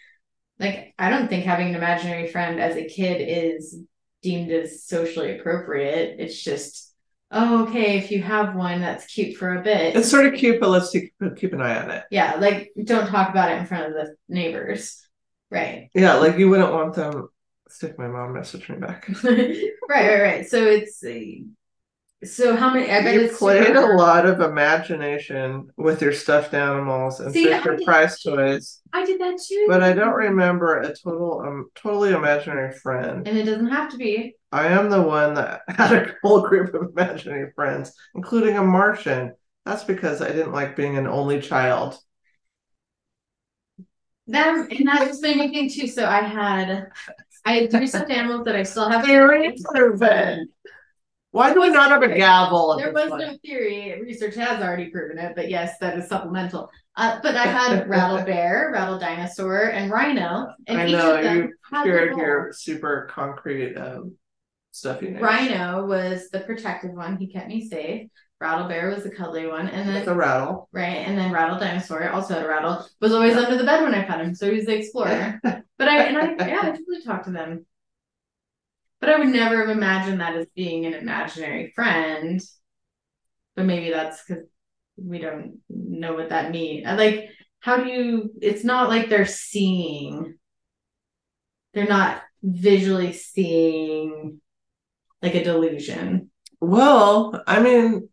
like 0.59 0.93
i 0.97 1.09
don't 1.09 1.27
think 1.27 1.45
having 1.45 1.69
an 1.69 1.75
imaginary 1.75 2.27
friend 2.27 2.59
as 2.59 2.75
a 2.75 2.87
kid 2.87 3.17
is 3.21 3.77
deemed 4.21 4.51
as 4.51 4.83
socially 4.83 5.39
appropriate. 5.39 6.17
It's 6.19 6.43
just 6.43 6.93
oh 7.29 7.63
okay 7.63 7.97
if 7.97 8.09
you 8.09 8.21
have 8.21 8.55
one 8.55 8.79
that's 8.79 9.05
cute 9.05 9.37
for 9.37 9.55
a 9.55 9.61
bit. 9.61 9.95
It's 9.95 10.09
sort 10.09 10.25
of 10.25 10.33
cute 10.33 10.59
but 10.59 10.69
let's 10.69 10.89
keep, 10.91 11.13
keep 11.35 11.53
an 11.53 11.61
eye 11.61 11.81
on 11.81 11.91
it. 11.91 12.03
Yeah 12.11 12.35
like 12.35 12.71
don't 12.83 13.07
talk 13.07 13.29
about 13.29 13.51
it 13.51 13.59
in 13.59 13.65
front 13.65 13.87
of 13.87 13.93
the 13.93 14.15
neighbors. 14.27 15.01
Right. 15.49 15.89
Yeah 15.93 16.15
like 16.15 16.37
you 16.37 16.49
wouldn't 16.49 16.73
want 16.73 16.93
them 16.95 17.29
stick 17.69 17.97
my 17.97 18.07
mom 18.07 18.33
message 18.33 18.69
me 18.69 18.77
back. 18.77 19.07
Right 19.89 20.09
right 20.09 20.21
right. 20.21 20.47
So 20.47 20.61
it's 20.63 21.01
so 22.23 22.55
how 22.55 22.73
many? 22.73 22.89
I 22.89 23.03
bet 23.03 23.13
you 23.13 23.29
played 23.29 23.75
a 23.75 23.95
lot 23.95 24.25
of 24.25 24.41
imagination 24.41 25.69
with 25.77 26.01
your 26.01 26.13
stuffed 26.13 26.55
animals 26.55 27.19
and 27.19 27.31
Fisher 27.31 27.77
Price 27.85 28.23
toys. 28.23 28.81
I 28.91 29.05
did 29.05 29.21
that 29.21 29.39
too. 29.39 29.65
But 29.67 29.83
I 29.83 29.93
don't 29.93 30.15
remember 30.15 30.79
a 30.79 30.95
total, 30.95 31.43
um, 31.45 31.69
totally 31.75 32.13
imaginary 32.13 32.73
friend. 32.73 33.27
And 33.27 33.37
it 33.37 33.43
doesn't 33.43 33.67
have 33.67 33.91
to 33.91 33.97
be. 33.97 34.35
I 34.51 34.67
am 34.67 34.89
the 34.89 35.01
one 35.01 35.35
that 35.35 35.61
had 35.67 35.93
a 35.93 36.15
whole 36.23 36.41
group 36.41 36.73
of 36.73 36.89
imaginary 36.89 37.51
friends, 37.53 37.93
including 38.15 38.57
a 38.57 38.63
Martian. 38.63 39.33
That's 39.65 39.83
because 39.83 40.21
I 40.21 40.29
didn't 40.29 40.53
like 40.53 40.75
being 40.75 40.97
an 40.97 41.05
only 41.05 41.39
child. 41.39 41.99
Them 44.25 44.67
and 44.71 44.87
that 44.87 45.07
was 45.07 45.21
my 45.21 45.47
thing 45.49 45.69
too. 45.69 45.87
So 45.87 46.05
I 46.05 46.21
had, 46.21 46.87
I 47.45 47.51
had 47.53 47.71
three 47.71 47.87
stuffed 47.87 48.09
animals 48.09 48.43
that 48.45 48.55
I 48.55 48.63
still 48.63 48.89
have. 48.89 49.05
Very 49.05 49.55
proven. 49.71 50.49
Why 51.37 51.53
do 51.53 51.61
we 51.61 51.69
not 51.69 51.91
have 51.91 52.01
a 52.01 52.07
gavel? 52.07 52.75
There 52.77 52.91
was 52.91 53.11
no 53.11 53.37
theory. 53.45 54.01
Research 54.01 54.33
has 54.37 54.59
already 54.59 54.89
proven 54.89 55.19
it, 55.19 55.33
but 55.35 55.51
yes, 55.51 55.77
that 55.77 55.95
is 55.95 56.09
supplemental. 56.09 56.71
Uh, 56.95 57.19
but 57.21 57.35
I 57.35 57.43
had 57.43 57.87
rattle 57.89 58.25
bear, 58.25 58.71
rattle 58.73 58.97
dinosaur, 58.97 59.69
and 59.69 59.91
rhino, 59.91 60.47
and 60.65 60.81
I 60.81 60.87
each 60.87 60.93
know 60.93 61.15
of 61.15 61.23
them 61.23 61.37
you 61.37 61.83
shared 61.83 62.17
your 62.17 62.51
super 62.53 63.07
concrete 63.11 63.75
um, 63.75 64.15
stuff. 64.71 65.03
You 65.03 65.11
know. 65.11 65.19
Rhino 65.19 65.85
was 65.85 66.29
the 66.31 66.39
protective 66.39 66.93
one; 66.93 67.17
he 67.17 67.27
kept 67.27 67.49
me 67.49 67.69
safe. 67.69 68.09
Rattle 68.41 68.67
bear 68.67 68.89
was 68.89 69.03
the 69.03 69.11
cuddly 69.11 69.45
one, 69.45 69.69
and 69.69 69.87
then 69.87 70.05
the 70.05 70.15
rattle, 70.15 70.69
right? 70.71 71.05
And 71.05 71.19
then 71.19 71.31
rattle 71.31 71.59
dinosaur 71.59 72.09
also 72.09 72.33
had 72.33 72.45
a 72.45 72.49
rattle. 72.49 72.83
Was 72.99 73.13
always 73.13 73.37
under 73.37 73.59
the 73.59 73.63
bed 73.63 73.83
when 73.83 73.93
I 73.93 74.07
found 74.07 74.21
him, 74.21 74.33
so 74.33 74.49
he 74.49 74.55
was 74.57 74.65
the 74.65 74.75
explorer. 74.75 75.39
but 75.43 75.87
I 75.87 76.03
and 76.05 76.17
I 76.17 76.47
yeah, 76.47 76.59
I 76.63 76.71
totally 76.71 77.03
talked 77.05 77.25
to 77.25 77.31
them 77.31 77.63
But 78.99 79.09
I 79.09 79.19
would 79.19 79.29
never 79.29 79.59
have 79.59 79.69
imagined 79.69 80.21
that 80.21 80.35
as 80.35 80.47
being 80.55 80.85
an 80.85 80.93
imaginary 80.93 81.71
friend. 81.75 82.41
But 83.55 83.65
maybe 83.65 83.91
that's 83.91 84.23
because 84.23 84.43
we 84.97 85.19
don't 85.19 85.59
know 85.69 86.13
what 86.13 86.29
that 86.29 86.51
means. 86.51 86.85
Like, 86.85 87.29
how 87.59 87.77
do 87.77 87.89
you? 87.89 88.31
It's 88.41 88.63
not 88.63 88.89
like 88.89 89.09
they're 89.09 89.25
seeing. 89.25 90.37
They're 91.73 91.87
not 91.87 92.23
visually 92.41 93.13
seeing 93.13 94.41
like 95.21 95.35
a 95.35 95.43
delusion. 95.43 96.31
Well, 96.59 97.43
I 97.45 97.59
mean, 97.59 98.09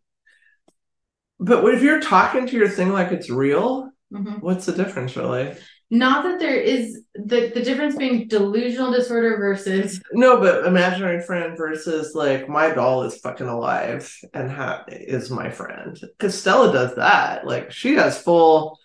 but 1.39 1.63
if 1.73 1.81
you're 1.81 2.01
talking 2.01 2.47
to 2.47 2.55
your 2.55 2.69
thing 2.69 2.89
like 2.89 3.11
it's 3.11 3.29
real, 3.29 3.91
Mhm. 4.13 4.41
what's 4.41 4.65
the 4.65 4.71
difference 4.71 5.15
really? 5.15 5.55
Not 5.91 6.23
that 6.23 6.39
there 6.39 6.55
is 6.59 7.01
the 7.13 7.51
the 7.53 7.61
difference 7.61 7.95
being 7.95 8.27
delusional 8.27 8.91
disorder 8.91 9.37
versus 9.37 10.01
No, 10.13 10.39
but 10.39 10.65
imaginary 10.65 11.21
friend 11.21 11.55
versus 11.55 12.15
like 12.15 12.49
my 12.49 12.71
doll 12.71 13.03
is 13.03 13.17
fucking 13.19 13.47
alive 13.47 14.11
and 14.33 14.49
ha- 14.49 14.83
is 14.87 15.29
my 15.29 15.49
friend. 15.51 15.95
Because 16.01 16.39
Stella 16.39 16.73
does 16.73 16.95
that. 16.95 17.45
Like 17.45 17.71
she 17.71 17.93
has 17.95 18.19
full 18.19 18.79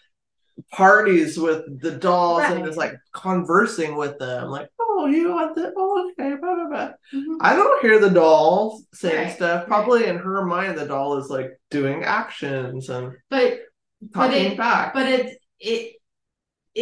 parties 0.73 1.39
with 1.39 1.81
the 1.81 1.93
dolls 1.93 2.43
and 2.45 2.61
Right. 2.61 2.69
is 2.69 2.77
like 2.77 2.95
conversing 3.15 3.97
with 3.97 4.19
them. 4.19 4.49
Like, 4.49 4.69
oh, 4.79 5.07
you 5.07 5.31
want 5.33 5.57
that? 5.57 5.73
Oh, 5.77 6.11
okay, 6.13 6.37
blah 6.37 6.55
blah 6.55 6.69
blah. 6.69 6.91
Mhm. 7.15 7.37
I 7.41 7.57
don't 7.57 7.81
hear 7.81 7.99
the 7.99 8.11
doll 8.11 8.81
saying 8.93 9.25
Right, 9.29 9.35
stuff. 9.35 9.67
Probably 9.67 10.05
in 10.05 10.19
her 10.19 10.45
mind, 10.45 10.77
the 10.79 10.87
doll 10.87 11.17
is 11.17 11.31
like 11.31 11.59
doing 11.71 12.05
actions 12.05 12.91
and 12.91 13.13
but 13.31 13.61
But 14.03 14.27
talking 14.29 14.53
it- 14.53 14.59
back. 14.59 14.93
but 14.93 15.07
it's 15.07 15.35
it 15.59 15.97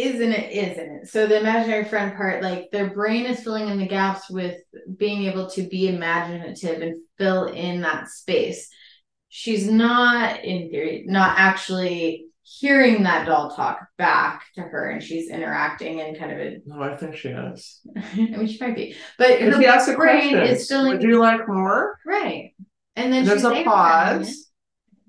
is 0.01 0.21
and 0.21 0.33
it 0.33 0.51
isn't. 0.51 0.91
It? 1.03 1.07
So 1.09 1.27
the 1.27 1.39
imaginary 1.39 1.85
friend 1.85 2.15
part, 2.15 2.41
like 2.43 2.69
their 2.71 2.89
brain 2.89 3.25
is 3.25 3.41
filling 3.43 3.67
in 3.67 3.77
the 3.79 3.87
gaps 3.87 4.29
with 4.29 4.55
being 4.97 5.23
able 5.23 5.49
to 5.51 5.63
be 5.63 5.87
imaginative 5.87 6.81
and 6.81 7.01
fill 7.17 7.45
in 7.47 7.81
that 7.81 8.07
space. 8.09 8.69
She's 9.29 9.69
not 9.69 10.43
in 10.43 10.69
theory, 10.69 11.03
not 11.07 11.37
actually 11.37 12.25
hearing 12.41 13.03
that 13.03 13.27
doll 13.27 13.51
talk 13.55 13.87
back 13.97 14.43
to 14.55 14.61
her 14.61 14.89
and 14.89 15.03
she's 15.03 15.29
interacting 15.29 16.01
and 16.01 16.17
kind 16.17 16.31
of 16.31 16.39
a 16.39 16.57
no, 16.65 16.81
I 16.81 16.95
think 16.97 17.15
she 17.15 17.29
is. 17.29 17.79
I 17.95 18.15
mean 18.15 18.47
she 18.47 18.57
might 18.59 18.75
be. 18.75 18.95
But 19.19 19.39
her 19.39 19.61
she 19.61 19.67
asks 19.67 19.87
a 19.87 19.95
brain 19.95 20.31
question, 20.31 20.39
is 20.55 20.67
filling 20.67 20.93
would 20.93 21.03
you 21.03 21.19
like 21.19 21.47
more? 21.47 21.97
right. 22.07 22.53
And 22.95 23.13
then 23.13 23.23
There's 23.23 23.43
a 23.45 23.51
able 23.53 23.63
to 23.63 23.69
have 23.69 24.21
it. 24.21 24.25
pause, 24.25 24.49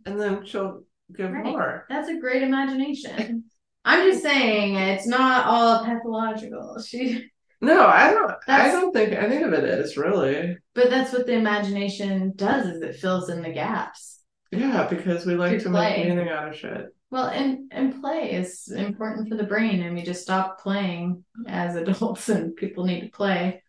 and 0.04 0.20
then 0.20 0.44
she'll 0.44 0.82
give 1.16 1.30
Right. 1.32 1.44
more. 1.44 1.86
That's 1.88 2.08
a 2.08 2.18
great 2.20 2.42
imagination. 2.42 3.44
I'm 3.90 4.10
just 4.10 4.22
saying 4.22 4.76
it's 4.76 5.06
not 5.06 5.46
all 5.46 5.84
pathological. 5.84 6.80
She 6.80 7.26
No, 7.60 7.86
I 7.86 8.10
don't. 8.12 8.32
I 8.46 8.70
don't 8.70 8.92
think 8.92 9.12
any 9.12 9.42
of 9.42 9.52
it 9.52 9.64
is 9.64 9.96
really. 9.96 10.56
but 10.74 10.90
that's 10.90 11.12
what 11.12 11.26
the 11.26 11.34
imagination 11.34 12.32
does 12.36 12.66
is 12.66 12.82
it 12.82 12.96
fills 12.96 13.28
in 13.28 13.42
the 13.42 13.52
gaps. 13.52 14.20
Yeah, 14.52 14.86
because 14.88 15.26
we 15.26 15.34
like 15.34 15.58
To 15.58 15.64
to 15.64 15.70
make 15.70 16.06
meaning 16.06 16.28
out 16.28 16.48
of 16.48 16.56
shit. 16.56 16.86
Well, 17.10 17.26
and 17.26 17.72
and 17.72 18.00
play 18.00 18.32
is 18.32 18.68
important 18.74 19.28
for 19.28 19.36
the 19.36 19.44
brain 19.44 19.82
and 19.82 19.96
we 19.96 20.02
just 20.02 20.22
stop 20.22 20.60
playing 20.60 21.24
as 21.48 21.74
adults 21.76 22.28
and 22.28 22.54
people 22.56 22.84
need 22.84 23.00
to 23.02 23.08
play. 23.10 23.62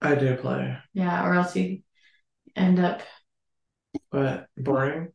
I 0.00 0.14
do 0.14 0.36
play, 0.36 0.76
Yeah, 0.94 1.26
or 1.26 1.34
else 1.34 1.56
you 1.56 1.80
end 2.54 2.78
up 2.78 3.02
but 4.10 4.46
boring. 4.56 5.08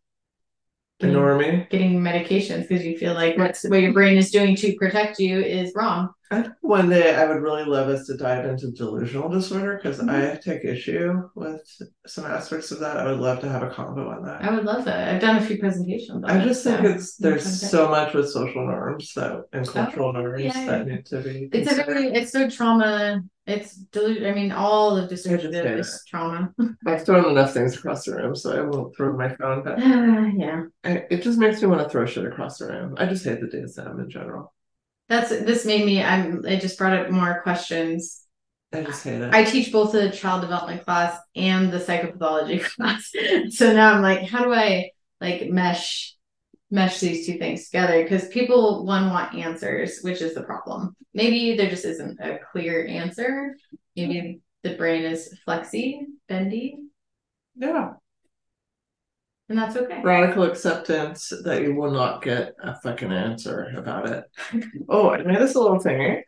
Getting, 1.01 1.37
me. 1.37 1.67
getting 1.69 1.99
medications 1.99 2.67
because 2.67 2.85
you 2.85 2.97
feel 2.97 3.13
like 3.13 3.37
what's 3.37 3.63
what 3.63 3.81
your 3.81 3.93
brain 3.93 4.17
is 4.17 4.31
doing 4.31 4.55
to 4.57 4.75
protect 4.75 5.19
you 5.19 5.39
is 5.39 5.73
wrong. 5.75 6.13
One 6.61 6.89
day 6.89 7.13
I 7.15 7.25
would 7.25 7.41
really 7.41 7.65
love 7.65 7.89
us 7.89 8.07
to 8.07 8.15
dive 8.15 8.45
into 8.45 8.71
delusional 8.71 9.29
disorder 9.29 9.75
because 9.81 9.99
Mhm. 9.99 10.33
I 10.33 10.37
take 10.37 10.63
issue 10.63 11.29
with 11.35 11.61
some 12.07 12.25
aspects 12.25 12.71
of 12.71 12.79
that. 12.79 12.97
I 12.97 13.05
would 13.11 13.19
love 13.19 13.39
to 13.41 13.49
have 13.49 13.63
a 13.63 13.69
convo 13.69 14.15
on 14.15 14.23
that. 14.23 14.41
I 14.43 14.53
would 14.55 14.63
love 14.63 14.85
that. 14.85 15.13
I've 15.13 15.21
done 15.21 15.37
a 15.37 15.41
few 15.41 15.57
presentations. 15.57 16.23
on 16.23 16.29
I 16.29 16.41
it, 16.41 16.45
just 16.45 16.63
think 16.63 16.79
so 16.79 16.85
it's 16.87 17.17
there's 17.17 17.41
Okay. 17.45 17.67
so 17.67 17.89
much 17.89 18.13
with 18.13 18.29
social 18.29 18.65
norms 18.65 19.13
that 19.15 19.41
and 19.51 19.67
cultural 19.67 20.13
norms 20.13 20.41
yeah, 20.43 20.65
that 20.65 20.87
yeah. 20.87 20.95
need 20.95 21.05
to 21.07 21.21
be. 21.21 21.49
It's 21.51 21.71
a 21.71 21.75
very, 21.75 22.07
it's 22.13 22.31
so 22.31 22.49
trauma. 22.49 23.21
It's 23.47 23.75
delusion. 23.75 24.25
I 24.25 24.33
mean, 24.33 24.51
all 24.51 24.95
of 24.95 25.09
say 25.17 25.33
is 25.33 26.03
trauma. 26.07 26.53
I've 26.85 27.05
thrown 27.05 27.29
enough 27.29 27.53
things 27.53 27.75
across 27.75 28.05
the 28.05 28.15
room, 28.15 28.35
so 28.35 28.57
I 28.57 28.61
won't 28.61 28.95
throw 28.95 29.17
my 29.17 29.35
phone. 29.35 29.63
But 29.63 29.79
yeah, 30.37 30.63
I, 30.83 31.05
it 31.09 31.23
just 31.23 31.39
makes 31.39 31.61
me 31.61 31.67
want 31.67 31.81
to 31.81 31.89
throw 31.89 32.05
shit 32.05 32.25
across 32.25 32.59
the 32.59 32.67
room. 32.67 32.95
I 32.97 33.05
just 33.07 33.25
hate 33.25 33.41
the 33.41 33.47
DSM 33.47 33.99
in 33.99 34.09
general. 34.09 34.53
That's 35.11 35.29
this 35.29 35.65
made 35.65 35.85
me. 35.85 36.01
I'm. 36.01 36.45
It 36.45 36.61
just 36.61 36.77
brought 36.77 36.97
up 36.97 37.09
more 37.09 37.41
questions. 37.43 38.21
I 38.73 38.83
just 38.83 39.03
hate 39.03 39.21
it. 39.21 39.33
I 39.33 39.43
teach 39.43 39.71
both 39.71 39.91
the 39.91 40.09
child 40.09 40.41
development 40.41 40.85
class 40.85 41.19
and 41.35 41.71
the 41.71 41.79
psychopathology 41.79 42.63
class, 42.75 43.11
so 43.49 43.73
now 43.73 43.93
I'm 43.93 44.01
like, 44.01 44.27
how 44.27 44.43
do 44.43 44.53
I 44.53 44.91
like 45.19 45.49
mesh 45.49 46.15
mesh 46.69 46.99
these 46.99 47.25
two 47.25 47.37
things 47.37 47.65
together? 47.69 48.01
Because 48.01 48.29
people 48.29 48.85
one 48.85 49.09
want 49.09 49.35
answers, 49.35 49.99
which 50.01 50.21
is 50.21 50.33
the 50.33 50.43
problem. 50.43 50.95
Maybe 51.13 51.57
there 51.57 51.69
just 51.69 51.85
isn't 51.85 52.19
a 52.21 52.39
clear 52.51 52.87
answer. 52.87 53.57
Maybe 53.97 54.39
the 54.63 54.75
brain 54.75 55.03
is 55.03 55.37
flexy, 55.43 56.07
bendy, 56.29 56.77
yeah. 57.55 57.93
And 59.51 59.59
that's 59.59 59.75
okay. 59.75 60.01
Radical 60.01 60.43
acceptance 60.43 61.31
that 61.43 61.61
you 61.61 61.75
will 61.75 61.91
not 61.91 62.23
get 62.23 62.53
a 62.63 62.79
fucking 62.81 63.11
answer 63.11 63.71
about 63.75 64.09
it. 64.09 64.23
oh, 64.89 65.09
I 65.09 65.21
made 65.23 65.39
this 65.39 65.55
a 65.55 65.59
little 65.59 65.79
thingy. 65.79 66.21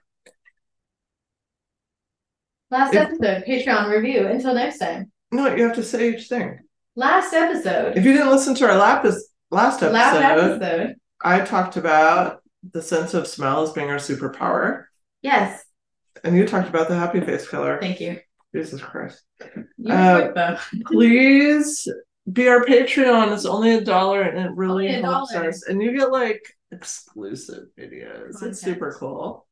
Last 2.69 2.93
If- 2.93 3.01
episode, 3.01 3.43
Patreon 3.47 3.89
review. 3.89 4.27
Until 4.27 4.53
next 4.53 4.79
time. 4.79 5.11
No, 5.31 5.53
you 5.55 5.63
have 5.63 5.75
to 5.75 5.83
say 5.83 6.13
each 6.13 6.27
thing. 6.27 6.59
Last 6.95 7.33
episode. 7.33 7.97
If 7.97 8.03
you 8.05 8.13
didn't 8.13 8.29
listen 8.29 8.55
to 8.55 8.69
our 8.69 8.77
lap 8.77 9.03
last 9.51 9.81
episode, 9.81 9.93
Last 9.93 10.21
episode. 10.21 10.95
I 11.23 11.39
talked 11.41 11.77
about 11.77 12.41
the 12.71 12.81
sense 12.81 13.13
of 13.13 13.27
smell 13.27 13.63
as 13.63 13.71
being 13.71 13.89
our 13.89 13.95
superpower, 13.97 14.85
Yes. 15.21 15.63
and 16.23 16.35
you 16.37 16.45
talked 16.45 16.69
about 16.69 16.87
the 16.89 16.95
happy 16.95 17.21
face 17.21 17.47
killer. 17.47 17.79
Thank 17.79 17.99
you. 17.99 18.19
Jesus 18.55 18.81
Christ. 18.81 19.23
You 19.77 19.91
Uh, 19.93 20.19
quick 20.21 20.35
though. 20.35 20.57
please 20.85 21.87
be 22.31 22.47
our 22.47 22.63
Patreon. 22.65 23.33
It's 23.33 23.45
only 23.45 23.73
a 23.75 23.81
dollar 23.81 24.21
and 24.21 24.39
it 24.45 24.51
really 24.55 24.87
Only 24.89 25.01
helps 25.01 25.33
us. 25.35 25.63
And 25.67 25.81
you 25.81 25.97
get 25.97 26.11
like 26.11 26.41
exclusive 26.71 27.65
videos. 27.77 28.31
Content. 28.33 28.51
It's 28.51 28.61
super 28.61 28.95
cool. 28.99 29.45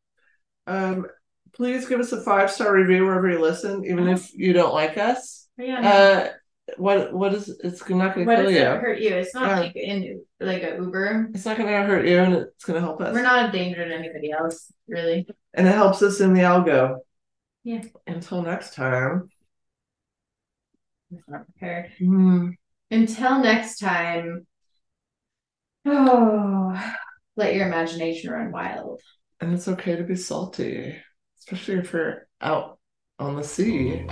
Um, 0.68 1.06
please 1.54 1.88
give 1.88 2.00
us 2.00 2.12
a 2.12 2.22
five 2.24 2.50
star 2.52 2.74
review 2.74 3.06
wherever 3.06 3.30
you 3.30 3.40
listen, 3.42 3.84
even 3.86 4.06
Uh-huh. 4.06 4.14
if 4.14 4.34
you 4.34 4.54
don't 4.54 4.74
like 4.74 4.98
us. 4.98 5.48
Yeah. 5.58 5.90
Uh, 5.90 6.30
what 6.78 7.12
what 7.14 7.34
is 7.34 7.50
it's 7.64 7.82
not 7.90 8.16
going 8.16 8.26
to 8.26 8.32
what 8.34 8.38
kill 8.44 8.52
you. 8.52 8.64
hurt 8.64 9.00
you? 9.00 9.14
It's 9.16 9.36
not 9.36 9.50
Yeah. 9.50 9.60
like 9.60 9.76
in 9.76 10.24
like 10.40 10.64
a 10.64 10.78
Uber. 10.78 11.32
It's 11.34 11.46
not 11.46 11.58
going 11.58 11.68
to 11.68 11.84
hurt 11.84 12.08
you, 12.08 12.20
and 12.20 12.34
it's 12.36 12.64
going 12.64 12.76
to 12.80 12.86
help 12.86 13.02
us. 13.02 13.14
We're 13.14 13.22
not 13.24 13.50
a 13.50 13.52
danger 13.52 13.86
to 13.86 13.94
anybody 13.94 14.32
else, 14.32 14.72
really. 14.88 15.28
and 15.54 15.68
it 15.68 15.74
helps 15.74 16.02
us 16.02 16.22
in 16.22 16.34
the 16.34 16.42
algo. 16.42 17.00
Yeah. 17.66 17.84
Until 18.08 18.42
next 18.44 18.74
time. 18.74 19.30
I'm 21.12 21.24
not 21.28 21.46
prepared. 21.46 21.92
Hmm. 22.00 22.52
Until 22.92 23.40
next 23.40 23.80
time. 23.80 24.46
Oh, 25.86 26.94
let 27.38 27.56
your 27.56 27.66
imagination 27.66 28.30
run 28.30 28.52
wild. 28.52 29.02
And 29.40 29.54
it's 29.54 29.70
okay 29.70 29.96
to 29.96 30.04
be 30.04 30.16
salty, 30.16 30.98
especially 31.40 31.76
if 31.76 31.94
you're 31.94 32.28
out 32.42 32.78
on 33.18 33.38
the 33.38 33.44
sea. 33.44 34.06